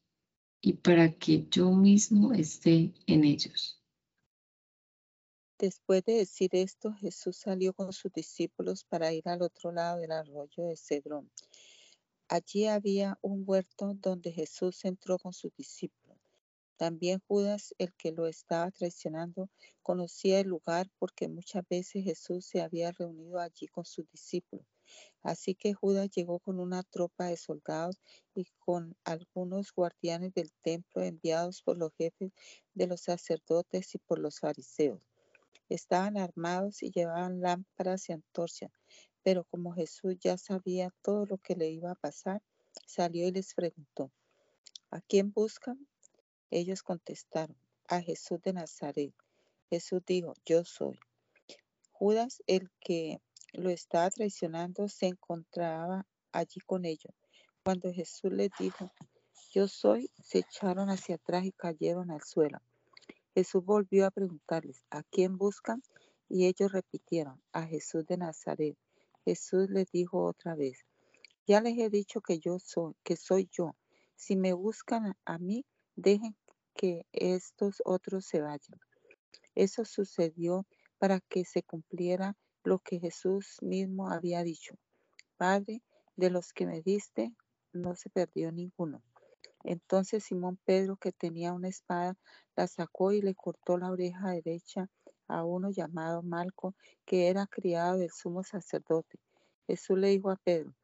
y 0.63 0.75
para 0.75 1.13
que 1.13 1.47
yo 1.51 1.73
mismo 1.73 2.33
esté 2.33 2.95
en 3.07 3.25
ellos. 3.25 3.83
Después 5.59 6.05
de 6.05 6.15
decir 6.15 6.51
esto, 6.53 6.93
Jesús 6.95 7.37
salió 7.37 7.75
con 7.75 7.93
sus 7.93 8.13
discípulos 8.13 8.85
para 8.85 9.13
ir 9.13 9.29
al 9.29 9.43
otro 9.43 9.73
lado 9.73 9.99
del 9.99 10.13
arroyo 10.13 10.65
de 10.65 10.77
Cedrón. 10.77 11.31
Allí 12.29 12.67
había 12.67 13.19
un 13.23 13.43
huerto 13.45 13.95
donde 13.95 14.33
Jesús 14.33 14.85
entró 14.85 15.19
con 15.19 15.33
sus 15.33 15.55
discípulos. 15.57 16.19
También 16.77 17.21
Judas, 17.27 17.75
el 17.79 17.93
que 17.95 18.13
lo 18.13 18.27
estaba 18.27 18.71
traicionando, 18.71 19.51
conocía 19.83 20.41
el 20.41 20.49
lugar 20.49 20.89
porque 20.99 21.29
muchas 21.29 21.65
veces 21.69 22.05
Jesús 22.05 22.47
se 22.47 22.61
había 22.61 22.93
reunido 22.93 23.39
allí 23.39 23.67
con 23.67 23.85
sus 23.85 24.09
discípulos. 24.11 24.67
Así 25.23 25.55
que 25.55 25.73
Judas 25.73 26.11
llegó 26.11 26.41
con 26.41 26.59
una 26.59 26.83
tropa 26.83 27.27
de 27.27 27.37
soldados 27.37 28.01
y 28.35 28.47
con 28.59 28.97
algunos 29.05 29.73
guardianes 29.73 30.35
del 30.35 30.53
templo 30.63 31.03
enviados 31.03 31.63
por 31.63 31.79
los 31.79 31.93
jefes 31.95 32.33
de 32.75 32.87
los 32.87 33.03
sacerdotes 33.03 33.95
y 33.95 33.99
por 33.99 34.19
los 34.19 34.41
fariseos. 34.41 35.01
Estaban 35.69 36.17
armados 36.19 36.83
y 36.83 36.91
llevaban 36.91 37.41
lámparas 37.41 38.09
y 38.09 38.13
antorchas, 38.13 38.71
pero 39.23 39.45
como 39.45 39.73
Jesús 39.73 40.17
ya 40.21 40.37
sabía 40.37 40.93
todo 41.03 41.25
lo 41.27 41.39
que 41.39 41.55
le 41.55 41.71
iba 41.71 41.93
a 41.93 41.95
pasar, 41.95 42.43
salió 42.87 43.27
y 43.29 43.33
les 43.33 43.55
preguntó, 43.55 44.11
¿a 44.91 45.01
quién 45.01 45.33
buscan? 45.33 45.87
Ellos 46.51 46.83
contestaron, 46.83 47.57
a 47.89 48.01
Jesús 48.01 48.43
de 48.43 48.53
Nazaret. 48.53 49.15
Jesús 49.71 50.03
dijo, 50.07 50.35
yo 50.45 50.65
soy. 50.65 50.99
Judas, 51.93 52.43
el 52.47 52.71
que 52.81 53.23
lo 53.53 53.71
estaba 53.71 54.11
traicionando, 54.11 54.89
se 54.89 55.07
encontraba 55.07 56.07
allí 56.33 56.61
con 56.61 56.85
ellos. 56.85 57.13
Cuando 57.65 57.93
Jesús 57.93 58.33
les 58.33 58.51
dijo, 58.59 58.91
yo 59.53 59.69
soy, 59.69 60.11
se 60.23 60.39
echaron 60.39 60.89
hacia 60.91 61.17
atrás 61.17 61.45
y 61.45 61.53
cayeron 61.53 62.11
al 62.11 62.23
suelo. 62.23 62.59
Jesús 63.35 63.65
volvió 63.65 64.07
a 64.07 64.11
preguntarles, 64.11 64.83
¿a 64.91 65.03
quién 65.03 65.37
buscan? 65.37 65.83
Y 66.29 66.47
ellos 66.47 66.73
repitieron, 66.73 67.43
a 67.53 67.65
Jesús 67.67 68.07
de 68.07 68.17
Nazaret. 68.17 68.77
Jesús 69.25 69.69
les 69.71 69.91
dijo 69.91 70.25
otra 70.25 70.55
vez, 70.55 70.85
ya 71.47 71.61
les 71.61 71.79
he 71.79 71.91
dicho 71.91 72.21
que 72.21 72.39
yo 72.39 72.59
soy, 72.59 72.95
que 73.05 73.17
soy 73.17 73.49
yo. 73.53 73.77
Si 74.17 74.37
me 74.37 74.53
buscan 74.53 75.15
a 75.25 75.39
mí, 75.39 75.65
dejen 75.97 76.37
que 76.75 77.07
estos 77.13 77.83
otros 77.85 78.27
se 78.27 78.41
vayan. 78.41 78.81
Eso 79.55 79.85
sucedió 79.85 80.67
para 80.99 81.21
que 81.21 81.45
se 81.45 81.63
cumpliera 81.63 82.37
lo 82.65 82.79
que 82.79 82.99
Jesús 82.99 83.59
mismo 83.61 84.11
había 84.11 84.43
dicho. 84.43 84.77
Padre, 85.37 85.83
de 86.17 86.31
los 86.31 86.53
que 86.53 86.67
me 86.67 86.83
diste, 86.83 87.35
no 87.73 87.95
se 87.95 88.11
perdió 88.11 88.53
ninguno. 88.53 89.03
Entonces 89.65 90.25
Simón 90.25 90.59
Pedro, 90.65 90.97
que 90.97 91.13
tenía 91.13 91.53
una 91.53 91.69
espada, 91.69 92.17
la 92.57 92.67
sacó 92.67 93.13
y 93.13 93.23
le 93.23 93.35
cortó 93.35 93.79
la 93.79 93.91
oreja 93.91 94.31
derecha 94.31 94.89
a 95.29 95.45
uno 95.45 95.71
llamado 95.71 96.23
Malco, 96.23 96.75
que 97.05 97.29
era 97.29 97.47
criado 97.47 97.99
del 97.99 98.11
sumo 98.11 98.43
sacerdote. 98.43 99.19
Jesús 99.67 99.99
le 99.99 100.09
dijo 100.09 100.31
a 100.31 100.37
Pedro, 100.37 100.75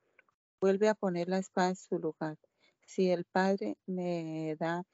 vuelve 0.61 0.89
a 0.89 0.95
poner 0.95 1.29
la 1.29 1.39
espada 1.39 1.71
en 1.71 1.77
su 1.77 1.99
lugar. 1.99 2.39
Si 2.87 3.11
el 3.11 3.25
Padre 3.25 3.77
me 3.87 4.57
da 4.59 4.85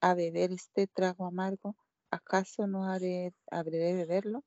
a 0.00 0.14
beber 0.14 0.52
este 0.52 0.86
trago 0.86 1.26
amargo, 1.26 1.76
¿acaso 2.10 2.66
no 2.66 2.84
haré, 2.84 3.32
habré 3.50 3.78
de 3.78 3.94
beberlo? 3.94 4.44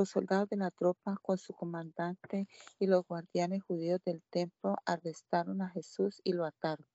Los 0.00 0.08
soldados 0.08 0.48
de 0.48 0.56
la 0.56 0.70
tropa 0.70 1.18
con 1.20 1.36
su 1.36 1.52
comandante 1.52 2.48
y 2.78 2.86
los 2.86 3.06
guardianes 3.06 3.62
judíos 3.62 4.00
del 4.02 4.22
templo 4.30 4.76
arrestaron 4.86 5.60
a 5.60 5.68
Jesús 5.68 6.22
y 6.24 6.32
lo 6.32 6.46
ataron. 6.46 6.86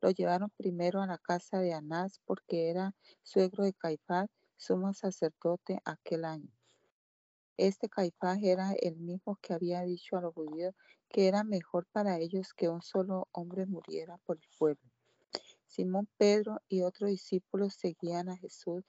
Lo 0.00 0.08
llevaron 0.08 0.48
primero 0.56 1.02
a 1.02 1.06
la 1.06 1.18
casa 1.18 1.58
de 1.58 1.74
Anás 1.74 2.18
porque 2.24 2.70
era 2.70 2.94
suegro 3.22 3.64
de 3.64 3.74
Caifás, 3.74 4.30
sumo 4.56 4.94
sacerdote 4.94 5.82
aquel 5.84 6.24
año. 6.24 6.48
Este 7.58 7.90
Caifás 7.90 8.38
era 8.42 8.72
el 8.72 8.96
mismo 8.96 9.36
que 9.42 9.52
había 9.52 9.82
dicho 9.82 10.16
a 10.16 10.22
los 10.22 10.32
judíos 10.32 10.74
que 11.10 11.28
era 11.28 11.44
mejor 11.44 11.84
para 11.92 12.16
ellos 12.16 12.54
que 12.54 12.70
un 12.70 12.80
solo 12.80 13.28
hombre 13.32 13.66
muriera 13.66 14.16
por 14.24 14.38
el 14.38 14.48
pueblo. 14.58 14.90
Simón 15.66 16.08
Pedro 16.16 16.62
y 16.70 16.80
otros 16.80 17.10
discípulos 17.10 17.74
seguían 17.74 18.30
a 18.30 18.38
Jesús. 18.38 18.82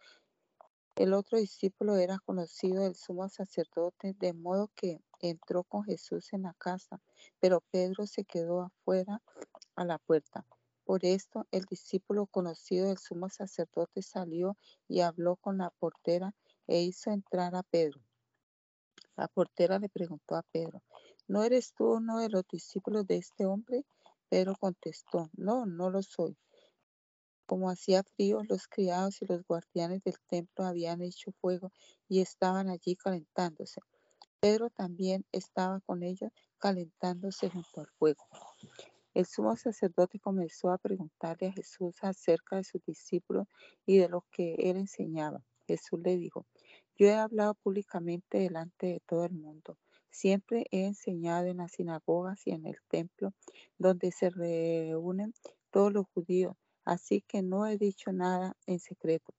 El 0.97 1.13
otro 1.13 1.37
discípulo 1.37 1.95
era 1.97 2.17
conocido 2.17 2.81
del 2.81 2.95
sumo 2.95 3.29
sacerdote, 3.29 4.15
de 4.17 4.33
modo 4.33 4.71
que 4.73 4.99
entró 5.19 5.63
con 5.63 5.83
Jesús 5.83 6.33
en 6.33 6.41
la 6.41 6.55
casa, 6.55 6.99
pero 7.39 7.61
Pedro 7.69 8.07
se 8.07 8.25
quedó 8.25 8.61
afuera 8.61 9.21
a 9.75 9.85
la 9.85 9.99
puerta. 9.99 10.43
Por 10.85 11.05
esto 11.05 11.45
el 11.51 11.65
discípulo 11.65 12.25
conocido 12.25 12.87
del 12.87 12.97
sumo 12.97 13.29
sacerdote 13.29 14.01
salió 14.01 14.57
y 14.87 15.01
habló 15.01 15.35
con 15.35 15.59
la 15.59 15.69
portera 15.69 16.33
e 16.65 16.81
hizo 16.81 17.11
entrar 17.11 17.53
a 17.55 17.61
Pedro. 17.61 18.01
La 19.15 19.27
portera 19.27 19.77
le 19.77 19.89
preguntó 19.89 20.35
a 20.35 20.41
Pedro, 20.41 20.81
¿no 21.27 21.43
eres 21.43 21.73
tú 21.75 21.93
uno 21.93 22.17
de 22.17 22.29
los 22.29 22.43
discípulos 22.51 23.05
de 23.05 23.17
este 23.17 23.45
hombre? 23.45 23.85
Pedro 24.29 24.55
contestó, 24.59 25.29
no, 25.33 25.67
no 25.67 25.91
lo 25.91 26.01
soy. 26.01 26.35
Como 27.47 27.69
hacía 27.69 28.03
frío, 28.03 28.43
los 28.43 28.67
criados 28.67 29.21
y 29.21 29.25
los 29.25 29.41
guardianes 29.47 30.03
del 30.03 30.19
templo 30.27 30.65
habían 30.65 31.01
hecho 31.01 31.31
fuego 31.31 31.71
y 32.09 32.19
estaban 32.19 32.69
allí 32.69 32.97
calentándose. 32.97 33.79
Pedro 34.41 34.69
también 34.69 35.25
estaba 35.31 35.79
con 35.79 36.03
ellos 36.03 36.29
calentándose 36.57 37.49
junto 37.49 37.79
al 37.79 37.87
fuego. 37.97 38.23
El 39.13 39.25
sumo 39.25 39.55
sacerdote 39.55 40.19
comenzó 40.19 40.71
a 40.71 40.77
preguntarle 40.77 41.47
a 41.47 41.53
Jesús 41.53 41.95
acerca 42.01 42.57
de 42.57 42.65
sus 42.65 42.83
discípulos 42.85 43.47
y 43.85 43.97
de 43.97 44.09
lo 44.09 44.25
que 44.29 44.55
él 44.55 44.75
enseñaba. 44.75 45.41
Jesús 45.65 46.01
le 46.03 46.17
dijo, 46.17 46.45
yo 46.97 47.07
he 47.07 47.15
hablado 47.15 47.55
públicamente 47.55 48.39
delante 48.39 48.87
de 48.87 48.99
todo 49.07 49.23
el 49.23 49.33
mundo. 49.33 49.77
Siempre 50.09 50.65
he 50.71 50.85
enseñado 50.85 51.47
en 51.47 51.57
las 51.57 51.71
sinagogas 51.71 52.45
y 52.45 52.51
en 52.51 52.65
el 52.65 52.77
templo 52.89 53.33
donde 53.77 54.11
se 54.11 54.29
reúnen 54.31 55.33
todos 55.71 55.93
los 55.93 56.05
judíos, 56.13 56.57
así 56.87 57.19
que 57.27 57.41
no 57.41 57.67
he 57.67 57.77
dicho 57.77 58.13
nada 58.13 58.55
en 58.65 58.79
secreto. 58.79 59.33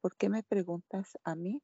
¿Por 0.00 0.16
qué 0.16 0.30
me 0.30 0.42
preguntas 0.42 1.18
a 1.24 1.34
mí? 1.34 1.62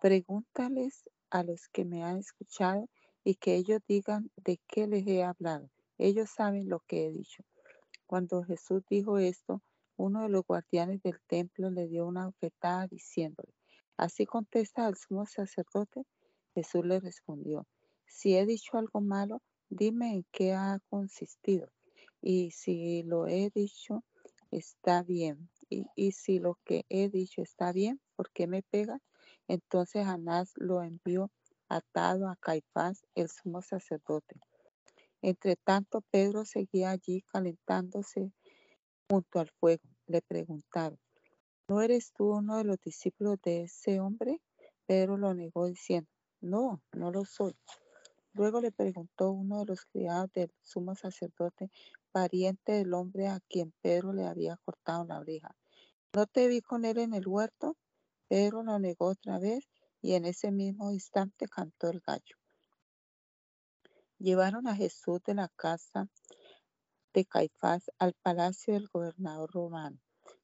Pregúntales 0.00 1.08
a 1.30 1.44
los 1.44 1.68
que 1.68 1.84
me 1.84 2.02
han 2.02 2.18
escuchado 2.18 2.88
y 3.22 3.36
que 3.36 3.54
ellos 3.54 3.80
digan 3.86 4.28
de 4.34 4.58
qué 4.66 4.88
les 4.88 5.06
he 5.06 5.22
hablado. 5.22 5.70
Ellos 5.96 6.28
saben 6.28 6.68
lo 6.68 6.80
que 6.80 7.06
he 7.06 7.12
dicho. 7.12 7.44
Cuando 8.06 8.42
Jesús 8.42 8.82
dijo 8.90 9.18
esto, 9.18 9.62
uno 9.96 10.22
de 10.22 10.28
los 10.28 10.44
guardianes 10.44 11.00
del 11.02 11.20
templo 11.28 11.70
le 11.70 11.86
dio 11.86 12.04
una 12.04 12.26
ofertada 12.26 12.88
diciéndole, 12.88 13.54
¿así 13.96 14.26
contesta 14.26 14.86
al 14.86 14.96
sumo 14.96 15.24
sacerdote? 15.26 16.02
Jesús 16.52 16.84
le 16.84 16.98
respondió, 16.98 17.68
si 18.06 18.36
he 18.36 18.44
dicho 18.44 18.76
algo 18.76 19.00
malo, 19.00 19.40
dime 19.68 20.14
en 20.14 20.26
qué 20.32 20.52
ha 20.52 20.80
consistido. 20.88 21.70
Y 22.20 22.50
si 22.50 23.02
lo 23.02 23.26
he 23.26 23.50
dicho, 23.50 24.04
está 24.50 25.02
bien. 25.02 25.48
Y, 25.68 25.86
y 25.94 26.12
si 26.12 26.38
lo 26.38 26.58
que 26.64 26.84
he 26.88 27.08
dicho 27.08 27.42
está 27.42 27.72
bien, 27.72 28.00
¿por 28.16 28.30
qué 28.32 28.46
me 28.46 28.62
pega? 28.62 29.00
Entonces 29.48 30.06
Anás 30.06 30.52
lo 30.56 30.82
envió 30.82 31.30
atado 31.68 32.28
a 32.28 32.36
Caifás, 32.36 33.06
el 33.14 33.28
sumo 33.28 33.62
sacerdote. 33.62 34.40
Entre 35.22 35.56
tanto, 35.56 36.02
Pedro 36.10 36.44
seguía 36.44 36.90
allí 36.90 37.22
calentándose 37.22 38.32
junto 39.08 39.38
al 39.38 39.50
fuego. 39.50 39.82
Le 40.06 40.22
preguntaron, 40.22 40.98
¿no 41.68 41.82
eres 41.82 42.12
tú 42.12 42.32
uno 42.32 42.56
de 42.56 42.64
los 42.64 42.80
discípulos 42.80 43.38
de 43.42 43.62
ese 43.62 44.00
hombre? 44.00 44.40
Pedro 44.86 45.16
lo 45.16 45.34
negó 45.34 45.66
diciendo, 45.66 46.10
no, 46.40 46.82
no 46.92 47.12
lo 47.12 47.24
soy. 47.24 47.54
Luego 48.32 48.60
le 48.60 48.72
preguntó 48.72 49.30
uno 49.30 49.60
de 49.60 49.66
los 49.66 49.84
criados 49.84 50.32
del 50.32 50.52
sumo 50.62 50.94
sacerdote, 50.94 51.70
pariente 52.12 52.72
del 52.72 52.94
hombre 52.94 53.28
a 53.28 53.40
quien 53.48 53.72
Pedro 53.80 54.12
le 54.12 54.26
había 54.26 54.56
cortado 54.58 55.04
la 55.04 55.18
oreja. 55.18 55.56
¿No 56.12 56.26
te 56.26 56.48
vi 56.48 56.60
con 56.60 56.84
él 56.84 56.98
en 56.98 57.14
el 57.14 57.26
huerto? 57.26 57.76
Pedro 58.28 58.62
lo 58.62 58.78
negó 58.78 59.06
otra 59.06 59.38
vez 59.38 59.68
y 60.02 60.14
en 60.14 60.24
ese 60.24 60.50
mismo 60.50 60.90
instante 60.90 61.46
cantó 61.48 61.88
el 61.88 62.00
gallo. 62.00 62.36
Llevaron 64.18 64.66
a 64.68 64.74
Jesús 64.74 65.20
de 65.24 65.34
la 65.34 65.48
casa 65.56 66.08
de 67.12 67.24
Caifás 67.24 67.90
al 67.98 68.14
palacio 68.14 68.74
del 68.74 68.88
gobernador 68.88 69.50
romano. 69.52 69.98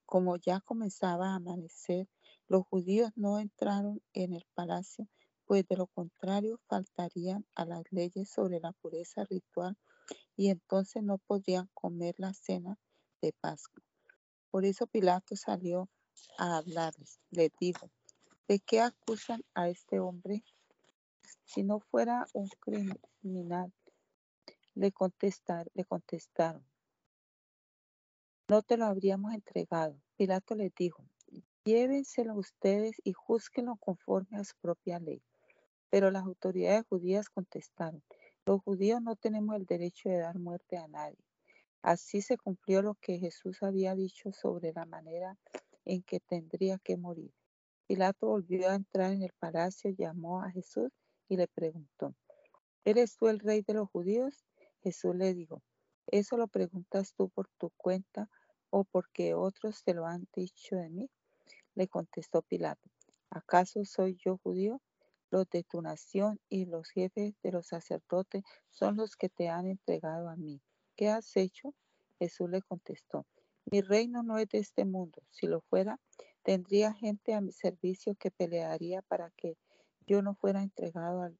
Como 0.04 0.36
ya 0.36 0.60
comenzaba 0.60 1.30
a 1.30 1.36
amanecer, 1.36 2.08
los 2.48 2.64
judíos 2.66 3.10
no 3.16 3.38
entraron 3.38 4.00
en 4.12 4.32
el 4.32 4.46
palacio, 4.54 5.08
pues 5.44 5.66
de 5.68 5.76
lo 5.76 5.88
contrario 5.88 6.60
faltarían 6.68 7.44
a 7.54 7.64
las 7.64 7.82
leyes 7.90 8.30
sobre 8.30 8.60
la 8.60 8.72
pureza 8.72 9.24
ritual 9.24 9.76
y 10.36 10.50
entonces 10.50 11.02
no 11.02 11.18
podrían 11.18 11.68
comer 11.74 12.14
la 12.18 12.34
cena 12.34 12.78
de 13.22 13.32
Pascua. 13.32 13.82
Por 14.50 14.64
eso 14.64 14.86
Pilato 14.86 15.34
salió 15.36 15.88
a 16.38 16.58
hablarles. 16.58 17.20
Les 17.30 17.50
dijo, 17.58 17.90
¿de 18.48 18.60
qué 18.60 18.80
acusan 18.80 19.42
a 19.54 19.68
este 19.68 19.98
hombre? 19.98 20.44
Si 21.44 21.62
no 21.62 21.80
fuera 21.80 22.26
un 22.34 22.48
criminal, 22.60 23.72
le, 24.74 24.92
contestar, 24.92 25.70
le 25.74 25.84
contestaron, 25.84 26.64
no 28.48 28.62
te 28.62 28.76
lo 28.76 28.84
habríamos 28.84 29.32
entregado. 29.34 30.00
Pilato 30.16 30.54
les 30.54 30.72
dijo, 30.74 31.04
llévenselo 31.64 32.34
ustedes 32.34 32.96
y 33.02 33.12
júzquenlo 33.12 33.76
conforme 33.76 34.38
a 34.38 34.44
su 34.44 34.54
propia 34.60 35.00
ley. 35.00 35.22
Pero 35.90 36.10
las 36.10 36.24
autoridades 36.24 36.86
judías 36.86 37.28
contestaron, 37.28 38.02
los 38.46 38.62
judíos 38.62 39.02
no 39.02 39.16
tenemos 39.16 39.56
el 39.56 39.66
derecho 39.66 40.08
de 40.08 40.18
dar 40.18 40.38
muerte 40.38 40.76
a 40.76 40.86
nadie. 40.86 41.18
Así 41.82 42.22
se 42.22 42.38
cumplió 42.38 42.80
lo 42.80 42.94
que 42.94 43.18
Jesús 43.18 43.62
había 43.64 43.96
dicho 43.96 44.30
sobre 44.32 44.72
la 44.72 44.84
manera 44.84 45.36
en 45.84 46.02
que 46.04 46.20
tendría 46.20 46.78
que 46.78 46.96
morir. 46.96 47.32
Pilato 47.88 48.28
volvió 48.28 48.70
a 48.70 48.76
entrar 48.76 49.12
en 49.12 49.22
el 49.22 49.32
palacio, 49.38 49.90
llamó 49.90 50.42
a 50.42 50.50
Jesús 50.50 50.90
y 51.28 51.36
le 51.36 51.48
preguntó, 51.48 52.14
¿eres 52.84 53.16
tú 53.16 53.28
el 53.28 53.40
rey 53.40 53.62
de 53.62 53.74
los 53.74 53.90
judíos? 53.90 54.44
Jesús 54.80 55.16
le 55.16 55.34
dijo, 55.34 55.62
¿eso 56.06 56.36
lo 56.36 56.46
preguntas 56.46 57.14
tú 57.14 57.28
por 57.28 57.48
tu 57.58 57.70
cuenta 57.76 58.30
o 58.70 58.84
porque 58.84 59.34
otros 59.34 59.82
te 59.82 59.92
lo 59.92 60.06
han 60.06 60.28
dicho 60.32 60.76
de 60.76 60.88
mí? 60.88 61.10
Le 61.74 61.88
contestó 61.88 62.42
Pilato, 62.42 62.90
¿acaso 63.28 63.84
soy 63.84 64.16
yo 64.24 64.38
judío? 64.38 64.80
Los 65.36 65.50
de 65.50 65.64
tu 65.64 65.82
nación 65.82 66.40
y 66.48 66.64
los 66.64 66.88
jefes 66.88 67.34
de 67.42 67.52
los 67.52 67.66
sacerdotes 67.66 68.42
son 68.70 68.96
los 68.96 69.16
que 69.16 69.28
te 69.28 69.50
han 69.50 69.66
entregado 69.66 70.30
a 70.30 70.36
mí. 70.36 70.62
¿Qué 70.96 71.10
has 71.10 71.36
hecho? 71.36 71.74
Jesús 72.18 72.48
le 72.48 72.62
contestó, 72.62 73.26
mi 73.66 73.82
reino 73.82 74.22
no 74.22 74.38
es 74.38 74.48
de 74.48 74.60
este 74.60 74.86
mundo. 74.86 75.22
Si 75.28 75.46
lo 75.46 75.60
fuera, 75.60 76.00
tendría 76.42 76.94
gente 76.94 77.34
a 77.34 77.42
mi 77.42 77.52
servicio 77.52 78.14
que 78.14 78.30
pelearía 78.30 79.02
para 79.02 79.30
que 79.36 79.58
yo 80.06 80.22
no 80.22 80.36
fuera 80.36 80.62
entregado 80.62 81.30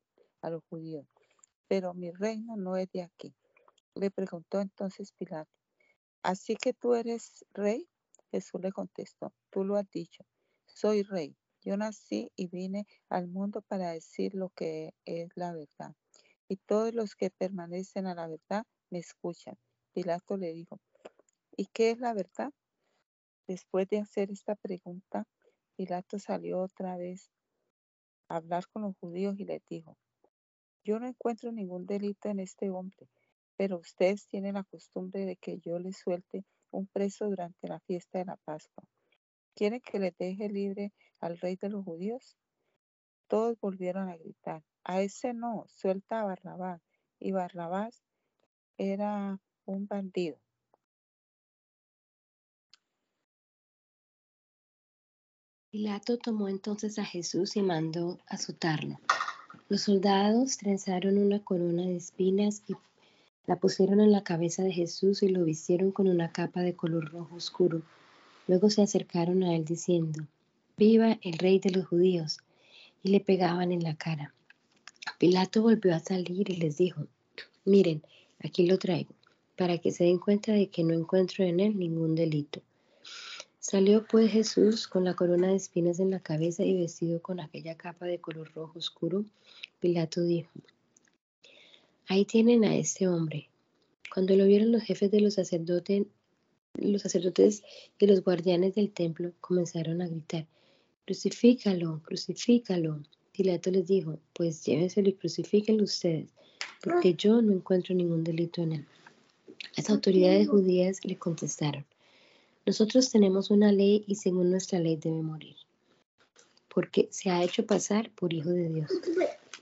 a 0.43 0.51
los 0.51 0.63
judíos. 0.69 1.07
Pero 1.67 1.95
mi 1.95 2.11
reino 2.11 2.55
no 2.59 2.77
es 2.77 2.93
de 2.93 3.01
aquí. 3.01 3.35
Le 3.95 4.11
preguntó 4.11 4.61
entonces 4.61 5.13
Pilato, 5.13 5.51
¿así 6.23 6.55
que 6.57 6.75
tú 6.75 6.97
eres 6.97 7.47
rey? 7.55 7.89
Jesús 8.31 8.61
le 8.61 8.73
contestó, 8.73 9.33
tú 9.49 9.65
lo 9.65 9.77
has 9.77 9.91
dicho, 9.91 10.23
soy 10.67 11.03
rey. 11.03 11.35
Yo 11.67 11.77
nací 11.77 12.31
y 12.37 12.47
vine 12.47 12.87
al 13.09 13.27
mundo 13.27 13.61
para 13.61 13.91
decir 13.91 14.37
lo 14.37 14.51
que 14.51 14.95
es 15.05 15.29
la 15.35 15.53
verdad. 15.53 15.97
Y 16.47 16.59
todos 16.59 16.95
los 16.95 17.17
que 17.17 17.31
permanecen 17.31 18.07
a 18.07 18.15
la 18.15 18.29
verdad 18.29 18.65
me 18.89 19.01
escuchan. 19.01 19.57
Pilato 19.93 20.37
le 20.37 20.53
dijo, 20.53 20.79
¿y 21.57 21.67
qué 21.67 21.91
es 21.91 21.99
la 21.99 22.15
verdad? 22.15 22.53
Después 23.49 23.89
de 23.89 23.99
hacer 23.99 24.31
esta 24.31 24.55
pregunta, 24.55 25.27
Pilato 25.75 26.21
salió 26.21 26.61
otra 26.61 26.97
vez 26.97 27.33
a 28.29 28.37
hablar 28.37 28.69
con 28.69 28.83
los 28.83 28.97
judíos 28.99 29.35
y 29.41 29.45
les 29.45 29.67
dijo, 29.69 29.99
yo 30.85 31.01
no 31.01 31.09
encuentro 31.09 31.51
ningún 31.51 31.85
delito 31.85 32.29
en 32.29 32.39
este 32.39 32.71
hombre, 32.71 33.09
pero 33.57 33.79
ustedes 33.79 34.29
tienen 34.29 34.55
la 34.55 34.63
costumbre 34.63 35.27
de 35.27 35.35
que 35.35 35.59
yo 35.59 35.81
les 35.81 35.97
suelte 35.97 36.45
un 36.71 36.87
preso 36.87 37.25
durante 37.25 37.67
la 37.67 37.81
fiesta 37.81 38.21
de 38.21 38.27
la 38.27 38.37
Pascua. 38.37 38.85
¿Quieren 39.57 39.81
que 39.81 39.99
le 39.99 40.15
deje 40.17 40.49
libre 40.49 40.93
al 41.21 41.39
rey 41.39 41.57
de 41.57 41.71
los 41.71 41.85
judíos? 41.85 42.37
Todos 43.29 43.59
volvieron 43.61 44.09
a 44.09 44.17
gritar, 44.17 44.63
a 44.85 45.03
ese 45.03 45.35
no, 45.35 45.65
suelta 45.69 46.21
a 46.21 46.25
Barrabás. 46.25 46.81
Y 47.19 47.33
Barrabás 47.33 48.05
era 48.77 49.41
un 49.65 49.87
bandido. 49.87 50.39
Pilato 55.71 56.17
tomó 56.19 56.49
entonces 56.49 56.99
a 56.99 57.05
Jesús 57.05 57.57
y 57.57 57.63
mandó 57.63 58.19
azotarlo. 58.29 58.99
Los 59.69 59.83
soldados 59.83 60.59
trenzaron 60.59 61.19
una 61.19 61.43
corona 61.43 61.83
de 61.83 61.97
espinas 61.97 62.63
y 62.69 62.77
la 63.47 63.57
pusieron 63.57 64.01
en 64.01 64.13
la 64.13 64.23
cabeza 64.23 64.63
de 64.63 64.73
Jesús 64.73 65.23
y 65.23 65.29
lo 65.29 65.45
vistieron 65.45 65.91
con 65.93 66.09
una 66.09 66.33
capa 66.33 66.61
de 66.61 66.75
color 66.75 67.11
rojo 67.11 67.35
oscuro. 67.35 67.83
Luego 68.47 68.71
se 68.71 68.83
acercaron 68.83 69.43
a 69.43 69.55
él 69.55 69.65
diciendo, 69.65 70.25
Viva 70.79 71.19
el 71.23 71.39
rey 71.39 71.59
de 71.59 71.71
los 71.71 71.87
judíos, 71.87 72.41
y 73.03 73.09
le 73.09 73.21
pegaban 73.21 73.73
en 73.73 73.83
la 73.83 73.97
cara. 73.97 74.35
Pilato 75.19 75.63
volvió 75.63 75.95
a 75.95 76.01
salir 76.01 76.51
y 76.51 76.57
les 76.57 76.77
dijo, 76.77 77.07
Miren, 77.65 78.03
aquí 78.41 78.67
lo 78.67 78.77
traigo, 78.77 79.15
para 79.57 79.79
que 79.79 79.91
se 79.91 80.05
den 80.05 80.19
cuenta 80.19 80.53
de 80.53 80.67
que 80.69 80.85
no 80.85 80.93
encuentro 80.93 81.47
en 81.47 81.61
él 81.61 81.79
ningún 81.79 82.15
delito. 82.15 82.61
Salió 83.59 84.07
pues 84.07 84.31
Jesús 84.31 84.87
con 84.87 85.05
la 85.05 85.15
corona 85.15 85.49
de 85.49 85.57
espinas 85.57 85.99
en 85.99 86.11
la 86.11 86.21
cabeza 86.21 86.63
y 86.63 86.79
vestido 86.79 87.23
con 87.23 87.41
aquella 87.41 87.79
capa 87.79 88.05
de 88.05 88.21
color 88.21 88.53
rojo 88.53 88.79
oscuro. 88.79 89.25
Pilato 89.81 90.21
dijo, 90.25 90.51
ahí 92.07 92.27
tienen 92.27 92.65
a 92.65 92.77
este 92.77 93.09
hombre. 93.09 93.49
Cuando 94.13 94.37
lo 94.37 94.45
vieron 94.45 94.73
los 94.73 94.83
jefes 94.83 95.11
de 95.11 95.23
los 95.23 95.35
sacerdotes, 95.35 96.07
los 96.75 97.01
sacerdotes 97.01 97.63
y 97.99 98.07
los 98.07 98.23
guardianes 98.23 98.75
del 98.75 98.93
templo 98.93 99.33
comenzaron 99.41 100.03
a 100.03 100.07
gritar, 100.07 100.47
crucifícalo, 101.07 102.03
crucifícalo. 102.05 103.01
Pilato 103.33 103.71
les 103.71 103.87
dijo, 103.87 104.19
pues 104.35 104.65
llévenselo 104.65 105.09
y 105.09 105.15
crucifíquenlo 105.15 105.85
ustedes, 105.85 106.31
porque 106.83 107.15
yo 107.15 107.41
no 107.41 107.53
encuentro 107.53 107.95
ningún 107.95 108.25
delito 108.25 108.63
en 108.63 108.73
él. 108.73 108.87
Las 109.77 109.89
autoridades 109.89 110.49
judías 110.49 111.05
le 111.05 111.17
contestaron, 111.17 111.85
nosotros 112.67 113.11
tenemos 113.11 113.51
una 113.51 113.71
ley 113.71 114.05
y 114.09 114.17
según 114.17 114.51
nuestra 114.51 114.81
ley 114.81 114.97
debe 114.97 115.23
morir, 115.23 115.55
porque 116.75 117.07
se 117.13 117.31
ha 117.31 117.45
hecho 117.45 117.65
pasar 117.65 118.11
por 118.11 118.33
hijo 118.33 118.51
de 118.51 118.69
Dios. 118.69 118.91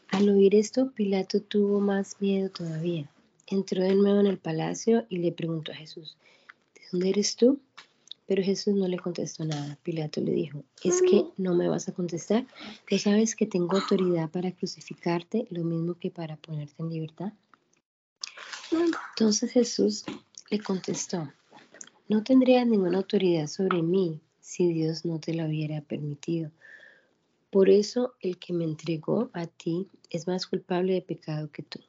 Al 0.08 0.30
oír 0.30 0.54
esto, 0.54 0.90
Pilato 0.92 1.42
tuvo 1.42 1.80
más 1.80 2.20
miedo 2.20 2.48
todavía. 2.48 3.10
Entró 3.46 3.82
de 3.82 3.94
nuevo 3.94 4.20
en 4.20 4.26
el 4.26 4.38
palacio 4.38 5.04
y 5.10 5.18
le 5.18 5.32
preguntó 5.32 5.72
a 5.72 5.74
Jesús, 5.74 6.16
¿de 6.74 6.80
dónde 6.90 7.10
eres 7.10 7.36
tú? 7.36 7.60
Pero 8.26 8.42
Jesús 8.42 8.74
no 8.74 8.88
le 8.88 8.98
contestó 8.98 9.44
nada. 9.44 9.78
Pilato 9.82 10.20
le 10.20 10.32
dijo, 10.32 10.64
¿es 10.82 11.02
que 11.02 11.26
no 11.36 11.54
me 11.54 11.68
vas 11.68 11.88
a 11.88 11.92
contestar? 11.92 12.46
¿Tú 12.88 12.98
sabes 12.98 13.36
que 13.36 13.46
tengo 13.46 13.76
autoridad 13.76 14.30
para 14.30 14.52
crucificarte, 14.52 15.46
lo 15.50 15.62
mismo 15.64 15.94
que 15.94 16.10
para 16.10 16.36
ponerte 16.36 16.74
en 16.78 16.88
libertad? 16.90 17.32
Entonces 18.72 19.52
Jesús 19.52 20.04
le 20.50 20.58
contestó, 20.58 21.30
no 22.08 22.22
tendrías 22.22 22.66
ninguna 22.66 22.98
autoridad 22.98 23.46
sobre 23.46 23.82
mí 23.82 24.20
si 24.40 24.72
Dios 24.72 25.04
no 25.04 25.20
te 25.20 25.34
lo 25.34 25.46
hubiera 25.46 25.80
permitido. 25.80 26.50
Por 27.50 27.70
eso 27.70 28.14
el 28.20 28.38
que 28.38 28.52
me 28.52 28.64
entregó 28.64 29.30
a 29.32 29.46
ti 29.46 29.88
es 30.10 30.26
más 30.26 30.46
culpable 30.46 30.94
de 30.94 31.02
pecado 31.02 31.50
que 31.52 31.62
tú. 31.62 31.80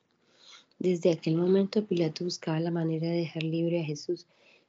Desde 0.77 1.11
aquel 1.11 1.37
momento 1.37 1.85
Pilato 1.85 2.23
buscaba 2.23 2.59
la 2.59 2.71
manera 2.71 3.07
de 3.07 3.17
dejar 3.17 3.43
libre 3.43 3.81
a 3.81 3.85
Jesús, 3.85 4.27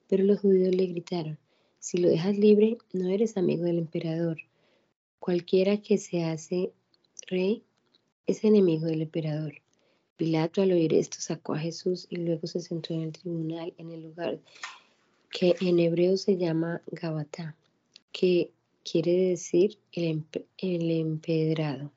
pero 0.08 0.24
los 0.24 0.40
judíos 0.40 0.74
le 0.74 0.86
gritaron, 0.86 1.38
si 1.86 1.98
lo 1.98 2.08
dejas 2.08 2.36
libre, 2.36 2.78
no 2.92 3.08
eres 3.10 3.36
amigo 3.36 3.62
del 3.62 3.78
emperador. 3.78 4.38
Cualquiera 5.20 5.76
que 5.76 5.98
se 5.98 6.24
hace 6.24 6.72
rey 7.28 7.62
es 8.26 8.42
enemigo 8.42 8.86
del 8.86 9.02
emperador. 9.02 9.62
Pilato 10.16 10.62
al 10.62 10.72
oír 10.72 10.92
esto 10.94 11.18
sacó 11.20 11.54
a 11.54 11.60
Jesús 11.60 12.08
y 12.10 12.16
luego 12.16 12.48
se 12.48 12.58
sentó 12.58 12.92
en 12.92 13.02
el 13.02 13.12
tribunal 13.12 13.72
en 13.78 13.92
el 13.92 14.02
lugar 14.02 14.40
que 15.30 15.54
en 15.60 15.78
hebreo 15.78 16.16
se 16.16 16.36
llama 16.36 16.82
Gabatá, 16.88 17.54
que 18.10 18.50
quiere 18.82 19.12
decir 19.12 19.78
el, 19.92 20.24
el 20.58 20.90
empedrado. 20.90 21.92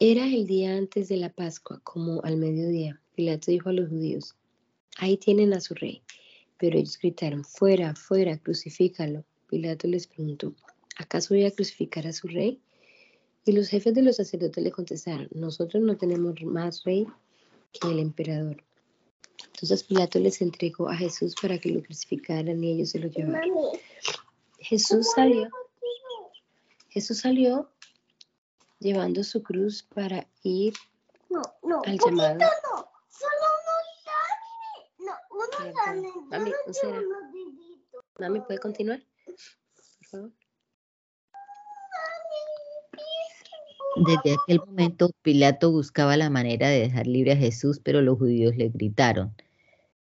Era 0.00 0.26
el 0.26 0.48
día 0.48 0.76
antes 0.76 1.06
de 1.06 1.18
la 1.18 1.28
Pascua, 1.28 1.80
como 1.84 2.20
al 2.24 2.36
mediodía. 2.36 3.00
Pilato 3.14 3.52
dijo 3.52 3.68
a 3.68 3.72
los 3.72 3.88
judíos, 3.90 4.34
ahí 4.96 5.16
tienen 5.16 5.54
a 5.54 5.60
su 5.60 5.74
rey. 5.74 6.02
Pero 6.58 6.78
ellos 6.78 6.98
gritaron, 6.98 7.44
fuera, 7.44 7.94
fuera, 7.94 8.38
crucifícalo. 8.38 9.24
Pilato 9.48 9.86
les 9.86 10.06
preguntó, 10.06 10.54
¿acaso 10.96 11.34
voy 11.34 11.44
a 11.44 11.50
crucificar 11.50 12.06
a 12.06 12.12
su 12.12 12.28
rey? 12.28 12.60
Y 13.44 13.52
los 13.52 13.68
jefes 13.68 13.94
de 13.94 14.02
los 14.02 14.16
sacerdotes 14.16 14.62
le 14.62 14.72
contestaron, 14.72 15.28
nosotros 15.32 15.82
no 15.82 15.96
tenemos 15.96 16.34
más 16.42 16.82
rey 16.84 17.06
que 17.72 17.88
el 17.88 18.00
emperador. 18.00 18.62
Entonces 19.44 19.84
Pilato 19.84 20.18
les 20.18 20.42
entregó 20.42 20.88
a 20.88 20.96
Jesús 20.96 21.34
para 21.40 21.58
que 21.58 21.70
lo 21.70 21.82
crucificaran 21.82 22.62
y 22.62 22.72
ellos 22.72 22.90
se 22.90 22.98
lo 22.98 23.08
llevaron. 23.08 23.50
Jesús 24.58 25.12
salió. 25.14 25.48
Jesús 26.88 27.20
salió 27.20 27.70
llevando 28.80 29.22
su 29.24 29.42
cruz 29.42 29.82
para 29.94 30.26
ir 30.42 30.74
al 31.86 31.98
llamado. 31.98 32.38
Mami, 36.30 36.52
Mami, 38.18 38.40
¿puede 38.40 38.58
continuar? 38.58 39.00
Por 39.24 40.06
favor. 40.06 40.32
Desde 43.96 44.34
aquel 44.34 44.60
momento 44.66 45.10
Pilato 45.22 45.70
buscaba 45.70 46.16
la 46.18 46.28
manera 46.28 46.68
de 46.68 46.80
dejar 46.80 47.06
libre 47.06 47.32
a 47.32 47.36
Jesús, 47.36 47.80
pero 47.82 48.02
los 48.02 48.18
judíos 48.18 48.54
le 48.56 48.68
gritaron, 48.68 49.34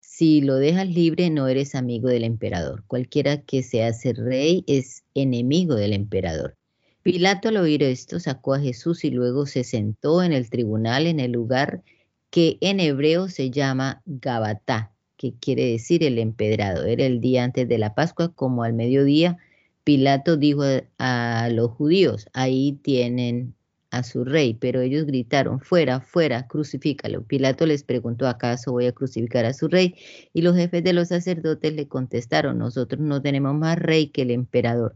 si 0.00 0.40
lo 0.40 0.56
dejas 0.56 0.88
libre 0.88 1.30
no 1.30 1.46
eres 1.48 1.74
amigo 1.74 2.08
del 2.08 2.24
emperador. 2.24 2.84
Cualquiera 2.86 3.42
que 3.42 3.62
se 3.62 3.84
hace 3.84 4.12
rey 4.12 4.64
es 4.66 5.04
enemigo 5.14 5.74
del 5.74 5.92
emperador. 5.92 6.56
Pilato 7.02 7.48
al 7.48 7.58
oír 7.58 7.82
esto 7.82 8.18
sacó 8.18 8.54
a 8.54 8.60
Jesús 8.60 9.04
y 9.04 9.10
luego 9.10 9.46
se 9.46 9.62
sentó 9.62 10.22
en 10.22 10.32
el 10.32 10.50
tribunal 10.50 11.06
en 11.06 11.20
el 11.20 11.32
lugar 11.32 11.82
que 12.30 12.58
en 12.60 12.80
hebreo 12.80 13.28
se 13.28 13.50
llama 13.50 14.02
Gabatá, 14.06 14.93
que 15.24 15.38
quiere 15.38 15.70
decir 15.70 16.04
el 16.04 16.18
empedrado. 16.18 16.84
Era 16.84 17.06
el 17.06 17.20
día 17.20 17.44
antes 17.44 17.66
de 17.66 17.78
la 17.78 17.94
Pascua, 17.94 18.34
como 18.34 18.62
al 18.62 18.74
mediodía. 18.74 19.38
Pilato 19.82 20.36
dijo 20.36 20.62
a, 20.98 21.48
los 21.50 21.70
judíos, 21.70 22.28
ahí 22.34 22.78
tienen 22.82 23.54
a 23.90 24.02
su 24.02 24.24
rey, 24.24 24.52
pero 24.52 24.82
ellos 24.82 25.06
gritaron, 25.06 25.60
fuera, 25.60 26.02
fuera, 26.02 26.46
crucifícalo. 26.46 27.22
Pilato 27.22 27.64
les 27.64 27.84
preguntó, 27.84 28.28
¿acaso 28.28 28.72
voy 28.72 28.84
a 28.86 28.92
crucificar 28.92 29.46
a 29.46 29.54
su 29.54 29.68
rey? 29.68 29.94
Y 30.34 30.42
los 30.42 30.56
jefes 30.56 30.84
de 30.84 30.92
los 30.92 31.08
sacerdotes 31.08 31.72
le 31.72 31.88
contestaron, 31.88 32.58
nosotros 32.58 33.00
no 33.00 33.22
tenemos 33.22 33.54
más 33.54 33.78
rey 33.78 34.08
que 34.08 34.22
el 34.22 34.30
emperador. 34.30 34.94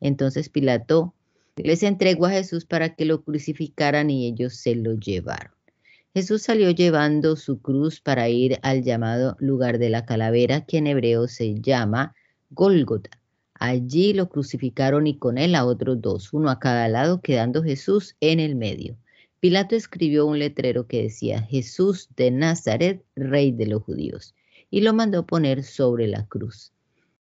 Entonces 0.00 0.50
Pilato 0.50 1.14
les 1.56 1.82
entregó 1.82 2.26
a 2.26 2.32
Jesús 2.32 2.66
para 2.66 2.94
que 2.94 3.06
lo 3.06 3.22
crucificaran 3.22 4.10
y 4.10 4.26
ellos 4.26 4.56
se 4.56 4.74
lo 4.74 4.92
llevaron. 4.92 5.52
Jesús 6.12 6.42
salió 6.42 6.72
llevando 6.72 7.36
su 7.36 7.60
cruz 7.60 8.00
para 8.00 8.28
ir 8.28 8.58
al 8.62 8.82
llamado 8.82 9.36
lugar 9.38 9.78
de 9.78 9.90
la 9.90 10.04
calavera, 10.04 10.66
que 10.66 10.78
en 10.78 10.88
hebreo 10.88 11.28
se 11.28 11.60
llama 11.60 12.16
Gólgota. 12.50 13.10
Allí 13.54 14.12
lo 14.12 14.28
crucificaron 14.28 15.06
y 15.06 15.18
con 15.18 15.38
él 15.38 15.54
a 15.54 15.64
otros 15.64 16.00
dos, 16.00 16.32
uno 16.32 16.50
a 16.50 16.58
cada 16.58 16.88
lado, 16.88 17.20
quedando 17.20 17.62
Jesús 17.62 18.16
en 18.18 18.40
el 18.40 18.56
medio. 18.56 18.96
Pilato 19.38 19.76
escribió 19.76 20.26
un 20.26 20.40
letrero 20.40 20.88
que 20.88 21.02
decía 21.02 21.42
Jesús 21.42 22.08
de 22.16 22.32
Nazaret, 22.32 23.04
rey 23.14 23.52
de 23.52 23.66
los 23.66 23.84
judíos, 23.84 24.34
y 24.68 24.80
lo 24.80 24.92
mandó 24.92 25.26
poner 25.26 25.62
sobre 25.62 26.08
la 26.08 26.26
cruz. 26.26 26.72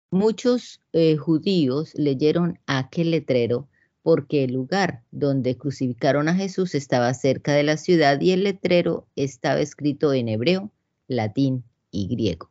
Muchos 0.09 0.81
eh, 0.93 1.15
judíos 1.15 1.93
leyeron 1.93 2.57
aquel 2.65 3.11
letrero 3.11 3.68
porque 4.03 4.43
el 4.43 4.53
lugar 4.53 5.03
donde 5.11 5.57
crucificaron 5.57 6.27
a 6.27 6.35
Jesús 6.35 6.75
estaba 6.75 7.13
cerca 7.13 7.53
de 7.53 7.63
la 7.63 7.77
ciudad 7.77 8.19
y 8.21 8.31
el 8.31 8.43
letrero 8.43 9.07
estaba 9.15 9.59
escrito 9.59 10.13
en 10.13 10.29
hebreo, 10.29 10.71
latín 11.07 11.63
y 11.91 12.07
griego. 12.07 12.49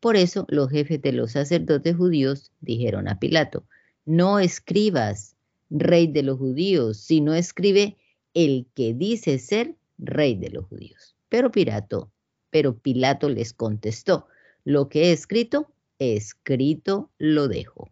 Por 0.00 0.16
eso 0.16 0.46
los 0.48 0.70
jefes 0.70 1.00
de 1.02 1.12
los 1.12 1.32
sacerdotes 1.32 1.96
judíos 1.96 2.50
dijeron 2.60 3.08
a 3.08 3.18
Pilato, 3.18 3.64
no 4.06 4.38
escribas 4.38 5.36
rey 5.68 6.06
de 6.06 6.22
los 6.22 6.38
judíos, 6.38 6.96
sino 6.98 7.34
escribe 7.34 7.96
el 8.34 8.66
que 8.74 8.94
dice 8.94 9.38
ser 9.38 9.76
rey 9.98 10.36
de 10.36 10.50
los 10.50 10.66
judíos. 10.66 11.14
Pero 11.28 11.50
Pilato, 11.50 12.10
pero 12.50 12.76
Pilato 12.76 13.28
les 13.28 13.52
contestó, 13.52 14.26
lo 14.64 14.88
que 14.88 15.06
he 15.06 15.12
escrito, 15.12 15.70
escrito 15.98 17.10
lo 17.18 17.48
dejo. 17.48 17.90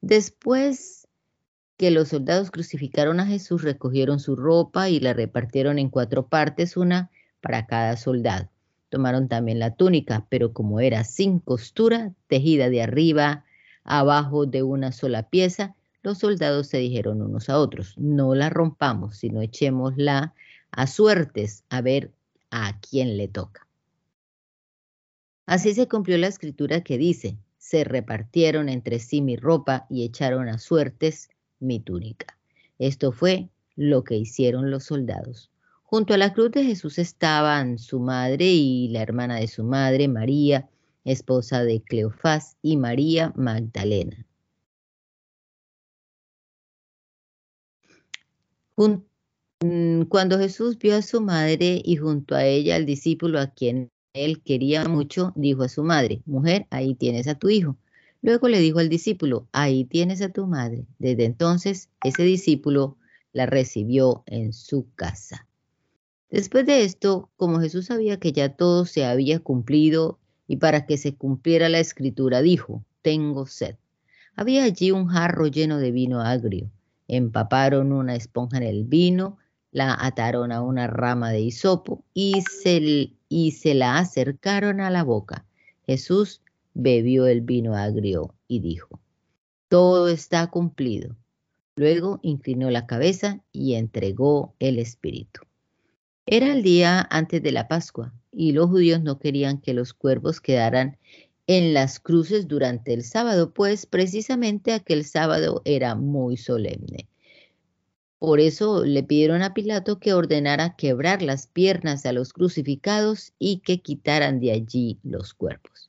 Después 0.00 0.97
que 1.78 1.92
los 1.92 2.08
soldados 2.08 2.50
crucificaron 2.50 3.20
a 3.20 3.26
Jesús, 3.26 3.62
recogieron 3.62 4.18
su 4.18 4.34
ropa 4.34 4.90
y 4.90 4.98
la 4.98 5.14
repartieron 5.14 5.78
en 5.78 5.88
cuatro 5.88 6.26
partes, 6.26 6.76
una 6.76 7.10
para 7.40 7.66
cada 7.66 7.96
soldado. 7.96 8.50
Tomaron 8.90 9.28
también 9.28 9.60
la 9.60 9.76
túnica, 9.76 10.26
pero 10.28 10.52
como 10.52 10.80
era 10.80 11.04
sin 11.04 11.38
costura, 11.38 12.12
tejida 12.26 12.68
de 12.68 12.82
arriba 12.82 13.44
abajo 13.84 14.44
de 14.44 14.64
una 14.64 14.90
sola 14.90 15.30
pieza, 15.30 15.76
los 16.02 16.18
soldados 16.18 16.66
se 16.66 16.78
dijeron 16.78 17.22
unos 17.22 17.48
a 17.48 17.58
otros, 17.58 17.96
no 17.96 18.34
la 18.34 18.50
rompamos, 18.50 19.16
sino 19.16 19.40
echémosla 19.40 20.34
a 20.72 20.86
suertes 20.88 21.64
a 21.70 21.80
ver 21.80 22.10
a 22.50 22.80
quién 22.80 23.16
le 23.16 23.28
toca. 23.28 23.68
Así 25.46 25.74
se 25.74 25.86
cumplió 25.86 26.18
la 26.18 26.26
escritura 26.26 26.82
que 26.82 26.98
dice, 26.98 27.38
se 27.56 27.84
repartieron 27.84 28.68
entre 28.68 28.98
sí 28.98 29.22
mi 29.22 29.36
ropa 29.36 29.86
y 29.88 30.04
echaron 30.04 30.48
a 30.48 30.58
suertes 30.58 31.30
mi 31.60 31.80
túnica. 31.80 32.38
Esto 32.78 33.12
fue 33.12 33.48
lo 33.76 34.04
que 34.04 34.16
hicieron 34.16 34.70
los 34.70 34.84
soldados. 34.84 35.50
Junto 35.82 36.14
a 36.14 36.18
la 36.18 36.32
cruz 36.32 36.50
de 36.52 36.64
Jesús 36.64 36.98
estaban 36.98 37.78
su 37.78 38.00
madre 38.00 38.46
y 38.46 38.88
la 38.88 39.02
hermana 39.02 39.36
de 39.36 39.48
su 39.48 39.64
madre, 39.64 40.08
María, 40.08 40.68
esposa 41.04 41.64
de 41.64 41.80
Cleofás, 41.80 42.56
y 42.62 42.76
María 42.76 43.32
Magdalena. 43.36 44.26
Mm, 49.60 50.02
cuando 50.08 50.38
Jesús 50.38 50.78
vio 50.78 50.94
a 50.94 51.02
su 51.02 51.20
madre 51.20 51.82
y 51.84 51.96
junto 51.96 52.34
a 52.36 52.44
ella 52.44 52.76
al 52.76 52.86
discípulo 52.86 53.40
a 53.40 53.48
quien 53.48 53.90
él 54.12 54.42
quería 54.42 54.84
mucho, 54.84 55.32
dijo 55.36 55.62
a 55.62 55.68
su 55.68 55.82
madre, 55.82 56.22
mujer, 56.26 56.66
ahí 56.70 56.94
tienes 56.94 57.26
a 57.28 57.34
tu 57.34 57.48
hijo. 57.48 57.76
Luego 58.20 58.48
le 58.48 58.58
dijo 58.60 58.78
al 58.78 58.88
discípulo, 58.88 59.48
ahí 59.52 59.84
tienes 59.84 60.22
a 60.22 60.30
tu 60.30 60.46
madre. 60.46 60.86
Desde 60.98 61.24
entonces 61.24 61.88
ese 62.02 62.22
discípulo 62.24 62.96
la 63.32 63.46
recibió 63.46 64.24
en 64.26 64.52
su 64.52 64.92
casa. 64.94 65.46
Después 66.30 66.66
de 66.66 66.84
esto, 66.84 67.30
como 67.36 67.60
Jesús 67.60 67.86
sabía 67.86 68.18
que 68.18 68.32
ya 68.32 68.50
todo 68.50 68.84
se 68.84 69.04
había 69.04 69.38
cumplido 69.40 70.18
y 70.46 70.56
para 70.56 70.84
que 70.86 70.98
se 70.98 71.14
cumpliera 71.14 71.68
la 71.68 71.78
escritura, 71.78 72.42
dijo, 72.42 72.84
tengo 73.02 73.46
sed. 73.46 73.76
Había 74.34 74.64
allí 74.64 74.90
un 74.90 75.06
jarro 75.06 75.46
lleno 75.46 75.78
de 75.78 75.90
vino 75.90 76.20
agrio. 76.20 76.70
Empaparon 77.06 77.92
una 77.92 78.14
esponja 78.14 78.58
en 78.58 78.64
el 78.64 78.84
vino, 78.84 79.38
la 79.70 79.96
ataron 79.98 80.52
a 80.52 80.62
una 80.62 80.86
rama 80.86 81.30
de 81.30 81.40
hisopo 81.40 82.04
y 82.14 82.42
se 82.42 83.12
y 83.28 83.52
se 83.52 83.74
la 83.74 83.98
acercaron 83.98 84.80
a 84.80 84.90
la 84.90 85.04
boca. 85.04 85.44
Jesús 85.86 86.42
bebió 86.78 87.26
el 87.26 87.40
vino 87.40 87.74
agrio 87.74 88.36
y 88.46 88.60
dijo, 88.60 89.00
todo 89.68 90.08
está 90.08 90.46
cumplido. 90.46 91.16
Luego 91.74 92.20
inclinó 92.22 92.70
la 92.70 92.86
cabeza 92.86 93.42
y 93.50 93.74
entregó 93.74 94.54
el 94.60 94.78
espíritu. 94.78 95.40
Era 96.24 96.52
el 96.52 96.62
día 96.62 97.04
antes 97.10 97.42
de 97.42 97.50
la 97.50 97.66
Pascua 97.66 98.14
y 98.32 98.52
los 98.52 98.70
judíos 98.70 99.02
no 99.02 99.18
querían 99.18 99.60
que 99.60 99.74
los 99.74 99.92
cuervos 99.92 100.40
quedaran 100.40 100.98
en 101.48 101.74
las 101.74 101.98
cruces 101.98 102.46
durante 102.46 102.94
el 102.94 103.02
sábado, 103.02 103.52
pues 103.52 103.86
precisamente 103.86 104.72
aquel 104.72 105.04
sábado 105.04 105.62
era 105.64 105.96
muy 105.96 106.36
solemne. 106.36 107.08
Por 108.20 108.38
eso 108.38 108.84
le 108.84 109.02
pidieron 109.02 109.42
a 109.42 109.52
Pilato 109.52 109.98
que 109.98 110.14
ordenara 110.14 110.76
quebrar 110.76 111.22
las 111.22 111.48
piernas 111.48 112.06
a 112.06 112.12
los 112.12 112.32
crucificados 112.32 113.32
y 113.40 113.58
que 113.58 113.80
quitaran 113.80 114.38
de 114.38 114.52
allí 114.52 115.00
los 115.02 115.34
cuerpos. 115.34 115.87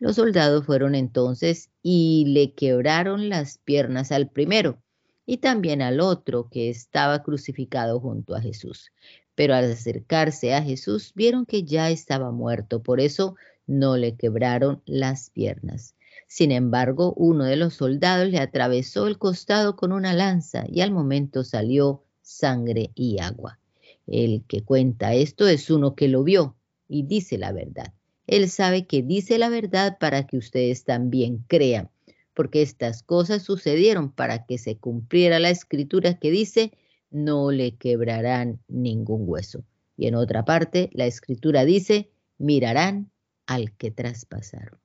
Los 0.00 0.16
soldados 0.16 0.64
fueron 0.64 0.94
entonces 0.94 1.68
y 1.82 2.24
le 2.28 2.54
quebraron 2.54 3.28
las 3.28 3.58
piernas 3.58 4.12
al 4.12 4.30
primero 4.30 4.82
y 5.26 5.36
también 5.36 5.82
al 5.82 6.00
otro 6.00 6.48
que 6.50 6.70
estaba 6.70 7.22
crucificado 7.22 8.00
junto 8.00 8.34
a 8.34 8.40
Jesús. 8.40 8.92
Pero 9.34 9.54
al 9.54 9.70
acercarse 9.70 10.54
a 10.54 10.62
Jesús 10.62 11.12
vieron 11.14 11.44
que 11.44 11.64
ya 11.64 11.90
estaba 11.90 12.32
muerto, 12.32 12.82
por 12.82 12.98
eso 12.98 13.36
no 13.66 13.98
le 13.98 14.16
quebraron 14.16 14.82
las 14.86 15.28
piernas. 15.28 15.94
Sin 16.26 16.50
embargo, 16.50 17.12
uno 17.18 17.44
de 17.44 17.56
los 17.56 17.74
soldados 17.74 18.26
le 18.30 18.38
atravesó 18.38 19.06
el 19.06 19.18
costado 19.18 19.76
con 19.76 19.92
una 19.92 20.14
lanza 20.14 20.64
y 20.66 20.80
al 20.80 20.92
momento 20.92 21.44
salió 21.44 22.04
sangre 22.22 22.90
y 22.94 23.20
agua. 23.20 23.58
El 24.06 24.44
que 24.48 24.62
cuenta 24.62 25.12
esto 25.12 25.46
es 25.46 25.68
uno 25.68 25.94
que 25.94 26.08
lo 26.08 26.24
vio 26.24 26.56
y 26.88 27.02
dice 27.02 27.36
la 27.36 27.52
verdad. 27.52 27.92
Él 28.30 28.48
sabe 28.48 28.86
que 28.86 29.02
dice 29.02 29.38
la 29.38 29.48
verdad 29.48 29.98
para 29.98 30.24
que 30.28 30.36
ustedes 30.36 30.84
también 30.84 31.44
crean, 31.48 31.90
porque 32.32 32.62
estas 32.62 33.02
cosas 33.02 33.42
sucedieron 33.42 34.12
para 34.12 34.46
que 34.46 34.56
se 34.56 34.76
cumpliera 34.76 35.40
la 35.40 35.50
escritura 35.50 36.16
que 36.16 36.30
dice, 36.30 36.70
no 37.10 37.50
le 37.50 37.74
quebrarán 37.74 38.60
ningún 38.68 39.24
hueso. 39.28 39.64
Y 39.96 40.06
en 40.06 40.14
otra 40.14 40.44
parte, 40.44 40.90
la 40.92 41.06
escritura 41.06 41.64
dice, 41.64 42.12
mirarán 42.38 43.10
al 43.46 43.76
que 43.76 43.90
traspasaron. 43.90 44.78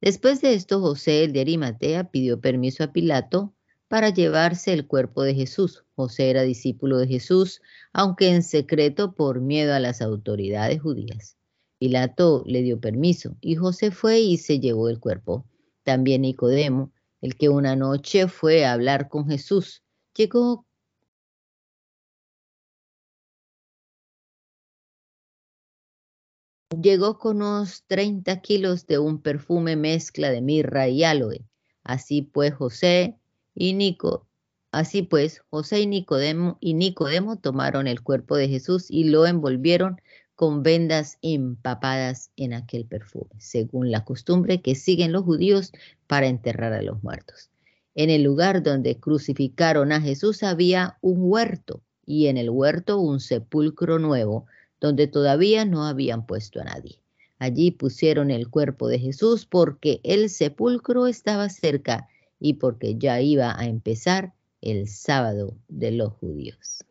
Después 0.00 0.40
de 0.40 0.54
esto, 0.54 0.80
José, 0.80 1.24
el 1.24 1.34
de 1.34 1.42
Arimatea, 1.42 2.10
pidió 2.10 2.40
permiso 2.40 2.84
a 2.84 2.92
Pilato 2.94 3.52
para 3.86 4.08
llevarse 4.08 4.72
el 4.72 4.86
cuerpo 4.86 5.24
de 5.24 5.34
Jesús. 5.34 5.84
José 5.94 6.30
era 6.30 6.40
discípulo 6.40 6.96
de 6.96 7.06
Jesús, 7.06 7.60
aunque 7.92 8.30
en 8.30 8.42
secreto 8.42 9.14
por 9.14 9.42
miedo 9.42 9.74
a 9.74 9.78
las 9.78 10.00
autoridades 10.00 10.80
judías. 10.80 11.36
Pilato 11.78 12.42
le 12.46 12.62
dio 12.62 12.80
permiso 12.80 13.36
y 13.40 13.56
José 13.56 13.90
fue 13.90 14.20
y 14.20 14.38
se 14.38 14.60
llevó 14.60 14.88
el 14.88 14.98
cuerpo. 14.98 15.46
También 15.84 16.22
Nicodemo, 16.22 16.92
el 17.20 17.36
que 17.36 17.48
una 17.48 17.76
noche 17.76 18.28
fue 18.28 18.64
a 18.64 18.72
hablar 18.72 19.08
con 19.08 19.28
Jesús, 19.28 19.82
llegó 20.14 20.66
Llegó 26.82 27.18
con 27.18 27.36
unos 27.36 27.84
30 27.86 28.40
kilos 28.40 28.86
de 28.86 28.98
un 28.98 29.22
perfume 29.22 29.76
mezcla 29.76 30.30
de 30.30 30.42
mirra 30.42 30.88
y 30.88 31.04
aloe. 31.04 31.46
Así 31.84 32.22
pues 32.22 32.54
José 32.54 33.16
y 33.54 33.72
Nico, 33.74 34.26
así 34.72 35.02
pues 35.02 35.42
José 35.48 35.80
y 35.80 35.86
Nicodemo 35.86 36.58
y 36.60 36.74
Nicodemo 36.74 37.38
tomaron 37.38 37.86
el 37.86 38.02
cuerpo 38.02 38.36
de 38.36 38.48
Jesús 38.48 38.90
y 38.90 39.04
lo 39.04 39.26
envolvieron 39.26 40.00
con 40.36 40.62
vendas 40.62 41.18
empapadas 41.22 42.30
en 42.36 42.52
aquel 42.52 42.84
perfume, 42.84 43.34
según 43.38 43.90
la 43.90 44.04
costumbre 44.04 44.60
que 44.60 44.74
siguen 44.74 45.12
los 45.12 45.24
judíos 45.24 45.72
para 46.06 46.26
enterrar 46.26 46.74
a 46.74 46.82
los 46.82 47.02
muertos. 47.02 47.50
En 47.94 48.10
el 48.10 48.22
lugar 48.22 48.62
donde 48.62 49.00
crucificaron 49.00 49.90
a 49.90 50.02
Jesús 50.02 50.42
había 50.42 50.98
un 51.00 51.16
huerto 51.20 51.80
y 52.04 52.26
en 52.26 52.36
el 52.36 52.50
huerto 52.50 53.00
un 53.00 53.20
sepulcro 53.20 53.98
nuevo 53.98 54.44
donde 54.78 55.06
todavía 55.06 55.64
no 55.64 55.86
habían 55.86 56.26
puesto 56.26 56.60
a 56.60 56.64
nadie. 56.64 57.00
Allí 57.38 57.70
pusieron 57.70 58.30
el 58.30 58.48
cuerpo 58.48 58.88
de 58.88 58.98
Jesús 58.98 59.46
porque 59.46 60.00
el 60.04 60.28
sepulcro 60.28 61.06
estaba 61.06 61.48
cerca 61.48 62.08
y 62.38 62.54
porque 62.54 62.96
ya 62.96 63.20
iba 63.22 63.58
a 63.58 63.66
empezar 63.66 64.34
el 64.60 64.88
sábado 64.88 65.56
de 65.68 65.92
los 65.92 66.12
judíos. 66.12 66.84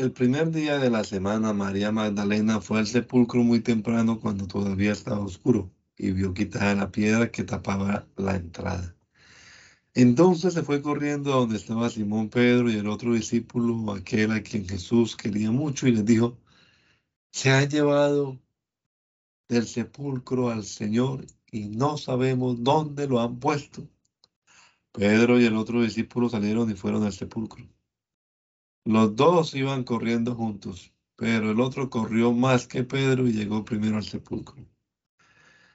El 0.00 0.12
primer 0.12 0.50
día 0.50 0.78
de 0.78 0.88
la 0.88 1.04
semana, 1.04 1.52
María 1.52 1.92
Magdalena 1.92 2.62
fue 2.62 2.78
al 2.78 2.86
sepulcro 2.86 3.42
muy 3.42 3.60
temprano 3.60 4.18
cuando 4.18 4.46
todavía 4.46 4.92
estaba 4.92 5.20
oscuro 5.20 5.70
y 5.94 6.12
vio 6.12 6.32
quitada 6.32 6.74
la 6.74 6.90
piedra 6.90 7.30
que 7.30 7.44
tapaba 7.44 8.08
la 8.16 8.36
entrada. 8.36 8.96
Entonces 9.92 10.54
se 10.54 10.62
fue 10.62 10.80
corriendo 10.80 11.34
a 11.34 11.36
donde 11.36 11.58
estaba 11.58 11.90
Simón 11.90 12.30
Pedro 12.30 12.70
y 12.70 12.76
el 12.76 12.88
otro 12.88 13.12
discípulo, 13.12 13.92
aquel 13.92 14.30
a 14.30 14.42
quien 14.42 14.66
Jesús 14.66 15.16
quería 15.16 15.50
mucho, 15.50 15.86
y 15.86 15.92
les 15.92 16.06
dijo, 16.06 16.38
se 17.30 17.50
han 17.50 17.68
llevado 17.68 18.40
del 19.48 19.66
sepulcro 19.66 20.48
al 20.48 20.64
Señor 20.64 21.26
y 21.52 21.68
no 21.68 21.98
sabemos 21.98 22.64
dónde 22.64 23.06
lo 23.06 23.20
han 23.20 23.38
puesto. 23.38 23.86
Pedro 24.92 25.38
y 25.38 25.44
el 25.44 25.56
otro 25.56 25.82
discípulo 25.82 26.30
salieron 26.30 26.70
y 26.70 26.74
fueron 26.74 27.04
al 27.04 27.12
sepulcro. 27.12 27.68
Los 28.84 29.14
dos 29.14 29.54
iban 29.54 29.84
corriendo 29.84 30.34
juntos, 30.34 30.92
pero 31.16 31.50
el 31.50 31.60
otro 31.60 31.90
corrió 31.90 32.32
más 32.32 32.66
que 32.66 32.82
Pedro 32.82 33.28
y 33.28 33.32
llegó 33.32 33.64
primero 33.64 33.96
al 33.96 34.04
sepulcro. 34.04 34.66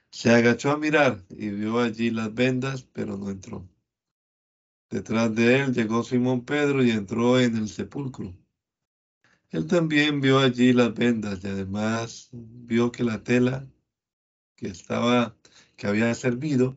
Se 0.10 0.32
agachó 0.32 0.72
a 0.72 0.78
mirar 0.78 1.24
y 1.30 1.50
vio 1.50 1.80
allí 1.80 2.10
las 2.10 2.34
vendas, 2.34 2.84
pero 2.84 3.16
no 3.18 3.30
entró. 3.30 3.70
Detrás 4.90 5.36
de 5.36 5.60
él 5.60 5.74
llegó 5.74 6.04
Simón 6.04 6.46
Pedro 6.46 6.84
y 6.84 6.92
entró 6.92 7.40
en 7.40 7.58
el 7.58 7.70
sepulcro. 7.70 8.34
Él 9.52 9.68
también 9.68 10.22
vio 10.22 10.40
allí 10.40 10.74
las 10.74 10.94
vendas 10.94 11.44
y 11.44 11.48
además 11.48 12.30
vio 12.32 12.92
que 12.92 13.04
la 13.04 13.24
tela 13.24 13.68
que 14.56 14.68
estaba, 14.68 15.36
que 15.76 15.88
había 15.88 16.14
servido 16.16 16.76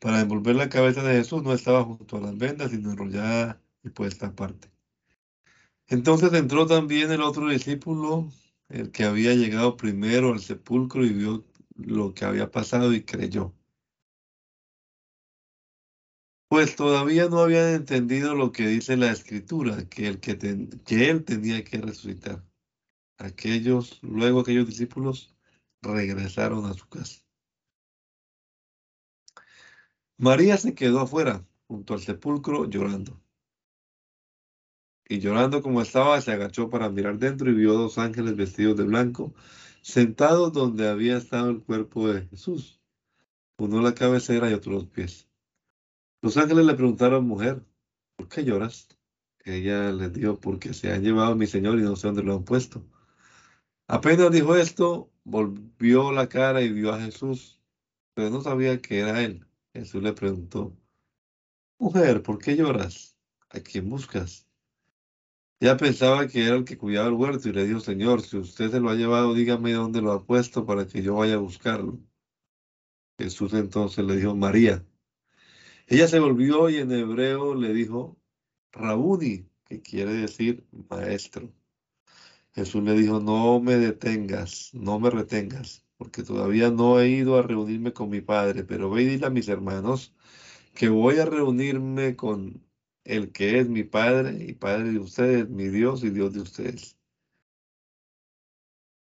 para 0.00 0.20
envolver 0.20 0.56
la 0.56 0.68
cabeza 0.68 1.02
de 1.02 1.14
Jesús 1.18 1.42
no 1.42 1.54
estaba 1.54 1.84
junto 1.84 2.16
a 2.16 2.20
las 2.20 2.36
vendas, 2.36 2.72
sino 2.72 2.90
enrollada 2.90 3.62
y 3.84 3.90
puesta 3.90 4.26
aparte. 4.26 4.71
Entonces 5.92 6.32
entró 6.32 6.66
también 6.66 7.12
el 7.12 7.22
otro 7.22 7.48
discípulo, 7.48 8.28
el 8.68 8.90
que 8.90 9.04
había 9.04 9.34
llegado 9.34 9.76
primero 9.76 10.32
al 10.32 10.40
sepulcro 10.40 11.04
y 11.04 11.10
vio 11.10 11.44
lo 11.76 12.14
que 12.14 12.24
había 12.24 12.50
pasado 12.50 12.92
y 12.92 13.02
creyó 13.04 13.54
pues 16.52 16.76
todavía 16.76 17.30
no 17.30 17.38
habían 17.40 17.68
entendido 17.68 18.34
lo 18.34 18.52
que 18.52 18.66
dice 18.66 18.98
la 18.98 19.10
escritura, 19.10 19.88
que, 19.88 20.06
el 20.06 20.20
que, 20.20 20.36
que 20.84 21.08
él 21.08 21.24
tenía 21.24 21.64
que 21.64 21.78
resucitar. 21.78 22.44
Aquellos, 23.16 23.98
luego 24.02 24.40
aquellos 24.40 24.66
discípulos 24.66 25.34
regresaron 25.80 26.66
a 26.66 26.74
su 26.74 26.86
casa. 26.90 27.22
María 30.18 30.58
se 30.58 30.74
quedó 30.74 31.00
afuera, 31.00 31.42
junto 31.68 31.94
al 31.94 32.00
sepulcro, 32.00 32.68
llorando. 32.68 33.21
Y 35.08 35.20
llorando 35.20 35.62
como 35.62 35.82
estaba, 35.82 36.20
se 36.20 36.32
agachó 36.32 36.70
para 36.70 36.88
mirar 36.88 37.18
dentro 37.18 37.50
y 37.50 37.54
vio 37.54 37.74
dos 37.74 37.98
ángeles 37.98 38.36
vestidos 38.36 38.76
de 38.76 38.84
blanco, 38.84 39.34
sentados 39.82 40.52
donde 40.52 40.88
había 40.88 41.16
estado 41.16 41.50
el 41.50 41.62
cuerpo 41.62 42.08
de 42.08 42.26
Jesús, 42.28 42.80
uno 43.58 43.80
la 43.82 43.94
cabecera 43.94 44.50
y 44.50 44.54
otro 44.54 44.72
los 44.72 44.86
pies. 44.86 45.28
Los 46.22 46.36
ángeles 46.36 46.64
le 46.66 46.74
preguntaron, 46.74 47.26
mujer, 47.26 47.64
¿por 48.16 48.28
qué 48.28 48.44
lloras? 48.44 48.88
Ella 49.44 49.90
les 49.90 50.12
dijo, 50.12 50.38
porque 50.40 50.72
se 50.72 50.92
han 50.92 51.02
llevado 51.02 51.32
a 51.32 51.36
mi 51.36 51.46
Señor 51.46 51.78
y 51.78 51.82
no 51.82 51.96
sé 51.96 52.06
dónde 52.06 52.22
lo 52.22 52.34
han 52.34 52.44
puesto. 52.44 52.84
Apenas 53.88 54.30
dijo 54.30 54.56
esto, 54.56 55.10
volvió 55.24 56.12
la 56.12 56.28
cara 56.28 56.62
y 56.62 56.72
vio 56.72 56.92
a 56.92 57.00
Jesús, 57.00 57.60
pero 58.14 58.30
no 58.30 58.40
sabía 58.40 58.80
que 58.80 59.00
era 59.00 59.22
él. 59.22 59.46
Jesús 59.74 60.02
le 60.02 60.12
preguntó, 60.12 60.76
mujer, 61.78 62.22
¿por 62.22 62.38
qué 62.38 62.56
lloras? 62.56 63.16
¿A 63.50 63.60
quién 63.60 63.88
buscas? 63.88 64.46
Ya 65.62 65.76
pensaba 65.76 66.26
que 66.26 66.44
era 66.44 66.56
el 66.56 66.64
que 66.64 66.76
cuidaba 66.76 67.06
el 67.06 67.14
huerto 67.14 67.48
y 67.48 67.52
le 67.52 67.64
dijo, 67.64 67.78
Señor, 67.78 68.22
si 68.22 68.36
usted 68.36 68.72
se 68.72 68.80
lo 68.80 68.90
ha 68.90 68.96
llevado, 68.96 69.32
dígame 69.32 69.72
dónde 69.72 70.02
lo 70.02 70.10
ha 70.10 70.26
puesto 70.26 70.66
para 70.66 70.88
que 70.88 71.02
yo 71.02 71.14
vaya 71.14 71.34
a 71.34 71.38
buscarlo. 71.38 72.00
Jesús 73.16 73.54
entonces 73.54 74.04
le 74.04 74.16
dijo, 74.16 74.34
María. 74.34 74.84
Ella 75.86 76.08
se 76.08 76.18
volvió 76.18 76.68
y 76.68 76.78
en 76.78 76.90
hebreo 76.90 77.54
le 77.54 77.72
dijo, 77.72 78.18
Rabuni, 78.72 79.48
que 79.64 79.80
quiere 79.80 80.14
decir 80.14 80.66
maestro. 80.90 81.54
Jesús 82.56 82.82
le 82.82 82.94
dijo, 82.94 83.20
no 83.20 83.60
me 83.60 83.76
detengas, 83.76 84.70
no 84.74 84.98
me 84.98 85.10
retengas, 85.10 85.86
porque 85.96 86.24
todavía 86.24 86.72
no 86.72 86.98
he 86.98 87.08
ido 87.08 87.38
a 87.38 87.42
reunirme 87.42 87.92
con 87.92 88.10
mi 88.10 88.20
Padre, 88.20 88.64
pero 88.64 88.90
ve 88.90 89.02
y 89.02 89.06
dile 89.06 89.26
a 89.26 89.30
mis 89.30 89.46
hermanos 89.46 90.12
que 90.74 90.88
voy 90.88 91.18
a 91.18 91.24
reunirme 91.24 92.16
con 92.16 92.64
el 93.04 93.32
que 93.32 93.58
es 93.58 93.68
mi 93.68 93.84
Padre 93.84 94.44
y 94.44 94.54
Padre 94.54 94.92
de 94.92 94.98
ustedes, 94.98 95.48
mi 95.48 95.68
Dios 95.68 96.04
y 96.04 96.10
Dios 96.10 96.32
de 96.32 96.40
ustedes. 96.40 96.96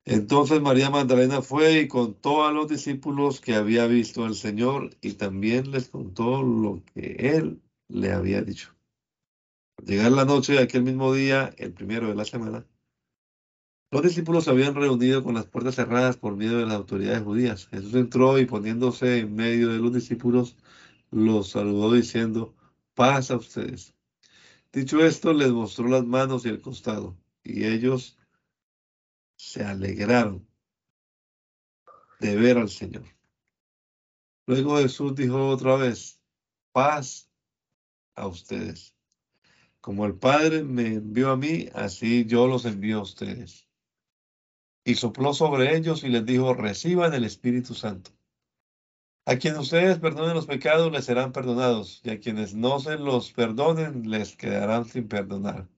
Entonces 0.05 0.61
María 0.61 0.91
Magdalena 0.91 1.43
fue 1.43 1.81
y 1.81 1.89
contó 1.89 2.45
a 2.45 2.53
los 2.53 2.69
discípulos 2.69 3.41
que 3.41 3.55
había 3.55 3.87
visto 3.87 4.25
al 4.25 4.35
Señor 4.35 4.91
y 5.01 5.13
también 5.13 5.71
les 5.71 5.89
contó 5.89 6.43
lo 6.43 6.83
que 6.93 7.15
él 7.37 7.63
le 7.89 8.13
había 8.13 8.43
dicho. 8.43 8.75
Al 9.79 9.87
llegar 9.87 10.13
la 10.13 10.25
noche 10.25 10.55
de 10.55 10.63
aquel 10.63 10.83
mismo 10.83 11.15
día, 11.15 11.55
el 11.57 11.73
primero 11.73 12.09
de 12.09 12.17
la 12.17 12.25
semana, 12.25 12.67
los 13.93 14.03
discípulos 14.03 14.45
se 14.45 14.51
habían 14.51 14.75
reunido 14.75 15.23
con 15.23 15.35
las 15.35 15.47
puertas 15.47 15.77
cerradas 15.77 16.17
por 16.17 16.35
miedo 16.35 16.59
de 16.59 16.67
las 16.67 16.77
autoridades 16.77 17.23
judías. 17.23 17.69
Jesús 17.69 17.95
entró 17.95 18.39
y 18.39 18.47
poniéndose 18.47 19.19
en 19.19 19.35
medio 19.35 19.69
de 19.69 19.79
los 19.79 19.93
discípulos, 19.93 20.57
los 21.11 21.51
saludó 21.51 21.93
diciendo, 21.93 22.55
paz 22.95 23.31
a 23.31 23.37
ustedes. 23.37 23.95
Dicho 24.73 25.05
esto, 25.05 25.33
les 25.33 25.51
mostró 25.51 25.89
las 25.89 26.05
manos 26.05 26.47
y 26.47 26.49
el 26.49 26.61
costado, 26.61 27.17
y 27.43 27.67
ellos 27.67 28.19
se 29.37 29.65
alegraron 29.65 30.47
de 32.21 32.37
ver 32.37 32.59
al 32.59 32.71
Señor. 32.71 33.05
Luego 34.47 34.79
Jesús 34.79 35.15
dijo 35.15 35.49
otra 35.49 35.77
vez, 35.77 36.21
paz 36.73 37.29
a 38.15 38.27
ustedes. 38.27 38.95
Como 39.81 40.07
el 40.07 40.15
Padre 40.15 40.63
me 40.63 40.95
envió 40.95 41.31
a 41.31 41.37
mí, 41.37 41.69
así 41.75 42.25
yo 42.25 42.47
los 42.47 42.65
envío 42.65 42.99
a 42.99 43.03
ustedes. 43.03 43.69
Y 44.85 44.95
sopló 44.95 45.35
sobre 45.35 45.77
ellos 45.77 46.05
y 46.05 46.09
les 46.09 46.25
dijo, 46.25 46.55
reciban 46.55 47.15
el 47.15 47.25
Espíritu 47.25 47.75
Santo. 47.75 48.13
A 49.25 49.37
quienes 49.37 49.61
ustedes 49.61 49.99
perdonen 50.01 50.35
los 50.35 50.47
pecados 50.47 50.91
les 50.91 51.05
serán 51.05 51.33
perdonados, 51.33 52.01
y 52.05 52.11
a 52.11 52.19
quienes 52.19 52.55
no 52.55 52.81
se 52.81 52.99
los 52.99 53.33
perdonen 53.33 54.11
les 54.11 54.37
quedarán 54.37 54.85
sin 54.85 55.07
perdonar. 55.09 55.69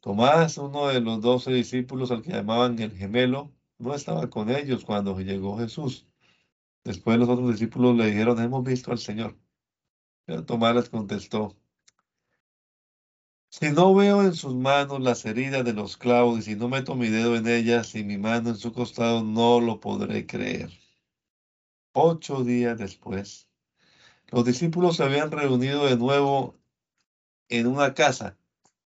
Tomás, 0.00 0.58
uno 0.58 0.88
de 0.88 1.00
los 1.00 1.20
doce 1.20 1.52
discípulos 1.52 2.10
al 2.12 2.22
que 2.22 2.32
llamaban 2.32 2.78
el 2.78 2.92
gemelo, 2.96 3.52
no 3.78 3.94
estaba 3.94 4.30
con 4.30 4.50
ellos 4.50 4.84
cuando 4.84 5.18
llegó 5.20 5.58
Jesús. 5.58 6.06
Después 6.84 7.18
los 7.18 7.28
otros 7.28 7.50
discípulos 7.50 7.96
le 7.96 8.06
dijeron, 8.06 8.40
hemos 8.40 8.64
visto 8.64 8.92
al 8.92 8.98
Señor. 8.98 9.36
Pero 10.26 10.44
Tomás 10.44 10.74
les 10.76 10.88
contestó, 10.88 11.56
si 13.50 13.70
no 13.70 13.94
veo 13.94 14.22
en 14.22 14.34
sus 14.34 14.54
manos 14.54 15.00
las 15.00 15.24
heridas 15.26 15.64
de 15.64 15.72
los 15.72 15.96
clavos 15.96 16.38
y 16.38 16.42
si 16.42 16.56
no 16.56 16.68
meto 16.68 16.94
mi 16.94 17.08
dedo 17.08 17.36
en 17.36 17.46
ellas 17.46 17.94
y 17.94 18.04
mi 18.04 18.18
mano 18.18 18.50
en 18.50 18.56
su 18.56 18.72
costado, 18.72 19.22
no 19.24 19.60
lo 19.60 19.80
podré 19.80 20.26
creer. 20.26 20.70
Ocho 21.94 22.42
días 22.42 22.78
después, 22.78 23.50
los 24.30 24.46
discípulos 24.46 24.96
se 24.96 25.04
habían 25.04 25.30
reunido 25.30 25.84
de 25.84 25.98
nuevo 25.98 26.58
en 27.50 27.66
una 27.66 27.92
casa 27.92 28.38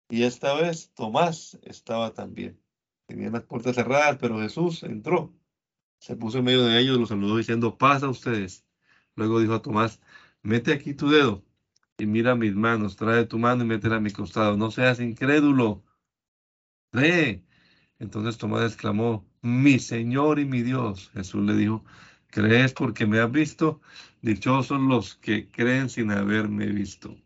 y 0.08 0.22
esta 0.22 0.54
vez 0.54 0.90
Tomás 0.94 1.58
estaba 1.62 2.14
también. 2.14 2.58
Tenían 3.06 3.34
las 3.34 3.42
puertas 3.42 3.74
cerradas, 3.74 4.16
pero 4.18 4.40
Jesús 4.40 4.82
entró. 4.84 5.34
Se 5.98 6.16
puso 6.16 6.38
en 6.38 6.44
medio 6.44 6.64
de 6.64 6.80
ellos, 6.80 6.98
los 6.98 7.10
saludó 7.10 7.36
diciendo, 7.36 7.76
paz 7.76 8.02
a 8.02 8.08
ustedes. 8.08 8.64
Luego 9.16 9.38
dijo 9.38 9.52
a 9.52 9.60
Tomás, 9.60 10.00
mete 10.42 10.72
aquí 10.72 10.94
tu 10.94 11.10
dedo 11.10 11.44
y 11.98 12.06
mira 12.06 12.34
mis 12.34 12.54
manos, 12.54 12.96
trae 12.96 13.26
tu 13.26 13.38
mano 13.38 13.64
y 13.64 13.66
métela 13.66 13.96
a 13.96 14.00
mi 14.00 14.12
costado. 14.12 14.56
No 14.56 14.70
seas 14.70 14.98
incrédulo, 14.98 15.84
cree. 16.90 17.44
Entonces 17.98 18.38
Tomás 18.38 18.64
exclamó, 18.64 19.28
mi 19.42 19.78
Señor 19.78 20.38
y 20.38 20.46
mi 20.46 20.62
Dios. 20.62 21.10
Jesús 21.12 21.44
le 21.44 21.54
dijo, 21.54 21.84
¿crees 22.34 22.72
porque 22.72 23.06
me 23.06 23.20
has 23.20 23.30
visto? 23.30 23.80
Dichosos 24.20 24.80
los 24.80 25.14
que 25.14 25.48
creen 25.48 25.88
sin 25.88 26.10
haberme 26.10 26.66
visto. 26.66 27.16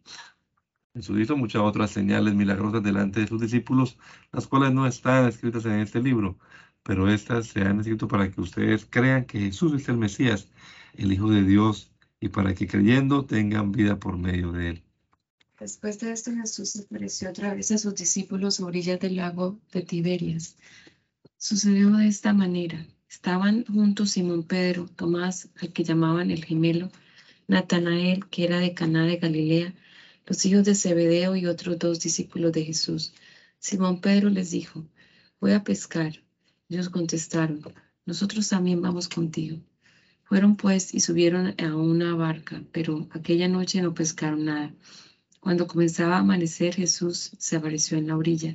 Jesús 0.94 1.18
hizo 1.18 1.34
muchas 1.34 1.62
otras 1.62 1.90
señales 1.90 2.34
milagrosas 2.34 2.82
delante 2.82 3.20
de 3.20 3.26
sus 3.26 3.40
discípulos, 3.40 3.96
las 4.32 4.46
cuales 4.46 4.74
no 4.74 4.86
están 4.86 5.26
escritas 5.26 5.64
en 5.64 5.80
este 5.80 6.02
libro, 6.02 6.38
pero 6.82 7.10
estas 7.10 7.46
se 7.46 7.62
han 7.62 7.80
escrito 7.80 8.06
para 8.06 8.30
que 8.30 8.42
ustedes 8.42 8.86
crean 8.90 9.24
que 9.24 9.40
Jesús 9.40 9.72
es 9.80 9.88
el 9.88 9.96
Mesías, 9.96 10.48
el 10.94 11.10
Hijo 11.10 11.30
de 11.30 11.42
Dios, 11.42 11.90
y 12.20 12.28
para 12.28 12.54
que 12.54 12.66
creyendo 12.66 13.24
tengan 13.24 13.72
vida 13.72 13.98
por 13.98 14.18
medio 14.18 14.52
de 14.52 14.68
él. 14.70 14.82
Después 15.58 15.98
de 16.00 16.12
esto 16.12 16.32
Jesús 16.32 16.84
apareció 16.84 17.30
otra 17.30 17.54
vez 17.54 17.70
a 17.70 17.78
sus 17.78 17.94
discípulos 17.94 18.60
a 18.60 18.66
orillas 18.66 19.00
del 19.00 19.16
lago 19.16 19.58
de 19.72 19.80
Tiberias. 19.80 20.56
Sucedió 21.38 21.92
de 21.92 22.08
esta 22.08 22.34
manera. 22.34 22.86
Estaban 23.10 23.64
juntos 23.64 24.10
Simón 24.10 24.42
Pedro, 24.42 24.86
Tomás, 24.86 25.48
al 25.60 25.72
que 25.72 25.82
llamaban 25.82 26.30
el 26.30 26.44
gemelo, 26.44 26.90
Natanael, 27.46 28.26
que 28.26 28.44
era 28.44 28.60
de 28.60 28.74
Caná 28.74 29.06
de 29.06 29.16
Galilea, 29.16 29.74
los 30.26 30.44
hijos 30.44 30.64
de 30.64 30.74
Zebedeo 30.74 31.34
y 31.34 31.46
otros 31.46 31.78
dos 31.78 32.00
discípulos 32.00 32.52
de 32.52 32.64
Jesús. 32.64 33.14
Simón 33.58 34.02
Pedro 34.02 34.28
les 34.28 34.50
dijo, 34.50 34.84
voy 35.40 35.52
a 35.52 35.64
pescar. 35.64 36.22
Ellos 36.68 36.90
contestaron, 36.90 37.62
nosotros 38.04 38.46
también 38.48 38.82
vamos 38.82 39.08
contigo. 39.08 39.58
Fueron 40.24 40.56
pues 40.56 40.92
y 40.92 41.00
subieron 41.00 41.54
a 41.58 41.76
una 41.76 42.14
barca, 42.14 42.62
pero 42.72 43.08
aquella 43.12 43.48
noche 43.48 43.80
no 43.80 43.94
pescaron 43.94 44.44
nada. 44.44 44.74
Cuando 45.40 45.66
comenzaba 45.66 46.16
a 46.16 46.20
amanecer, 46.20 46.74
Jesús 46.74 47.32
se 47.38 47.56
apareció 47.56 47.96
en 47.96 48.08
la 48.08 48.18
orilla, 48.18 48.54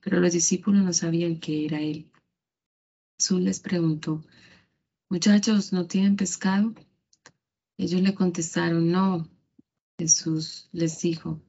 pero 0.00 0.18
los 0.18 0.32
discípulos 0.32 0.82
no 0.82 0.92
sabían 0.92 1.38
que 1.38 1.64
era 1.66 1.80
él. 1.80 2.10
Jesús 3.18 3.40
les 3.40 3.60
preguntó, 3.60 4.24
muchachos, 5.08 5.72
¿no 5.72 5.86
tienen 5.86 6.16
pescado? 6.16 6.74
Ellos 7.76 8.02
le 8.02 8.14
contestaron, 8.14 8.90
no. 8.90 9.28
Jesús 9.98 10.68
les 10.72 11.00
dijo, 11.00 11.40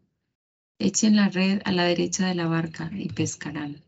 echen 0.79 1.15
la 1.15 1.29
red 1.29 1.61
a 1.65 1.71
la 1.71 1.83
derecha 1.85 2.27
de 2.27 2.35
la 2.35 2.47
barca 2.47 2.91
y 2.93 3.09
pescarán. 3.09 3.83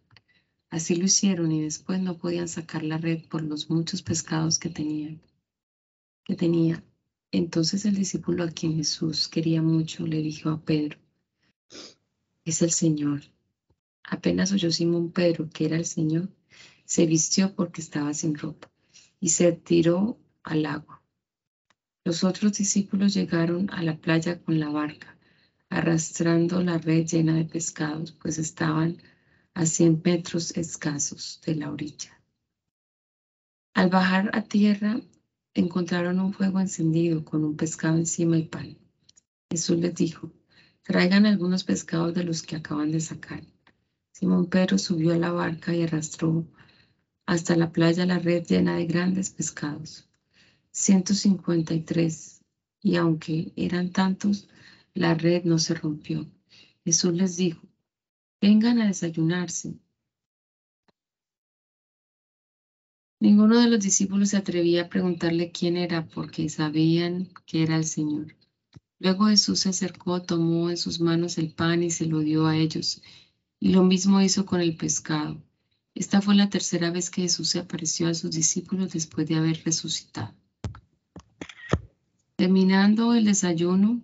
Así 0.69 0.95
lo 0.95 1.05
hicieron 1.05 1.51
y 1.51 1.61
después 1.61 2.01
no 2.01 2.17
podían 2.17 2.47
sacar 2.47 2.83
la 2.83 2.97
red 2.97 3.25
por 3.29 3.41
los 3.41 3.69
muchos 3.69 4.01
pescados 4.01 4.59
que 4.59 4.69
tenían. 4.69 5.21
Que 6.25 6.35
tenía. 6.35 6.83
Entonces 7.31 7.85
el 7.85 7.95
discípulo 7.95 8.43
a 8.43 8.51
quien 8.51 8.75
Jesús 8.75 9.27
quería 9.27 9.61
mucho 9.61 10.05
le 10.07 10.21
dijo 10.21 10.49
a 10.49 10.61
Pedro, 10.61 10.97
es 12.45 12.61
el 12.61 12.71
Señor. 12.71 13.21
Apenas 14.03 14.51
oyó 14.51 14.71
Simón 14.71 15.11
Pedro 15.11 15.49
que 15.49 15.65
era 15.65 15.75
el 15.75 15.85
Señor, 15.85 16.29
se 16.87 17.05
vistió 17.05 17.53
porque 17.53 17.81
estaba 17.81 18.13
sin 18.13 18.35
ropa 18.35 18.71
y 19.19 19.29
se 19.29 19.51
tiró 19.51 20.17
al 20.41 20.65
agua. 20.65 21.03
Los 22.05 22.23
otros 22.23 22.53
discípulos 22.57 23.13
llegaron 23.13 23.69
a 23.71 23.83
la 23.83 23.97
playa 23.97 24.41
con 24.41 24.59
la 24.59 24.69
barca, 24.69 25.17
arrastrando 25.69 26.63
la 26.63 26.77
red 26.77 27.05
llena 27.05 27.35
de 27.35 27.43
pescados, 27.43 28.13
pues 28.13 28.37
estaban 28.37 28.97
a 29.53 29.65
cien 29.65 30.01
metros 30.03 30.55
escasos 30.55 31.41
de 31.45 31.55
la 31.55 31.69
orilla. 31.69 32.17
Al 33.73 33.89
bajar 33.89 34.31
a 34.33 34.43
tierra, 34.43 35.01
encontraron 35.53 36.21
un 36.21 36.33
fuego 36.33 36.61
encendido 36.61 37.25
con 37.25 37.43
un 37.43 37.57
pescado 37.57 37.97
encima 37.97 38.37
y 38.37 38.43
pan. 38.43 38.77
Jesús 39.51 39.77
les 39.77 39.93
dijo, 39.93 40.31
traigan 40.83 41.25
algunos 41.25 41.65
pescados 41.65 42.13
de 42.13 42.23
los 42.23 42.43
que 42.43 42.55
acaban 42.55 42.91
de 42.91 43.01
sacar. 43.01 43.43
Simón 44.13 44.45
Pedro 44.45 44.77
subió 44.77 45.13
a 45.13 45.17
la 45.17 45.31
barca 45.31 45.75
y 45.75 45.83
arrastró 45.83 46.47
hasta 47.27 47.57
la 47.57 47.71
playa 47.71 48.05
la 48.05 48.19
red 48.19 48.45
llena 48.47 48.77
de 48.77 48.85
grandes 48.85 49.29
pescados. 49.29 50.07
153, 50.71 52.41
y 52.81 52.95
aunque 52.95 53.51
eran 53.57 53.91
tantos, 53.91 54.47
la 54.93 55.13
red 55.13 55.43
no 55.43 55.59
se 55.59 55.73
rompió. 55.73 56.25
Jesús 56.85 57.13
les 57.13 57.35
dijo, 57.35 57.67
vengan 58.41 58.79
a 58.79 58.87
desayunarse. 58.87 59.77
Ninguno 63.19 63.59
de 63.59 63.69
los 63.69 63.81
discípulos 63.81 64.29
se 64.29 64.37
atrevía 64.37 64.83
a 64.83 64.89
preguntarle 64.89 65.51
quién 65.51 65.75
era 65.75 66.07
porque 66.07 66.47
sabían 66.47 67.29
que 67.45 67.63
era 67.63 67.75
el 67.75 67.85
Señor. 67.85 68.35
Luego 68.99 69.25
Jesús 69.27 69.59
se 69.59 69.69
acercó, 69.69 70.21
tomó 70.21 70.69
en 70.69 70.77
sus 70.77 71.01
manos 71.01 71.37
el 71.37 71.51
pan 71.53 71.83
y 71.83 71.91
se 71.91 72.05
lo 72.05 72.19
dio 72.19 72.47
a 72.47 72.55
ellos, 72.55 73.01
y 73.59 73.73
lo 73.73 73.83
mismo 73.83 74.21
hizo 74.21 74.45
con 74.45 74.61
el 74.61 74.77
pescado. 74.77 75.41
Esta 75.99 76.21
fue 76.21 76.35
la 76.35 76.47
tercera 76.47 76.91
vez 76.91 77.09
que 77.09 77.23
Jesús 77.23 77.49
se 77.49 77.57
apareció 77.57 78.07
a 78.07 78.13
sus 78.13 78.29
discípulos 78.29 78.93
después 78.93 79.27
de 79.27 79.33
haber 79.33 79.63
resucitado. 79.63 80.31
Terminando 82.35 83.15
el 83.15 83.25
desayuno, 83.25 84.03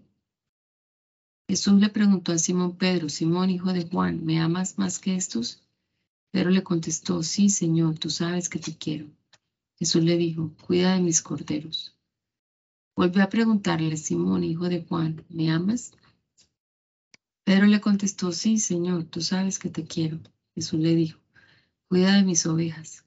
Jesús 1.48 1.80
le 1.80 1.90
preguntó 1.90 2.32
a 2.32 2.40
Simón 2.40 2.78
Pedro, 2.78 3.10
Simón, 3.10 3.52
hijo 3.52 3.74
de 3.74 3.88
Juan, 3.88 4.26
¿me 4.26 4.40
amas 4.40 4.80
más 4.80 4.98
que 4.98 5.16
estos? 5.16 5.62
Pedro 6.32 6.50
le 6.50 6.64
contestó, 6.64 7.22
sí, 7.22 7.52
Señor, 7.52 8.00
tú 8.00 8.10
sabes 8.10 8.50
que 8.50 8.58
te 8.58 8.76
quiero. 8.76 9.06
Jesús 9.78 10.04
le 10.04 10.18
dijo, 10.18 10.52
cuida 10.66 10.96
de 10.96 11.00
mis 11.00 11.22
corderos. 11.22 11.96
Volvió 12.96 13.22
a 13.22 13.30
preguntarle, 13.30 13.98
Simón, 13.98 14.44
hijo 14.44 14.68
de 14.68 14.84
Juan, 14.84 15.24
¿me 15.30 15.52
amas? 15.52 15.92
Pedro 17.44 17.68
le 17.68 17.80
contestó, 17.80 18.32
sí, 18.32 18.58
Señor, 18.58 19.04
tú 19.04 19.22
sabes 19.22 19.60
que 19.60 19.70
te 19.70 19.86
quiero. 19.86 20.20
Jesús 20.56 20.80
le 20.80 20.96
dijo, 20.96 21.23
cuida 21.88 22.16
de 22.16 22.24
mis 22.24 22.46
ovejas. 22.46 23.06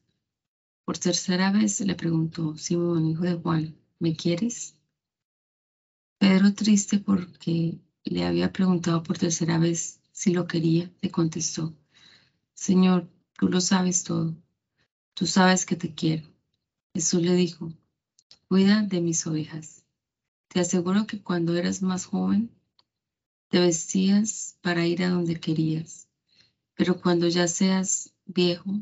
Por 0.85 0.99
tercera 0.99 1.51
vez 1.51 1.81
le 1.81 1.95
preguntó, 1.95 2.57
Simón, 2.57 3.07
hijo 3.07 3.24
de 3.24 3.35
Juan, 3.35 3.77
¿me 3.99 4.14
quieres? 4.14 4.77
Pedro, 6.18 6.55
triste 6.55 6.99
porque 6.99 7.79
le 8.05 8.24
había 8.24 8.53
preguntado 8.53 9.03
por 9.03 9.18
tercera 9.18 9.59
vez 9.59 10.01
si 10.12 10.33
lo 10.33 10.47
quería, 10.47 10.91
le 11.03 11.11
contestó, 11.11 11.74
Señor, 12.55 13.07
tú 13.35 13.49
lo 13.49 13.61
sabes 13.61 14.03
todo. 14.03 14.35
Tú 15.12 15.27
sabes 15.27 15.66
que 15.66 15.77
te 15.77 15.95
quiero. 15.95 16.27
Jesús 16.95 17.22
le 17.22 17.35
dijo, 17.35 17.70
cuida 18.49 18.83
de 18.83 19.01
mis 19.03 19.27
ovejas. 19.27 19.85
Te 20.49 20.61
aseguro 20.61 21.07
que 21.07 21.22
cuando 21.22 21.55
eras 21.55 21.83
más 21.83 22.07
joven, 22.07 22.51
te 23.49 23.61
vestías 23.61 24.57
para 24.62 24.87
ir 24.87 25.05
a 25.05 25.11
donde 25.11 25.39
querías, 25.39 26.09
pero 26.74 27.01
cuando 27.01 27.29
ya 27.29 27.47
seas 27.47 28.14
viejo, 28.27 28.81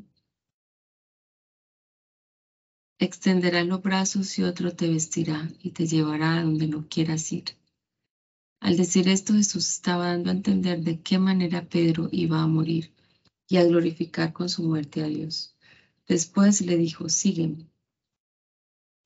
extenderás 2.98 3.66
los 3.66 3.82
brazos 3.82 4.38
y 4.38 4.42
otro 4.42 4.74
te 4.74 4.88
vestirá 4.88 5.50
y 5.62 5.70
te 5.70 5.86
llevará 5.86 6.38
a 6.38 6.42
donde 6.42 6.66
no 6.66 6.88
quieras 6.88 7.30
ir. 7.32 7.44
Al 8.60 8.76
decir 8.76 9.08
esto, 9.08 9.34
Jesús 9.34 9.68
estaba 9.68 10.06
dando 10.06 10.30
a 10.30 10.34
entender 10.34 10.80
de 10.82 11.00
qué 11.00 11.18
manera 11.18 11.68
Pedro 11.68 12.08
iba 12.10 12.42
a 12.42 12.46
morir 12.46 12.94
y 13.46 13.58
a 13.58 13.64
glorificar 13.64 14.32
con 14.32 14.48
su 14.48 14.62
muerte 14.62 15.02
a 15.02 15.06
Dios. 15.06 15.54
Después 16.08 16.62
le 16.62 16.76
dijo, 16.78 17.08
sígueme. 17.08 17.68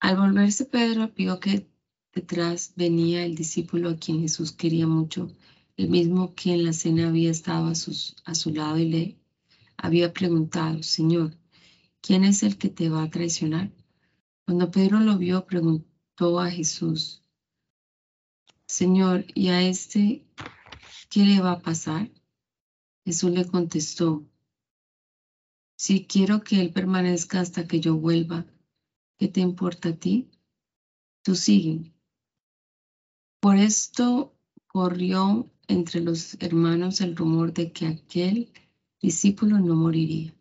Al 0.01 0.17
volverse 0.17 0.65
Pedro 0.65 1.11
vio 1.17 1.41
que 1.41 1.67
detrás 2.15 2.73
venía 2.77 3.25
el 3.25 3.35
discípulo 3.35 3.91
a 3.91 3.97
quien 3.97 4.21
Jesús 4.21 4.53
quería 4.53 4.87
mucho, 4.87 5.29
el 5.77 5.89
mismo 5.89 6.35
que 6.37 6.53
en 6.53 6.65
la 6.65 6.73
cena 6.73 7.09
había 7.09 7.31
estado 7.31 7.67
a, 7.67 7.73
a 7.73 8.35
su 8.35 8.51
lado 8.51 8.79
y 8.79 8.89
le 8.89 9.18
había 9.79 10.13
preguntado, 10.13 10.83
Señor, 10.83 11.39
¿quién 12.03 12.25
es 12.25 12.43
el 12.43 12.59
que 12.59 12.69
te 12.69 12.91
va 12.91 13.05
a 13.05 13.11
traicionar? 13.11 13.73
Cuando 14.45 14.71
Pedro 14.71 15.01
lo 15.01 15.17
vio, 15.17 15.47
preguntó 15.47 16.41
a 16.41 16.51
Jesús, 16.51 17.23
Señor, 18.67 19.25
¿y 19.35 19.49
a 19.49 19.63
este 19.63 20.27
qué 21.09 21.25
le 21.25 21.41
va 21.41 21.53
a 21.53 21.61
pasar? 21.61 22.11
Jesús 23.05 23.31
le 23.31 23.47
contestó, 23.47 24.29
si 25.77 26.07
quiero 26.07 26.43
que 26.43 26.61
él 26.61 26.73
permanezca 26.73 27.41
hasta 27.41 27.69
que 27.69 27.81
yo 27.81 27.97
vuelva, 27.97 28.45
¿qué 29.17 29.29
te 29.29 29.41
importa 29.41 29.91
a 29.91 29.97
ti? 29.97 30.29
Tú 31.23 31.37
sigue. 31.37 31.95
Por 33.41 33.57
esto 33.57 34.35
corrió 34.67 35.51
entre 35.69 36.01
los 36.01 36.37
hermanos 36.41 37.01
el 37.01 37.15
rumor 37.17 37.53
de 37.53 37.73
que 37.73 37.87
aquel 37.87 38.53
discípulo 39.01 39.59
no 39.59 39.75
moriría. 39.75 40.35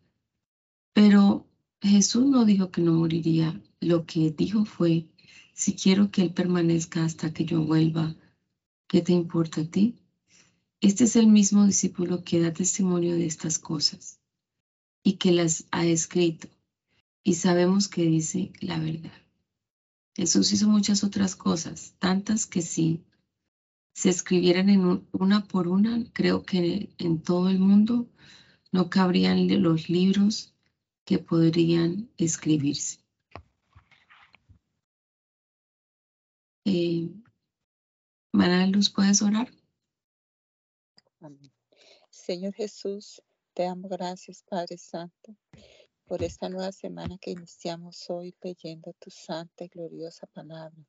Pero 0.92 1.46
Jesús 1.80 2.26
no 2.26 2.44
dijo 2.44 2.70
que 2.70 2.80
no 2.80 2.92
moriría. 2.92 3.60
Lo 3.80 4.06
que 4.06 4.30
dijo 4.30 4.64
fue, 4.64 5.06
si 5.54 5.74
quiero 5.74 6.10
que 6.10 6.22
Él 6.22 6.32
permanezca 6.32 7.04
hasta 7.04 7.32
que 7.32 7.44
yo 7.44 7.64
vuelva, 7.64 8.16
¿qué 8.88 9.02
te 9.02 9.12
importa 9.12 9.60
a 9.60 9.64
ti? 9.64 9.96
Este 10.80 11.04
es 11.04 11.16
el 11.16 11.26
mismo 11.26 11.66
discípulo 11.66 12.24
que 12.24 12.40
da 12.40 12.52
testimonio 12.52 13.14
de 13.14 13.26
estas 13.26 13.58
cosas 13.58 14.20
y 15.02 15.14
que 15.14 15.32
las 15.32 15.66
ha 15.70 15.84
escrito 15.86 16.48
y 17.22 17.34
sabemos 17.34 17.88
que 17.88 18.02
dice 18.02 18.52
la 18.60 18.78
verdad. 18.78 19.12
Jesús 20.16 20.52
hizo 20.52 20.68
muchas 20.68 21.04
otras 21.04 21.36
cosas, 21.36 21.94
tantas 21.98 22.46
que 22.46 22.62
si 22.62 23.04
se 23.92 24.08
escribieran 24.08 25.04
una 25.12 25.46
por 25.46 25.68
una, 25.68 26.04
creo 26.12 26.42
que 26.42 26.88
en 26.98 27.20
todo 27.20 27.50
el 27.50 27.58
mundo 27.58 28.08
no 28.72 28.90
cabrían 28.90 29.46
los 29.62 29.88
libros 29.88 30.54
que 31.04 31.18
podrían 31.18 32.10
escribirse. 32.18 32.98
Eh, 36.64 37.08
Luz, 38.32 38.90
¿puedes 38.90 39.22
orar? 39.22 39.48
Señor 42.10 42.52
Jesús, 42.52 43.22
te 43.54 43.62
damos 43.62 43.90
gracias, 43.90 44.42
Padre 44.42 44.76
Santo, 44.76 45.34
por 46.08 46.22
esta 46.22 46.48
nueva 46.48 46.72
semana 46.72 47.18
que 47.18 47.32
iniciamos 47.32 48.08
hoy 48.08 48.34
leyendo 48.40 48.94
tu 48.98 49.10
santa 49.10 49.64
y 49.64 49.68
gloriosa 49.68 50.26
palabra. 50.26 50.82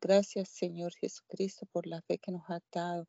Gracias, 0.00 0.48
Señor 0.48 0.94
Jesucristo, 0.94 1.66
por 1.72 1.88
la 1.88 2.00
fe 2.02 2.18
que 2.18 2.30
nos 2.30 2.48
has 2.48 2.62
dado 2.70 3.08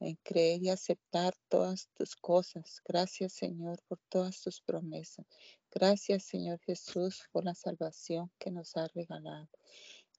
en 0.00 0.16
creer 0.24 0.64
y 0.64 0.70
aceptar 0.70 1.32
todas 1.48 1.88
tus 1.94 2.16
cosas. 2.16 2.82
Gracias, 2.84 3.34
Señor, 3.34 3.78
por 3.86 4.00
todas 4.08 4.42
tus 4.42 4.60
promesas. 4.60 5.24
Gracias, 5.70 6.24
Señor 6.24 6.58
Jesús, 6.66 7.28
por 7.30 7.44
la 7.44 7.54
salvación 7.54 8.32
que 8.40 8.50
nos 8.50 8.76
has 8.76 8.92
regalado. 8.92 9.48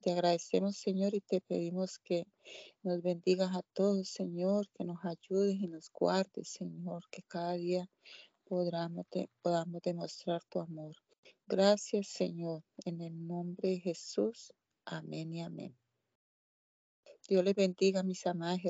Te 0.02 0.12
agradecemos, 0.12 0.78
Señor, 0.78 1.16
y 1.16 1.22
te 1.22 1.42
pedimos 1.42 2.00
que 2.00 2.26
nos 2.82 3.02
bendigas 3.02 3.54
a 3.54 3.64
todos, 3.74 4.08
Señor, 4.08 4.70
que 4.70 4.86
nos 4.86 5.04
ayudes 5.04 5.56
y 5.56 5.68
nos 5.68 5.92
guardes, 5.92 6.48
Señor, 6.48 7.04
que 7.12 7.24
cada 7.24 7.54
día 7.54 7.90
podamos 8.48 9.82
demostrar 9.84 10.42
tu 10.50 10.60
amor. 10.60 10.96
Gracias, 11.48 12.08
Señor, 12.08 12.64
en 12.86 13.02
el 13.02 13.28
nombre 13.28 13.70
de 13.70 13.80
Jesús. 13.80 14.54
Amén 14.86 15.34
y 15.34 15.42
amén. 15.42 15.78
Dios 17.28 17.44
les 17.44 17.56
bendiga, 17.56 18.04
mis 18.04 18.26
amados 18.26 18.60